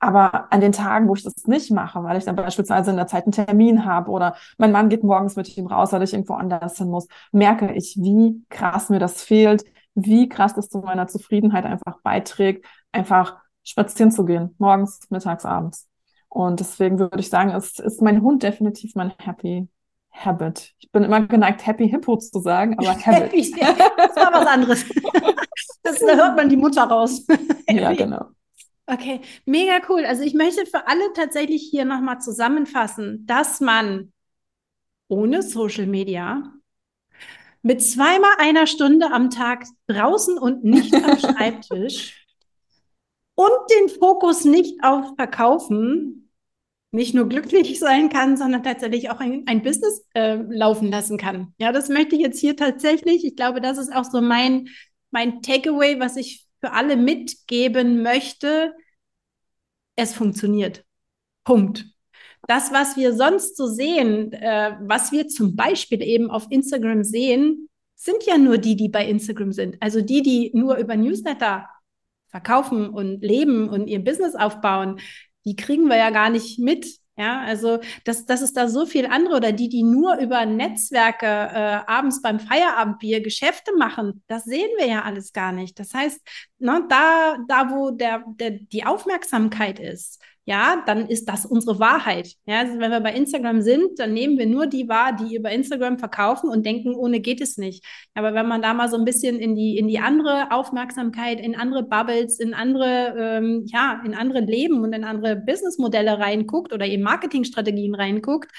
Aber 0.01 0.53
an 0.53 0.61
den 0.61 0.73
Tagen, 0.73 1.09
wo 1.09 1.15
ich 1.15 1.25
das 1.25 1.47
nicht 1.47 1.73
mache, 1.73 2.03
weil 2.05 2.19
ich 2.19 2.25
dann 2.25 2.37
beispielsweise 2.37 2.91
in 2.91 2.97
der 2.97 3.09
Zeit 3.09 3.25
einen 3.25 3.33
Termin 3.33 3.85
habe 3.85 4.11
oder 4.11 4.37
mein 4.57 4.71
Mann 4.71 4.89
geht 4.89 5.03
morgens 5.03 5.35
mit 5.35 5.57
ihm 5.57 5.67
raus, 5.67 5.93
weil 5.93 6.03
ich 6.03 6.13
irgendwo 6.13 6.35
anders 6.35 6.79
hin 6.79 6.89
muss, 6.89 7.09
merke 7.33 7.73
ich, 7.73 7.97
wie 7.99 8.45
krass 8.49 8.91
mir 8.91 9.01
das 9.01 9.23
fehlt, 9.23 9.65
wie 9.95 10.29
krass 10.29 10.55
das 10.55 10.69
zu 10.69 10.79
meiner 10.79 11.09
Zufriedenheit 11.09 11.65
einfach 11.65 12.01
beiträgt, 12.03 12.65
einfach 12.93 13.39
spazieren 13.65 14.13
zu 14.13 14.25
gehen, 14.25 14.55
morgens, 14.59 15.01
mittags, 15.11 15.45
abends. 15.45 15.89
Und 16.29 16.61
deswegen 16.61 16.99
würde 16.99 17.19
ich 17.21 17.31
sagen, 17.31 17.51
es 17.51 17.79
ist 17.79 18.03
mein 18.03 18.23
Hund 18.23 18.43
definitiv 18.43 18.95
mein 18.95 19.13
Happy 19.19 19.69
Habit. 20.13 20.75
Ich 20.79 20.91
bin 20.91 21.05
immer 21.05 21.27
geneigt, 21.27 21.67
Happy 21.67 21.89
Hippo 21.89 22.17
zu 22.17 22.41
sagen, 22.41 22.77
aber 22.79 22.91
Habit. 23.07 23.33
Happy, 23.33 23.51
das 23.97 24.17
war 24.17 24.33
was 24.33 24.47
anderes. 24.47 24.85
Das, 25.83 26.01
da 26.01 26.15
hört 26.17 26.37
man 26.37 26.49
die 26.49 26.57
Mutter 26.57 26.85
raus. 26.85 27.25
ja, 27.69 27.95
genau. 27.95 28.27
Okay, 28.90 29.20
mega 29.44 29.81
cool. 29.88 30.07
Also 30.07 30.22
ich 30.22 30.33
möchte 30.33 30.64
für 30.64 30.87
alle 30.87 31.12
tatsächlich 31.12 31.68
hier 31.70 31.85
nochmal 31.85 32.20
zusammenfassen, 32.20 33.27
dass 33.27 33.61
man 33.61 34.12
ohne 35.09 35.42
Social 35.42 35.87
Media 35.87 36.55
mit 37.61 37.83
zweimal 37.83 38.33
einer 38.38 38.66
Stunde 38.66 39.11
am 39.11 39.29
Tag 39.29 39.66
draußen 39.88 40.38
und 40.38 40.64
nicht 40.64 40.94
am 40.94 41.18
Schreibtisch 41.18 42.27
und 43.35 43.53
den 43.79 43.90
Fokus 43.90 44.44
nicht 44.44 44.83
auf 44.83 45.14
Verkaufen 45.16 46.31
nicht 46.90 47.14
nur 47.14 47.29
glücklich 47.29 47.79
sein 47.79 48.09
kann, 48.09 48.38
sondern 48.38 48.62
tatsächlich 48.62 49.11
auch 49.11 49.20
ein, 49.20 49.44
ein 49.46 49.62
Business 49.62 50.07
äh, 50.14 50.37
laufen 50.37 50.90
lassen 50.90 51.18
kann. 51.18 51.53
Ja, 51.59 51.70
das 51.72 51.90
möchte 51.90 52.16
ich 52.16 52.22
jetzt 52.22 52.40
hier 52.40 52.57
tatsächlich. 52.57 53.27
Ich 53.27 53.37
glaube, 53.37 53.61
das 53.61 53.77
ist 53.77 53.94
auch 53.94 54.05
so 54.05 54.22
mein, 54.22 54.68
mein 55.11 55.42
Takeaway, 55.42 56.01
was 56.01 56.16
ich 56.16 56.48
für 56.61 56.73
alle 56.73 56.97
mitgeben 56.97 58.03
möchte. 58.03 58.75
Es 59.97 60.14
funktioniert. 60.14 60.85
Punkt. 61.44 61.87
Das, 62.47 62.73
was 62.73 62.97
wir 62.97 63.14
sonst 63.14 63.57
so 63.57 63.66
sehen, 63.66 64.33
äh, 64.33 64.77
was 64.81 65.12
wir 65.12 65.29
zum 65.29 65.57
Beispiel 65.57 66.03
eben 66.03 66.31
auf 66.31 66.47
Instagram 66.51 67.05
sehen, 67.05 67.68
sind 67.94 68.25
ja 68.25 68.38
nur 68.38 68.59
die, 68.59 68.77
die 68.77 68.88
bei 68.88 69.07
Instagram 69.07 69.53
sind. 69.53 69.77
Also 69.81 70.01
die, 70.01 70.23
die 70.23 70.53
nur 70.55 70.77
über 70.77 70.97
Newsletter 70.97 71.68
verkaufen 72.29 72.88
und 72.90 73.23
leben 73.23 73.68
und 73.68 73.88
ihr 73.88 74.03
Business 74.05 74.35
aufbauen, 74.35 75.01
die 75.44 75.57
kriegen 75.57 75.88
wir 75.88 75.97
ja 75.97 76.11
gar 76.11 76.31
nicht 76.31 76.59
mit. 76.59 76.87
Ja, 77.19 77.41
also 77.41 77.81
dass, 78.05 78.27
dass 78.27 78.43
es 78.43 78.53
da 78.53 78.69
so 78.69 78.87
viel 78.87 79.07
andere 79.07 79.35
oder 79.35 79.51
die, 79.51 79.69
die 79.69 79.83
nur 79.83 80.19
über 80.19 80.47
Netzwerke 80.47 81.27
äh, 81.27 81.81
abends 81.91 82.23
beim 82.23 82.39
Feierabendbier 82.39 83.21
Geschäfte 83.21 83.73
machen, 83.77 84.23
das 84.29 84.45
sehen 84.45 84.71
wir 84.79 84.87
ja 84.87 85.03
alles 85.03 85.33
gar 85.33 85.51
nicht. 85.51 85.81
Das 85.81 85.93
heißt, 85.93 86.21
ne, 86.61 86.87
da, 86.89 87.39
da 87.49 87.71
wo 87.71 87.91
der, 87.91 88.23
der, 88.39 88.53
die 88.53 88.85
Aufmerksamkeit 88.87 89.81
ist, 89.81 90.23
ja, 90.49 90.83
dann 90.87 91.09
ist 91.09 91.29
das 91.29 91.45
unsere 91.45 91.79
Wahrheit. 91.79 92.33
Ja, 92.47 92.61
also 92.61 92.79
wenn 92.79 92.91
wir 92.91 93.01
bei 93.01 93.13
Instagram 93.13 93.61
sind, 93.61 93.99
dann 93.99 94.15
nehmen 94.15 94.39
wir 94.39 94.47
nur 94.47 94.67
die 94.67 94.89
wahr, 94.89 95.15
die 95.15 95.37
über 95.37 95.51
Instagram 95.51 95.99
verkaufen 95.99 96.49
und 96.49 96.65
denken, 96.65 96.95
ohne 96.95 97.21
geht 97.21 97.43
es 97.43 97.59
nicht. 97.59 97.85
Aber 98.15 98.33
wenn 98.33 98.49
man 98.49 98.63
da 98.63 98.73
mal 98.73 98.89
so 98.89 98.97
ein 98.97 99.05
bisschen 99.05 99.39
in 99.39 99.55
die, 99.55 99.77
in 99.77 99.89
die 99.89 99.99
andere 99.99 100.51
Aufmerksamkeit, 100.51 101.39
in 101.39 101.55
andere 101.55 101.83
Bubbles, 101.83 102.41
in 102.41 102.55
andere, 102.55 103.15
ähm, 103.19 103.67
ja, 103.67 104.01
in 104.07 104.15
andere 104.15 104.41
Leben 104.41 104.83
und 104.83 104.95
in 104.95 105.05
andere 105.05 105.37
Businessmodelle 105.37 106.19
reinguckt 106.19 106.73
oder 106.73 106.87
eben 106.87 107.03
Marketingstrategien 107.03 107.95
reinguckt, 107.95 108.51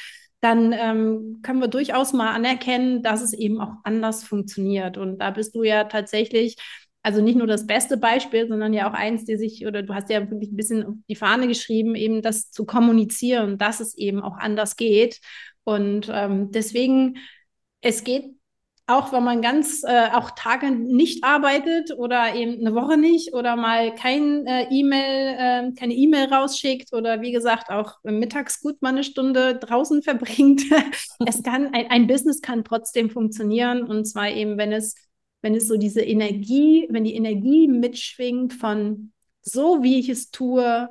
dann 0.41 0.71
ähm, 0.73 1.39
können 1.41 1.60
wir 1.60 1.69
durchaus 1.69 2.13
mal 2.13 2.30
anerkennen, 2.36 3.02
dass 3.02 3.23
es 3.23 3.34
eben 3.34 3.60
auch 3.60 3.73
anders 3.84 4.23
funktioniert. 4.23 4.99
Und 4.99 5.17
da 5.17 5.32
bist 5.32 5.56
du 5.56 5.63
ja 5.63 5.86
tatsächlich 5.86 6.56
also 7.01 7.21
nicht 7.21 7.38
nur 7.38 7.47
das 7.47 7.65
beste 7.65 7.97
Beispiel, 7.97 8.47
sondern 8.47 8.73
ja 8.73 8.89
auch 8.89 8.93
eins, 8.93 9.25
die 9.25 9.38
sich, 9.38 9.65
oder 9.65 9.83
du 9.83 9.93
hast 9.93 10.09
ja 10.09 10.29
wirklich 10.29 10.51
ein 10.51 10.57
bisschen 10.57 10.85
auf 10.85 10.93
die 11.07 11.15
Fahne 11.15 11.47
geschrieben, 11.47 11.95
eben 11.95 12.21
das 12.21 12.51
zu 12.51 12.65
kommunizieren, 12.65 13.57
dass 13.57 13.79
es 13.79 13.97
eben 13.97 14.21
auch 14.21 14.38
anders 14.38 14.75
geht. 14.75 15.19
Und 15.63 16.09
ähm, 16.12 16.51
deswegen, 16.51 17.17
es 17.81 18.03
geht 18.03 18.33
auch, 18.89 19.13
wenn 19.13 19.23
man 19.23 19.41
ganz 19.41 19.83
äh, 19.83 20.09
auch 20.13 20.31
Tage 20.31 20.71
nicht 20.71 21.23
arbeitet 21.23 21.91
oder 21.95 22.33
eben 22.33 22.59
eine 22.59 22.73
Woche 22.73 22.97
nicht 22.97 23.33
oder 23.33 23.55
mal 23.55 23.93
kein 23.93 24.47
äh, 24.47 24.67
E-Mail, 24.71 25.35
äh, 25.38 25.71
keine 25.79 25.93
E-Mail 25.93 26.33
rausschickt 26.33 26.91
oder 26.93 27.21
wie 27.21 27.31
gesagt 27.31 27.69
auch 27.69 27.93
mittags 28.03 28.62
gut 28.62 28.81
mal 28.81 28.89
eine 28.89 29.03
Stunde 29.03 29.55
draußen 29.59 30.01
verbringt. 30.03 30.63
es 31.25 31.43
kann, 31.43 31.71
ein, 31.73 31.89
ein 31.91 32.07
Business 32.07 32.41
kann 32.41 32.63
trotzdem 32.63 33.12
funktionieren 33.12 33.83
und 33.83 34.05
zwar 34.05 34.29
eben, 34.29 34.57
wenn 34.57 34.73
es 34.73 34.95
wenn 35.41 35.56
es 35.56 35.67
so 35.67 35.78
diese 35.78 36.02
Energie, 36.02 36.88
wenn 36.89 37.04
die 37.04 37.15
Energie 37.15 37.67
mitschwingt 37.67 38.54
von 38.54 39.12
so 39.41 39.84
wie 39.84 39.99
ich 39.99 40.10
es 40.10 40.32
tue, 40.32 40.89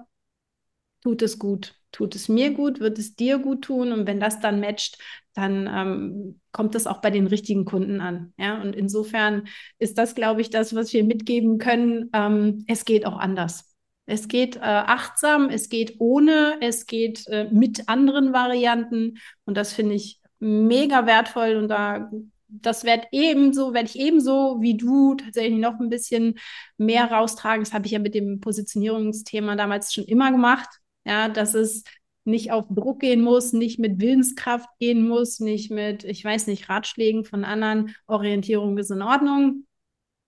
tut 1.02 1.22
es 1.22 1.38
gut, 1.38 1.74
tut 1.92 2.14
es 2.14 2.28
mir 2.28 2.52
gut, 2.52 2.80
wird 2.80 2.98
es 2.98 3.14
dir 3.14 3.38
gut 3.38 3.62
tun 3.62 3.92
und 3.92 4.06
wenn 4.06 4.20
das 4.20 4.40
dann 4.40 4.60
matcht, 4.60 4.98
dann 5.34 5.68
ähm, 5.72 6.40
kommt 6.52 6.74
das 6.74 6.86
auch 6.86 7.00
bei 7.00 7.10
den 7.10 7.26
richtigen 7.26 7.64
Kunden 7.64 8.00
an. 8.00 8.32
Ja, 8.36 8.60
und 8.60 8.74
insofern 8.74 9.46
ist 9.78 9.96
das, 9.98 10.14
glaube 10.14 10.40
ich, 10.40 10.50
das, 10.50 10.74
was 10.74 10.92
wir 10.92 11.04
mitgeben 11.04 11.58
können. 11.58 12.10
Ähm, 12.12 12.64
es 12.66 12.84
geht 12.84 13.06
auch 13.06 13.18
anders. 13.18 13.76
Es 14.06 14.26
geht 14.26 14.56
äh, 14.56 14.60
achtsam, 14.60 15.50
es 15.50 15.68
geht 15.68 15.96
ohne, 15.98 16.56
es 16.60 16.86
geht 16.86 17.26
äh, 17.28 17.48
mit 17.52 17.88
anderen 17.88 18.32
Varianten 18.32 19.18
und 19.44 19.56
das 19.56 19.72
finde 19.72 19.94
ich 19.94 20.20
mega 20.40 21.06
wertvoll 21.06 21.56
und 21.56 21.68
da 21.68 22.10
das 22.48 22.84
werde 22.84 23.06
ebenso, 23.12 23.74
werde 23.74 23.88
ich 23.88 23.98
ebenso 23.98 24.58
wie 24.60 24.76
du 24.76 25.14
tatsächlich 25.14 25.58
noch 25.58 25.78
ein 25.78 25.90
bisschen 25.90 26.38
mehr 26.76 27.10
raustragen. 27.10 27.62
Das 27.64 27.72
habe 27.72 27.86
ich 27.86 27.92
ja 27.92 27.98
mit 27.98 28.14
dem 28.14 28.40
Positionierungsthema 28.40 29.56
damals 29.56 29.92
schon 29.92 30.04
immer 30.04 30.30
gemacht. 30.30 30.68
Ja, 31.04 31.28
dass 31.28 31.54
es 31.54 31.84
nicht 32.24 32.52
auf 32.52 32.66
Druck 32.70 33.00
gehen 33.00 33.22
muss, 33.22 33.52
nicht 33.52 33.78
mit 33.78 34.00
Willenskraft 34.00 34.68
gehen 34.78 35.08
muss, 35.08 35.40
nicht 35.40 35.70
mit, 35.70 36.04
ich 36.04 36.24
weiß 36.24 36.46
nicht, 36.46 36.68
Ratschlägen 36.68 37.24
von 37.24 37.44
anderen. 37.44 37.94
Orientierung 38.06 38.76
ist 38.78 38.90
in 38.90 39.02
Ordnung. 39.02 39.64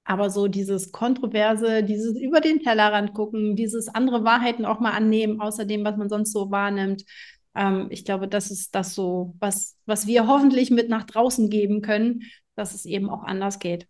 Aber 0.04 0.30
so 0.30 0.48
dieses 0.48 0.92
Kontroverse, 0.92 1.84
dieses 1.84 2.18
über 2.18 2.40
den 2.40 2.60
Tellerrand 2.60 3.14
gucken, 3.14 3.54
dieses 3.54 3.88
andere 3.88 4.24
Wahrheiten 4.24 4.64
auch 4.64 4.80
mal 4.80 4.92
annehmen, 4.92 5.40
außer 5.40 5.64
dem, 5.64 5.84
was 5.84 5.96
man 5.96 6.08
sonst 6.08 6.32
so 6.32 6.50
wahrnimmt, 6.50 7.04
ähm, 7.54 7.88
ich 7.90 8.04
glaube, 8.04 8.28
das 8.28 8.50
ist 8.50 8.74
das 8.74 8.94
so, 8.94 9.34
was, 9.38 9.76
was 9.86 10.06
wir 10.06 10.26
hoffentlich 10.26 10.70
mit 10.70 10.88
nach 10.88 11.04
draußen 11.04 11.50
geben 11.50 11.82
können, 11.82 12.22
dass 12.54 12.74
es 12.74 12.84
eben 12.84 13.10
auch 13.10 13.22
anders 13.22 13.58
geht. 13.58 13.88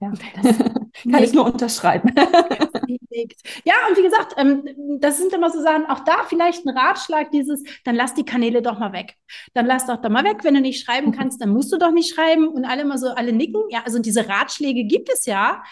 Ja, 0.00 0.12
das 0.42 0.58
kann 0.58 1.22
ich 1.22 1.32
nur 1.32 1.44
unterschreiben. 1.44 2.12
ja, 2.16 3.74
und 3.88 3.96
wie 3.96 4.02
gesagt, 4.02 4.34
ähm, 4.36 4.98
das 5.00 5.18
sind 5.18 5.32
immer 5.32 5.50
so 5.50 5.62
Sachen, 5.62 5.86
auch 5.86 6.00
da 6.00 6.24
vielleicht 6.24 6.66
ein 6.66 6.76
Ratschlag, 6.76 7.30
dieses, 7.30 7.62
dann 7.84 7.94
lass 7.94 8.14
die 8.14 8.24
Kanäle 8.24 8.62
doch 8.62 8.78
mal 8.78 8.92
weg. 8.92 9.16
Dann 9.54 9.66
lass 9.66 9.86
doch 9.86 10.00
da 10.00 10.08
mal 10.08 10.24
weg, 10.24 10.38
wenn 10.42 10.54
du 10.54 10.60
nicht 10.60 10.84
schreiben 10.84 11.12
kannst, 11.16 11.40
dann 11.40 11.50
musst 11.50 11.72
du 11.72 11.78
doch 11.78 11.92
nicht 11.92 12.12
schreiben 12.14 12.48
und 12.48 12.64
alle 12.64 12.82
immer 12.82 12.98
so, 12.98 13.08
alle 13.08 13.32
nicken. 13.32 13.62
Ja, 13.70 13.82
also 13.84 14.00
diese 14.00 14.28
Ratschläge 14.28 14.84
gibt 14.84 15.08
es 15.12 15.26
ja, 15.26 15.62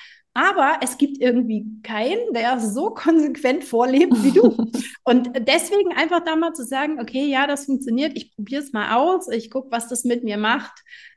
aber 0.41 0.79
es 0.81 0.97
gibt 0.97 1.21
irgendwie 1.21 1.67
keinen, 1.83 2.33
der 2.33 2.59
so 2.61 2.91
konsequent 2.91 3.63
vorlebt 3.63 4.23
wie 4.23 4.33
du. 4.33 4.57
und 5.05 5.31
deswegen 5.47 5.93
einfach 5.95 6.25
da 6.25 6.35
mal 6.35 6.55
zu 6.55 6.65
sagen, 6.65 6.99
okay, 6.99 7.27
ja, 7.27 7.47
das 7.47 7.67
funktioniert, 7.67 8.13
ich 8.17 8.35
probiere 8.35 8.63
es 8.63 8.73
mal 8.73 8.97
aus, 8.97 9.29
ich 9.29 9.51
gucke, 9.51 9.71
was 9.71 9.89
das 9.89 10.05
mit 10.05 10.25
mir 10.25 10.39
macht. 10.39 10.73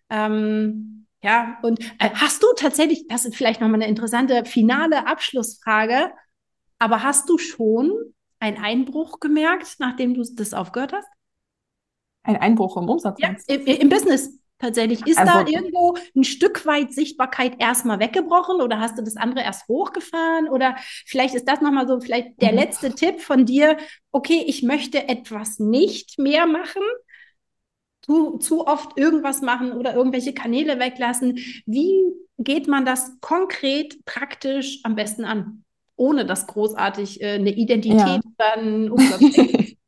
Ähm, 0.10 1.08
ja, 1.24 1.58
und 1.64 1.80
äh, 2.00 2.10
hast 2.14 2.44
du 2.44 2.48
tatsächlich, 2.58 3.08
das 3.08 3.24
ist 3.24 3.38
vielleicht 3.38 3.62
nochmal 3.62 3.82
eine 3.82 3.88
interessante 3.88 4.44
finale 4.44 5.08
Abschlussfrage, 5.08 6.12
aber 6.80 7.02
hast 7.02 7.30
du 7.30 7.38
schon 7.38 7.94
einen 8.40 8.58
Einbruch 8.58 9.22
gemerkt, 9.22 9.76
nachdem 9.80 10.16
du 10.16 10.24
das 10.34 10.54
aufgehört 10.54 10.92
hast? 10.92 11.08
Ein 12.24 12.36
Einbruch 12.36 12.76
im 12.76 12.90
Umsatz? 12.90 13.18
Ja, 13.22 13.36
im, 13.48 13.66
im 13.66 13.90
Business. 13.90 14.38
Tatsächlich. 14.63 15.06
Ist 15.06 15.17
also, 15.17 15.34
da 15.34 15.45
irgendwo 15.45 15.97
ein 16.15 16.23
Stück 16.23 16.65
weit 16.65 16.93
Sichtbarkeit 16.93 17.56
erstmal 17.60 17.99
weggebrochen 17.99 18.62
oder 18.62 18.80
hast 18.80 18.97
du 18.97 19.04
das 19.04 19.17
andere 19.17 19.43
erst 19.43 19.67
hochgefahren? 19.67 20.47
Oder 20.47 20.78
vielleicht 21.06 21.36
ist 21.36 21.49
das 21.49 21.60
nochmal 21.60 21.86
so, 21.86 21.99
vielleicht 21.99 22.41
der 22.41 22.54
mhm. 22.54 22.60
letzte 22.60 22.95
Tipp 22.95 23.19
von 23.19 23.45
dir, 23.45 23.76
okay, 24.13 24.41
ich 24.47 24.63
möchte 24.63 25.10
etwas 25.10 25.60
nicht 25.60 26.17
mehr 26.17 26.45
machen, 26.47 26.82
zu, 28.04 28.38
zu 28.38 28.65
oft 28.65 28.97
irgendwas 28.97 29.41
machen 29.41 29.73
oder 29.73 29.95
irgendwelche 29.95 30.34
Kanäle 30.34 30.80
weglassen. 30.80 31.39
Wie 31.65 32.13
geht 32.38 32.69
man 32.69 32.86
das 32.86 33.19
konkret, 33.19 34.06
praktisch 34.06 34.80
am 34.84 34.95
besten 34.95 35.26
an? 35.26 35.65
Ohne 35.97 36.26
dass 36.26 36.47
großartig 36.47 37.21
äh, 37.21 37.34
eine 37.34 37.54
Identität 37.54 37.99
ja. 37.99 38.21
dann 38.38 38.89
Umsatz 38.89 39.19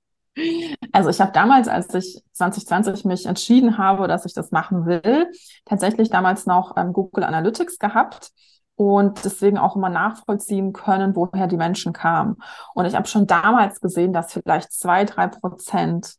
Also 0.91 1.09
ich 1.09 1.21
habe 1.21 1.31
damals, 1.31 1.67
als 1.67 1.93
ich 1.93 2.21
2020 2.33 3.05
mich 3.05 3.25
entschieden 3.25 3.77
habe, 3.77 4.07
dass 4.07 4.25
ich 4.25 4.33
das 4.33 4.51
machen 4.51 4.85
will, 4.85 5.31
tatsächlich 5.65 6.09
damals 6.09 6.45
noch 6.45 6.75
ähm, 6.77 6.93
Google 6.93 7.23
Analytics 7.23 7.79
gehabt 7.79 8.31
und 8.75 9.23
deswegen 9.23 9.57
auch 9.57 9.75
immer 9.75 9.89
nachvollziehen 9.89 10.73
können, 10.73 11.15
woher 11.15 11.47
die 11.47 11.57
Menschen 11.57 11.93
kamen. 11.93 12.35
Und 12.73 12.85
ich 12.85 12.95
habe 12.95 13.07
schon 13.07 13.27
damals 13.27 13.79
gesehen, 13.79 14.11
dass 14.11 14.33
vielleicht 14.33 14.73
zwei, 14.73 15.05
drei 15.05 15.27
Prozent 15.27 16.15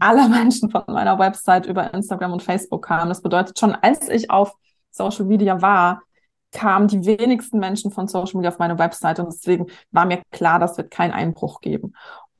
aller 0.00 0.28
Menschen 0.28 0.70
von 0.70 0.82
meiner 0.86 1.18
Website 1.18 1.66
über 1.66 1.92
Instagram 1.94 2.32
und 2.32 2.42
Facebook 2.42 2.84
kamen. 2.84 3.08
Das 3.08 3.22
bedeutet 3.22 3.58
schon, 3.58 3.74
als 3.74 4.08
ich 4.08 4.30
auf 4.30 4.54
Social 4.90 5.24
Media 5.26 5.62
war, 5.62 6.02
kamen 6.52 6.86
die 6.86 7.04
wenigsten 7.06 7.58
Menschen 7.58 7.90
von 7.90 8.08
Social 8.08 8.36
Media 8.36 8.50
auf 8.50 8.58
meine 8.58 8.78
Website 8.78 9.18
und 9.18 9.32
deswegen 9.32 9.66
war 9.90 10.04
mir 10.04 10.22
klar, 10.30 10.58
das 10.58 10.76
wird 10.76 10.90
keinen 10.90 11.12
Einbruch 11.12 11.60
geben. 11.60 11.94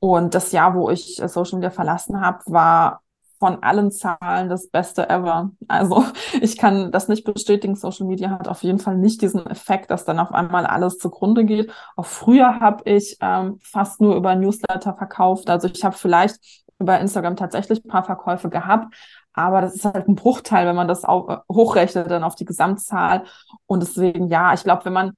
Und 0.04 0.34
das 0.34 0.50
Jahr, 0.50 0.74
wo 0.74 0.90
ich 0.90 1.22
äh, 1.22 1.28
Social 1.28 1.60
Media 1.60 1.70
verlassen 1.70 2.20
habe, 2.20 2.40
war 2.46 3.02
von 3.38 3.62
allen 3.62 3.92
Zahlen 3.92 4.48
das 4.48 4.68
Beste 4.68 5.08
ever. 5.08 5.52
Also 5.68 6.04
ich 6.40 6.58
kann 6.58 6.90
das 6.90 7.06
nicht 7.06 7.22
bestätigen. 7.22 7.76
Social 7.76 8.08
Media 8.08 8.30
hat 8.30 8.48
auf 8.48 8.64
jeden 8.64 8.80
Fall 8.80 8.96
nicht 8.96 9.22
diesen 9.22 9.46
Effekt, 9.46 9.92
dass 9.92 10.04
dann 10.04 10.18
auf 10.18 10.32
einmal 10.32 10.66
alles 10.66 10.98
zugrunde 10.98 11.44
geht. 11.44 11.72
Auch 11.94 12.06
früher 12.06 12.58
habe 12.58 12.82
ich 12.90 13.16
ähm, 13.20 13.60
fast 13.62 14.00
nur 14.00 14.16
über 14.16 14.34
Newsletter 14.34 14.92
verkauft. 14.94 15.48
Also 15.48 15.68
ich 15.68 15.84
habe 15.84 15.94
vielleicht 15.96 16.64
über 16.80 16.98
Instagram 16.98 17.36
tatsächlich 17.36 17.84
ein 17.84 17.88
paar 17.88 18.04
Verkäufe 18.04 18.50
gehabt, 18.50 18.92
aber 19.34 19.60
das 19.60 19.76
ist 19.76 19.84
halt 19.84 20.08
ein 20.08 20.16
Bruchteil, 20.16 20.66
wenn 20.66 20.74
man 20.74 20.88
das 20.88 21.04
auch 21.04 21.28
äh, 21.28 21.36
hochrechnet 21.48 22.10
dann 22.10 22.24
auf 22.24 22.34
die 22.34 22.44
Gesamtzahl. 22.44 23.22
Und 23.66 23.84
deswegen, 23.84 24.26
ja, 24.26 24.52
ich 24.52 24.64
glaube, 24.64 24.84
wenn 24.84 24.94
man, 24.94 25.12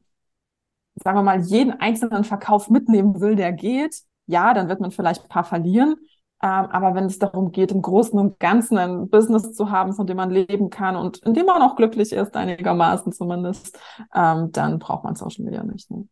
sagen 0.97 1.17
wir 1.17 1.23
mal, 1.23 1.41
jeden 1.41 1.73
einzelnen 1.73 2.25
Verkauf 2.25 2.69
mitnehmen 2.69 3.23
will, 3.23 3.35
der 3.35 3.53
geht, 3.53 4.03
ja, 4.27 4.55
dann 4.55 4.69
wird 4.69 4.81
man 4.81 4.91
vielleicht 4.91 5.23
ein 5.23 5.29
paar 5.29 5.45
verlieren. 5.45 5.97
Ähm, 6.43 6.67
aber 6.67 6.95
wenn 6.95 7.07
es 7.07 7.19
darum 7.19 7.53
geht, 7.53 7.73
im 7.73 7.81
Großen 7.81 8.19
und 8.19 8.39
Ganzen 8.39 8.77
ein 8.77 9.09
Business 9.09 9.55
zu 9.55 9.71
haben, 9.71 9.95
von 9.95 10.07
dem 10.07 10.19
man 10.19 10.31
leben 10.31 10.69
kann 10.69 10.95
und 10.95 11.19
in 11.19 11.33
dem 11.33 11.47
man 11.47 11.63
auch 11.63 11.77
glücklich 11.77 12.13
ist, 12.13 12.37
einigermaßen 12.37 13.13
zumindest, 13.13 13.79
ähm, 14.15 14.53
dann 14.53 14.79
braucht 14.79 15.05
man 15.05 15.15
Social 15.15 15.45
Media 15.45 15.63
nicht. 15.63 15.91
Ne? 15.91 16.07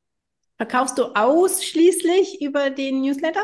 Verkaufst 0.56 0.96
du 0.96 1.04
ausschließlich 1.14 2.40
über 2.40 2.70
den 2.70 3.02
Newsletter? 3.02 3.42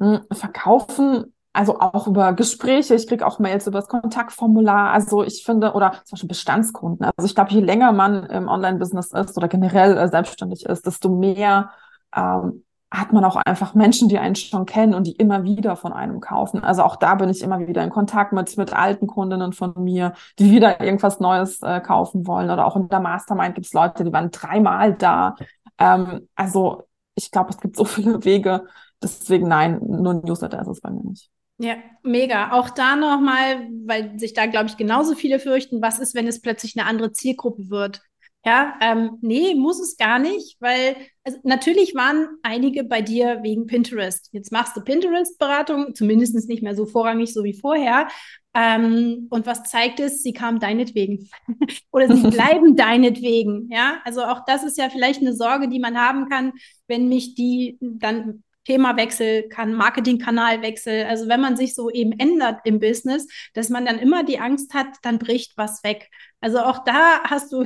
Hm, 0.00 0.22
verkaufen, 0.32 1.34
also 1.52 1.78
auch 1.78 2.06
über 2.06 2.32
Gespräche. 2.32 2.94
Ich 2.94 3.06
kriege 3.06 3.26
auch 3.26 3.38
Mails 3.38 3.66
über 3.66 3.78
das 3.78 3.88
Kontaktformular. 3.88 4.90
Also 4.90 5.22
ich 5.22 5.44
finde, 5.44 5.74
oder 5.74 5.92
zum 6.04 6.16
Beispiel 6.16 6.28
Bestandskunden. 6.28 7.04
Also 7.16 7.26
ich 7.26 7.34
glaube, 7.34 7.52
je 7.52 7.60
länger 7.60 7.92
man 7.92 8.24
im 8.24 8.48
Online-Business 8.48 9.12
ist 9.12 9.36
oder 9.36 9.48
generell 9.48 9.96
äh, 9.96 10.08
selbstständig 10.08 10.64
ist, 10.64 10.86
desto 10.86 11.08
mehr 11.08 11.70
ähm, 12.16 12.64
hat 12.90 13.12
man 13.12 13.24
auch 13.24 13.36
einfach 13.36 13.74
Menschen, 13.74 14.08
die 14.08 14.18
einen 14.18 14.34
schon 14.34 14.66
kennen 14.66 14.94
und 14.94 15.06
die 15.06 15.12
immer 15.12 15.44
wieder 15.44 15.76
von 15.76 15.92
einem 15.92 16.20
kaufen. 16.20 16.64
Also 16.64 16.82
auch 16.82 16.96
da 16.96 17.14
bin 17.14 17.28
ich 17.28 17.40
immer 17.42 17.66
wieder 17.66 17.84
in 17.84 17.90
Kontakt 17.90 18.32
mit, 18.32 18.56
mit 18.56 18.72
alten 18.72 19.06
Kundinnen 19.06 19.52
von 19.52 19.74
mir, 19.76 20.14
die 20.38 20.50
wieder 20.50 20.80
irgendwas 20.80 21.20
Neues 21.20 21.62
äh, 21.62 21.80
kaufen 21.80 22.26
wollen. 22.26 22.50
Oder 22.50 22.66
auch 22.66 22.76
in 22.76 22.88
der 22.88 23.00
Mastermind 23.00 23.54
gibt 23.54 23.66
es 23.66 23.72
Leute, 23.72 24.02
die 24.02 24.12
waren 24.12 24.32
dreimal 24.32 24.94
da. 24.94 25.36
Ähm, 25.78 26.28
also 26.34 26.82
ich 27.14 27.30
glaube, 27.30 27.50
es 27.50 27.60
gibt 27.60 27.76
so 27.76 27.84
viele 27.84 28.24
Wege. 28.24 28.66
Deswegen 29.02 29.46
nein, 29.46 29.78
nur 29.82 30.14
Newsletter 30.14 30.60
ist 30.60 30.68
es 30.68 30.80
bei 30.80 30.90
mir 30.90 31.04
nicht. 31.04 31.30
Ja, 31.58 31.76
mega. 32.02 32.52
Auch 32.52 32.70
da 32.70 32.96
nochmal, 32.96 33.68
weil 33.84 34.18
sich 34.18 34.32
da, 34.32 34.46
glaube 34.46 34.66
ich, 34.66 34.76
genauso 34.78 35.14
viele 35.14 35.38
fürchten, 35.38 35.82
was 35.82 35.98
ist, 35.98 36.14
wenn 36.14 36.26
es 36.26 36.40
plötzlich 36.40 36.76
eine 36.76 36.88
andere 36.88 37.12
Zielgruppe 37.12 37.68
wird? 37.68 38.00
Ja, 38.44 38.74
ähm, 38.80 39.18
nee, 39.20 39.54
muss 39.54 39.78
es 39.80 39.98
gar 39.98 40.18
nicht, 40.18 40.56
weil 40.60 40.96
also 41.24 41.38
natürlich 41.42 41.94
waren 41.94 42.26
einige 42.42 42.84
bei 42.84 43.02
dir 43.02 43.40
wegen 43.42 43.66
Pinterest. 43.66 44.30
Jetzt 44.32 44.50
machst 44.50 44.74
du 44.74 44.80
Pinterest-Beratung, 44.80 45.94
zumindest 45.94 46.48
nicht 46.48 46.62
mehr 46.62 46.74
so 46.74 46.86
vorrangig 46.86 47.34
so 47.34 47.44
wie 47.44 47.52
vorher. 47.52 48.08
Ähm, 48.54 49.26
und 49.28 49.44
was 49.44 49.64
zeigt 49.64 50.00
es? 50.00 50.22
Sie 50.22 50.32
kamen 50.32 50.58
deinetwegen 50.58 51.28
oder 51.92 52.16
sie 52.16 52.22
bleiben 52.30 52.76
deinetwegen. 52.76 53.68
Ja, 53.70 54.00
also 54.06 54.24
auch 54.24 54.44
das 54.46 54.64
ist 54.64 54.78
ja 54.78 54.88
vielleicht 54.88 55.20
eine 55.20 55.34
Sorge, 55.34 55.68
die 55.68 55.78
man 55.78 55.98
haben 55.98 56.28
kann, 56.30 56.52
wenn 56.88 57.08
mich 57.08 57.34
die 57.34 57.78
dann 57.80 58.42
Themawechsel, 58.64 59.48
kann 59.48 59.74
Marketingkanalwechsel. 59.74 61.04
Also 61.04 61.28
wenn 61.28 61.40
man 61.40 61.56
sich 61.56 61.74
so 61.74 61.90
eben 61.90 62.12
ändert 62.12 62.60
im 62.64 62.78
Business, 62.78 63.26
dass 63.52 63.68
man 63.68 63.84
dann 63.84 63.98
immer 63.98 64.24
die 64.24 64.38
Angst 64.38 64.72
hat, 64.72 64.86
dann 65.02 65.18
bricht 65.18 65.56
was 65.56 65.84
weg. 65.84 66.08
Also 66.40 66.60
auch 66.60 66.84
da 66.84 67.22
hast 67.24 67.52
du 67.52 67.64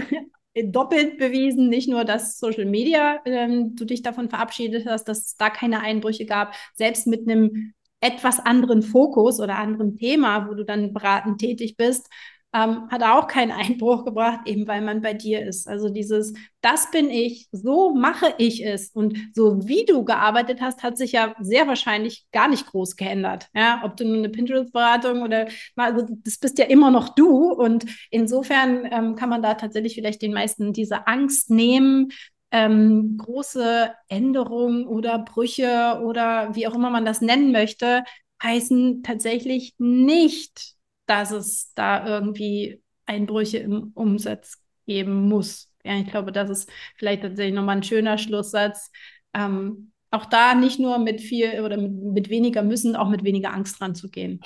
doppelt 0.54 1.18
bewiesen, 1.18 1.68
nicht 1.68 1.88
nur, 1.88 2.04
dass 2.04 2.38
Social 2.38 2.64
Media 2.64 3.20
ähm, 3.24 3.74
du 3.74 3.84
dich 3.84 4.02
davon 4.02 4.28
verabschiedet 4.28 4.86
hast, 4.86 5.04
dass 5.04 5.26
es 5.26 5.36
da 5.36 5.50
keine 5.50 5.80
Einbrüche 5.80 6.26
gab, 6.26 6.54
selbst 6.74 7.06
mit 7.06 7.28
einem 7.28 7.72
etwas 8.00 8.38
anderen 8.38 8.82
Fokus 8.82 9.40
oder 9.40 9.56
anderem 9.56 9.96
Thema, 9.96 10.48
wo 10.48 10.54
du 10.54 10.64
dann 10.64 10.92
beratend 10.92 11.40
tätig 11.40 11.76
bist, 11.76 12.08
ähm, 12.54 12.88
hat 12.90 13.02
auch 13.02 13.26
keinen 13.26 13.50
Einbruch 13.52 14.04
gebracht, 14.04 14.40
eben 14.46 14.66
weil 14.66 14.80
man 14.80 15.02
bei 15.02 15.12
dir 15.12 15.44
ist. 15.44 15.68
Also 15.68 15.88
dieses, 15.88 16.32
das 16.60 16.90
bin 16.90 17.10
ich, 17.10 17.48
so 17.52 17.94
mache 17.94 18.34
ich 18.38 18.64
es. 18.64 18.90
Und 18.90 19.18
so 19.34 19.66
wie 19.66 19.84
du 19.84 20.04
gearbeitet 20.04 20.60
hast, 20.60 20.82
hat 20.82 20.96
sich 20.96 21.12
ja 21.12 21.34
sehr 21.40 21.66
wahrscheinlich 21.66 22.26
gar 22.32 22.48
nicht 22.48 22.66
groß 22.66 22.96
geändert. 22.96 23.48
Ja, 23.54 23.82
ob 23.84 23.96
du 23.96 24.04
nur 24.04 24.18
eine 24.18 24.28
Pinterest-Beratung 24.28 25.22
oder 25.22 25.48
also 25.76 26.06
das 26.24 26.38
bist 26.38 26.58
ja 26.58 26.66
immer 26.66 26.90
noch 26.90 27.10
du. 27.10 27.52
Und 27.52 27.86
insofern 28.10 28.86
ähm, 28.90 29.16
kann 29.16 29.28
man 29.28 29.42
da 29.42 29.54
tatsächlich 29.54 29.94
vielleicht 29.94 30.22
den 30.22 30.32
meisten 30.32 30.72
diese 30.72 31.06
Angst 31.08 31.50
nehmen, 31.50 32.10
ähm, 32.52 33.16
große 33.18 33.92
Änderungen 34.08 34.86
oder 34.86 35.18
Brüche 35.18 36.00
oder 36.04 36.54
wie 36.54 36.68
auch 36.68 36.74
immer 36.74 36.88
man 36.90 37.04
das 37.04 37.20
nennen 37.20 37.50
möchte, 37.50 38.04
heißen 38.40 39.02
tatsächlich 39.02 39.74
nicht 39.78 40.73
dass 41.06 41.30
es 41.30 41.72
da 41.74 42.06
irgendwie 42.06 42.82
Einbrüche 43.06 43.58
im 43.58 43.92
Umsatz 43.94 44.62
geben 44.86 45.28
muss. 45.28 45.72
Ja, 45.84 45.96
ich 45.98 46.10
glaube, 46.10 46.32
das 46.32 46.50
ist 46.50 46.70
vielleicht 46.96 47.22
tatsächlich 47.22 47.54
nochmal 47.54 47.76
ein 47.76 47.82
schöner 47.82 48.18
Schlusssatz. 48.18 48.90
Ähm, 49.34 49.92
auch 50.10 50.26
da 50.26 50.54
nicht 50.54 50.78
nur 50.78 50.98
mit 50.98 51.20
viel 51.20 51.60
oder 51.60 51.76
mit, 51.76 51.92
mit 51.92 52.28
weniger 52.30 52.62
müssen, 52.62 52.96
auch 52.96 53.08
mit 53.08 53.24
weniger 53.24 53.52
Angst 53.52 53.80
ranzugehen. 53.80 54.40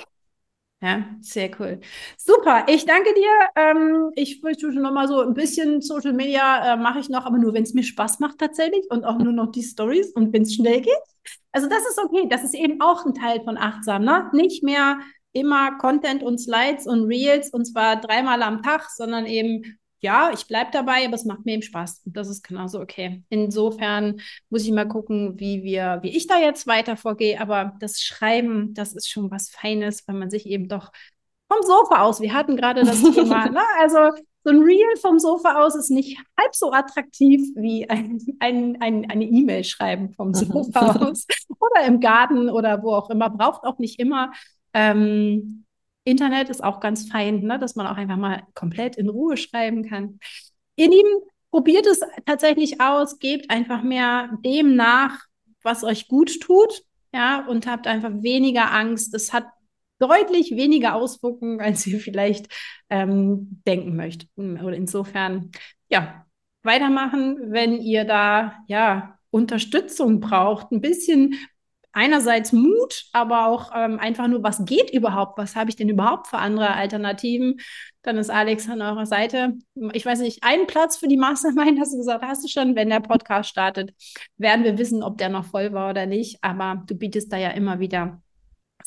Ja, 0.80 1.04
sehr 1.20 1.50
cool. 1.58 1.80
Super, 2.16 2.66
ich 2.68 2.86
danke 2.86 3.12
dir. 3.12 3.30
Ähm, 3.56 4.12
ich 4.14 4.40
schon 4.60 4.74
noch 4.76 4.92
mal 4.92 5.08
so 5.08 5.20
ein 5.22 5.34
bisschen 5.34 5.80
Social 5.80 6.12
Media 6.12 6.74
äh, 6.74 6.76
mache 6.76 7.00
ich 7.00 7.08
noch, 7.08 7.26
aber 7.26 7.36
nur, 7.36 7.52
wenn 7.52 7.64
es 7.64 7.74
mir 7.74 7.82
Spaß 7.82 8.20
macht 8.20 8.38
tatsächlich 8.38 8.88
und 8.88 9.04
auch 9.04 9.18
nur 9.18 9.32
noch 9.32 9.50
die 9.50 9.62
Stories 9.62 10.12
und 10.12 10.32
wenn 10.32 10.42
es 10.42 10.54
schnell 10.54 10.80
geht. 10.80 10.94
Also 11.50 11.68
das 11.68 11.80
ist 11.80 11.98
okay. 11.98 12.28
Das 12.30 12.44
ist 12.44 12.54
eben 12.54 12.80
auch 12.80 13.04
ein 13.04 13.14
Teil 13.14 13.42
von 13.42 13.58
achtsam, 13.58 14.04
ne? 14.04 14.30
Nicht 14.32 14.62
mehr 14.62 15.00
immer 15.32 15.78
Content 15.78 16.22
und 16.22 16.38
Slides 16.38 16.86
und 16.86 17.04
Reels 17.04 17.50
und 17.50 17.64
zwar 17.64 17.96
dreimal 17.96 18.42
am 18.42 18.62
Tag, 18.62 18.88
sondern 18.90 19.26
eben, 19.26 19.78
ja, 20.00 20.30
ich 20.32 20.46
bleibe 20.46 20.70
dabei, 20.72 21.04
aber 21.04 21.14
es 21.14 21.24
macht 21.24 21.44
mir 21.44 21.54
eben 21.54 21.62
Spaß. 21.62 22.02
Und 22.06 22.16
das 22.16 22.28
ist 22.28 22.42
genauso 22.42 22.80
okay. 22.80 23.24
Insofern 23.28 24.20
muss 24.48 24.64
ich 24.64 24.70
mal 24.70 24.86
gucken, 24.86 25.38
wie 25.38 25.62
wir, 25.64 25.98
wie 26.02 26.16
ich 26.16 26.26
da 26.26 26.38
jetzt 26.38 26.66
weiter 26.66 26.96
vorgehe. 26.96 27.40
Aber 27.40 27.76
das 27.80 28.00
Schreiben, 28.00 28.74
das 28.74 28.92
ist 28.92 29.10
schon 29.10 29.30
was 29.30 29.50
Feines, 29.50 30.06
weil 30.06 30.16
man 30.16 30.30
sich 30.30 30.46
eben 30.46 30.68
doch 30.68 30.92
vom 31.50 31.62
Sofa 31.62 32.02
aus, 32.02 32.20
wir 32.20 32.34
hatten 32.34 32.56
gerade 32.56 32.84
das 32.84 33.02
Thema, 33.02 33.48
ne? 33.50 33.62
also 33.78 34.10
so 34.44 34.50
ein 34.50 34.62
Reel 34.62 34.96
vom 35.00 35.18
Sofa 35.18 35.62
aus 35.64 35.74
ist 35.74 35.90
nicht 35.90 36.18
halb 36.38 36.54
so 36.54 36.72
attraktiv 36.72 37.42
wie 37.56 37.88
ein, 37.90 38.18
ein, 38.38 38.80
ein, 38.80 39.10
eine 39.10 39.24
E-Mail 39.24 39.64
schreiben 39.64 40.12
vom 40.12 40.32
Sofa 40.34 40.92
aus 41.06 41.26
oder 41.58 41.84
im 41.86 42.00
Garten 42.00 42.48
oder 42.48 42.82
wo 42.82 42.92
auch 42.94 43.10
immer. 43.10 43.30
Braucht 43.30 43.64
auch 43.64 43.78
nicht 43.78 43.98
immer 43.98 44.32
ähm, 44.74 45.64
Internet 46.04 46.48
ist 46.48 46.64
auch 46.64 46.80
ganz 46.80 47.08
fein, 47.08 47.40
ne, 47.40 47.58
dass 47.58 47.76
man 47.76 47.86
auch 47.86 47.96
einfach 47.96 48.16
mal 48.16 48.42
komplett 48.54 48.96
in 48.96 49.08
Ruhe 49.08 49.36
schreiben 49.36 49.84
kann. 49.88 50.18
Ihr 50.76 50.88
Lieben, 50.88 51.22
probiert 51.50 51.86
es 51.86 52.00
tatsächlich 52.26 52.80
aus, 52.80 53.18
gebt 53.18 53.50
einfach 53.50 53.82
mehr 53.82 54.30
dem 54.44 54.76
nach, 54.76 55.20
was 55.62 55.84
euch 55.84 56.08
gut 56.08 56.40
tut, 56.40 56.82
ja, 57.12 57.46
und 57.46 57.66
habt 57.66 57.86
einfach 57.86 58.12
weniger 58.22 58.72
Angst. 58.72 59.14
Es 59.14 59.32
hat 59.32 59.46
deutlich 59.98 60.52
weniger 60.52 60.94
Auswirkungen, 60.94 61.60
als 61.60 61.86
ihr 61.86 62.00
vielleicht 62.00 62.48
ähm, 62.90 63.60
denken 63.66 63.96
möchtet. 63.96 64.30
Oder 64.36 64.74
insofern, 64.74 65.50
ja, 65.88 66.24
weitermachen, 66.62 67.52
wenn 67.52 67.80
ihr 67.80 68.04
da, 68.04 68.54
ja, 68.66 69.18
Unterstützung 69.30 70.20
braucht, 70.20 70.72
ein 70.72 70.80
bisschen 70.80 71.34
einerseits 71.92 72.52
Mut, 72.52 73.06
aber 73.12 73.46
auch 73.46 73.72
ähm, 73.74 73.98
einfach 73.98 74.28
nur, 74.28 74.42
was 74.42 74.64
geht 74.64 74.90
überhaupt? 74.90 75.38
Was 75.38 75.56
habe 75.56 75.70
ich 75.70 75.76
denn 75.76 75.88
überhaupt 75.88 76.28
für 76.28 76.38
andere 76.38 76.74
Alternativen? 76.74 77.60
Dann 78.02 78.16
ist 78.16 78.30
Alex 78.30 78.68
an 78.68 78.82
eurer 78.82 79.06
Seite. 79.06 79.54
Ich 79.92 80.06
weiß 80.06 80.20
nicht, 80.20 80.42
einen 80.42 80.66
Platz 80.66 80.96
für 80.96 81.08
die 81.08 81.16
Mastermind 81.16 81.80
hast 81.80 81.92
du 81.92 81.98
gesagt, 81.98 82.24
hast 82.24 82.44
du 82.44 82.48
schon, 82.48 82.76
wenn 82.76 82.90
der 82.90 83.00
Podcast 83.00 83.50
startet, 83.50 83.92
werden 84.36 84.64
wir 84.64 84.78
wissen, 84.78 85.02
ob 85.02 85.18
der 85.18 85.28
noch 85.28 85.44
voll 85.44 85.72
war 85.72 85.90
oder 85.90 86.06
nicht. 86.06 86.38
Aber 86.42 86.82
du 86.86 86.94
bietest 86.94 87.32
da 87.32 87.36
ja 87.36 87.50
immer 87.50 87.80
wieder 87.80 88.22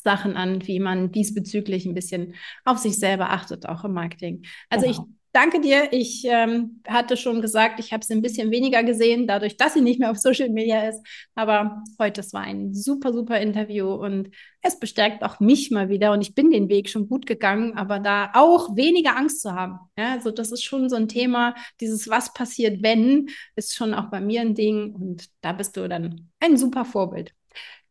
Sachen 0.02 0.36
an, 0.36 0.66
wie 0.66 0.80
man 0.80 1.12
diesbezüglich 1.12 1.86
ein 1.86 1.94
bisschen 1.94 2.34
auf 2.64 2.78
sich 2.78 2.98
selber 2.98 3.30
achtet, 3.30 3.66
auch 3.66 3.84
im 3.84 3.92
Marketing. 3.92 4.44
Also 4.68 4.86
genau. 4.86 5.06
ich 5.06 5.21
danke 5.32 5.60
dir. 5.60 5.92
Ich 5.92 6.24
ähm, 6.24 6.82
hatte 6.86 7.16
schon 7.16 7.40
gesagt, 7.42 7.80
ich 7.80 7.92
habe 7.92 8.04
sie 8.04 8.14
ein 8.14 8.22
bisschen 8.22 8.50
weniger 8.50 8.82
gesehen, 8.82 9.26
dadurch, 9.26 9.56
dass 9.56 9.74
sie 9.74 9.80
nicht 9.80 9.98
mehr 9.98 10.10
auf 10.10 10.18
Social 10.18 10.50
Media 10.50 10.88
ist. 10.88 11.00
Aber 11.34 11.82
heute, 11.98 12.20
es 12.20 12.32
war 12.32 12.42
ein 12.42 12.74
super, 12.74 13.12
super 13.12 13.40
Interview 13.40 13.92
und 13.92 14.30
es 14.60 14.78
bestärkt 14.78 15.22
auch 15.24 15.40
mich 15.40 15.70
mal 15.70 15.88
wieder. 15.88 16.12
Und 16.12 16.20
ich 16.20 16.34
bin 16.34 16.50
den 16.50 16.68
Weg 16.68 16.88
schon 16.88 17.08
gut 17.08 17.26
gegangen, 17.26 17.76
aber 17.76 17.98
da 17.98 18.30
auch 18.34 18.76
weniger 18.76 19.16
Angst 19.16 19.40
zu 19.40 19.52
haben. 19.52 19.78
Ja, 19.98 20.12
also 20.12 20.30
das 20.30 20.52
ist 20.52 20.62
schon 20.62 20.88
so 20.88 20.96
ein 20.96 21.08
Thema. 21.08 21.54
Dieses 21.80 22.08
Was 22.08 22.32
passiert, 22.32 22.82
wenn, 22.82 23.28
ist 23.56 23.74
schon 23.74 23.94
auch 23.94 24.10
bei 24.10 24.20
mir 24.20 24.42
ein 24.42 24.54
Ding. 24.54 24.94
Und 24.94 25.28
da 25.40 25.52
bist 25.52 25.76
du 25.76 25.88
dann 25.88 26.30
ein 26.40 26.56
super 26.56 26.84
Vorbild. 26.84 27.34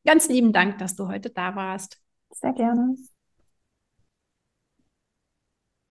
Ganz 0.05 0.29
lieben 0.29 0.53
Dank, 0.53 0.79
dass 0.79 0.95
du 0.95 1.07
heute 1.07 1.29
da 1.29 1.55
warst. 1.55 1.99
Sehr 2.31 2.53
gerne. 2.53 2.95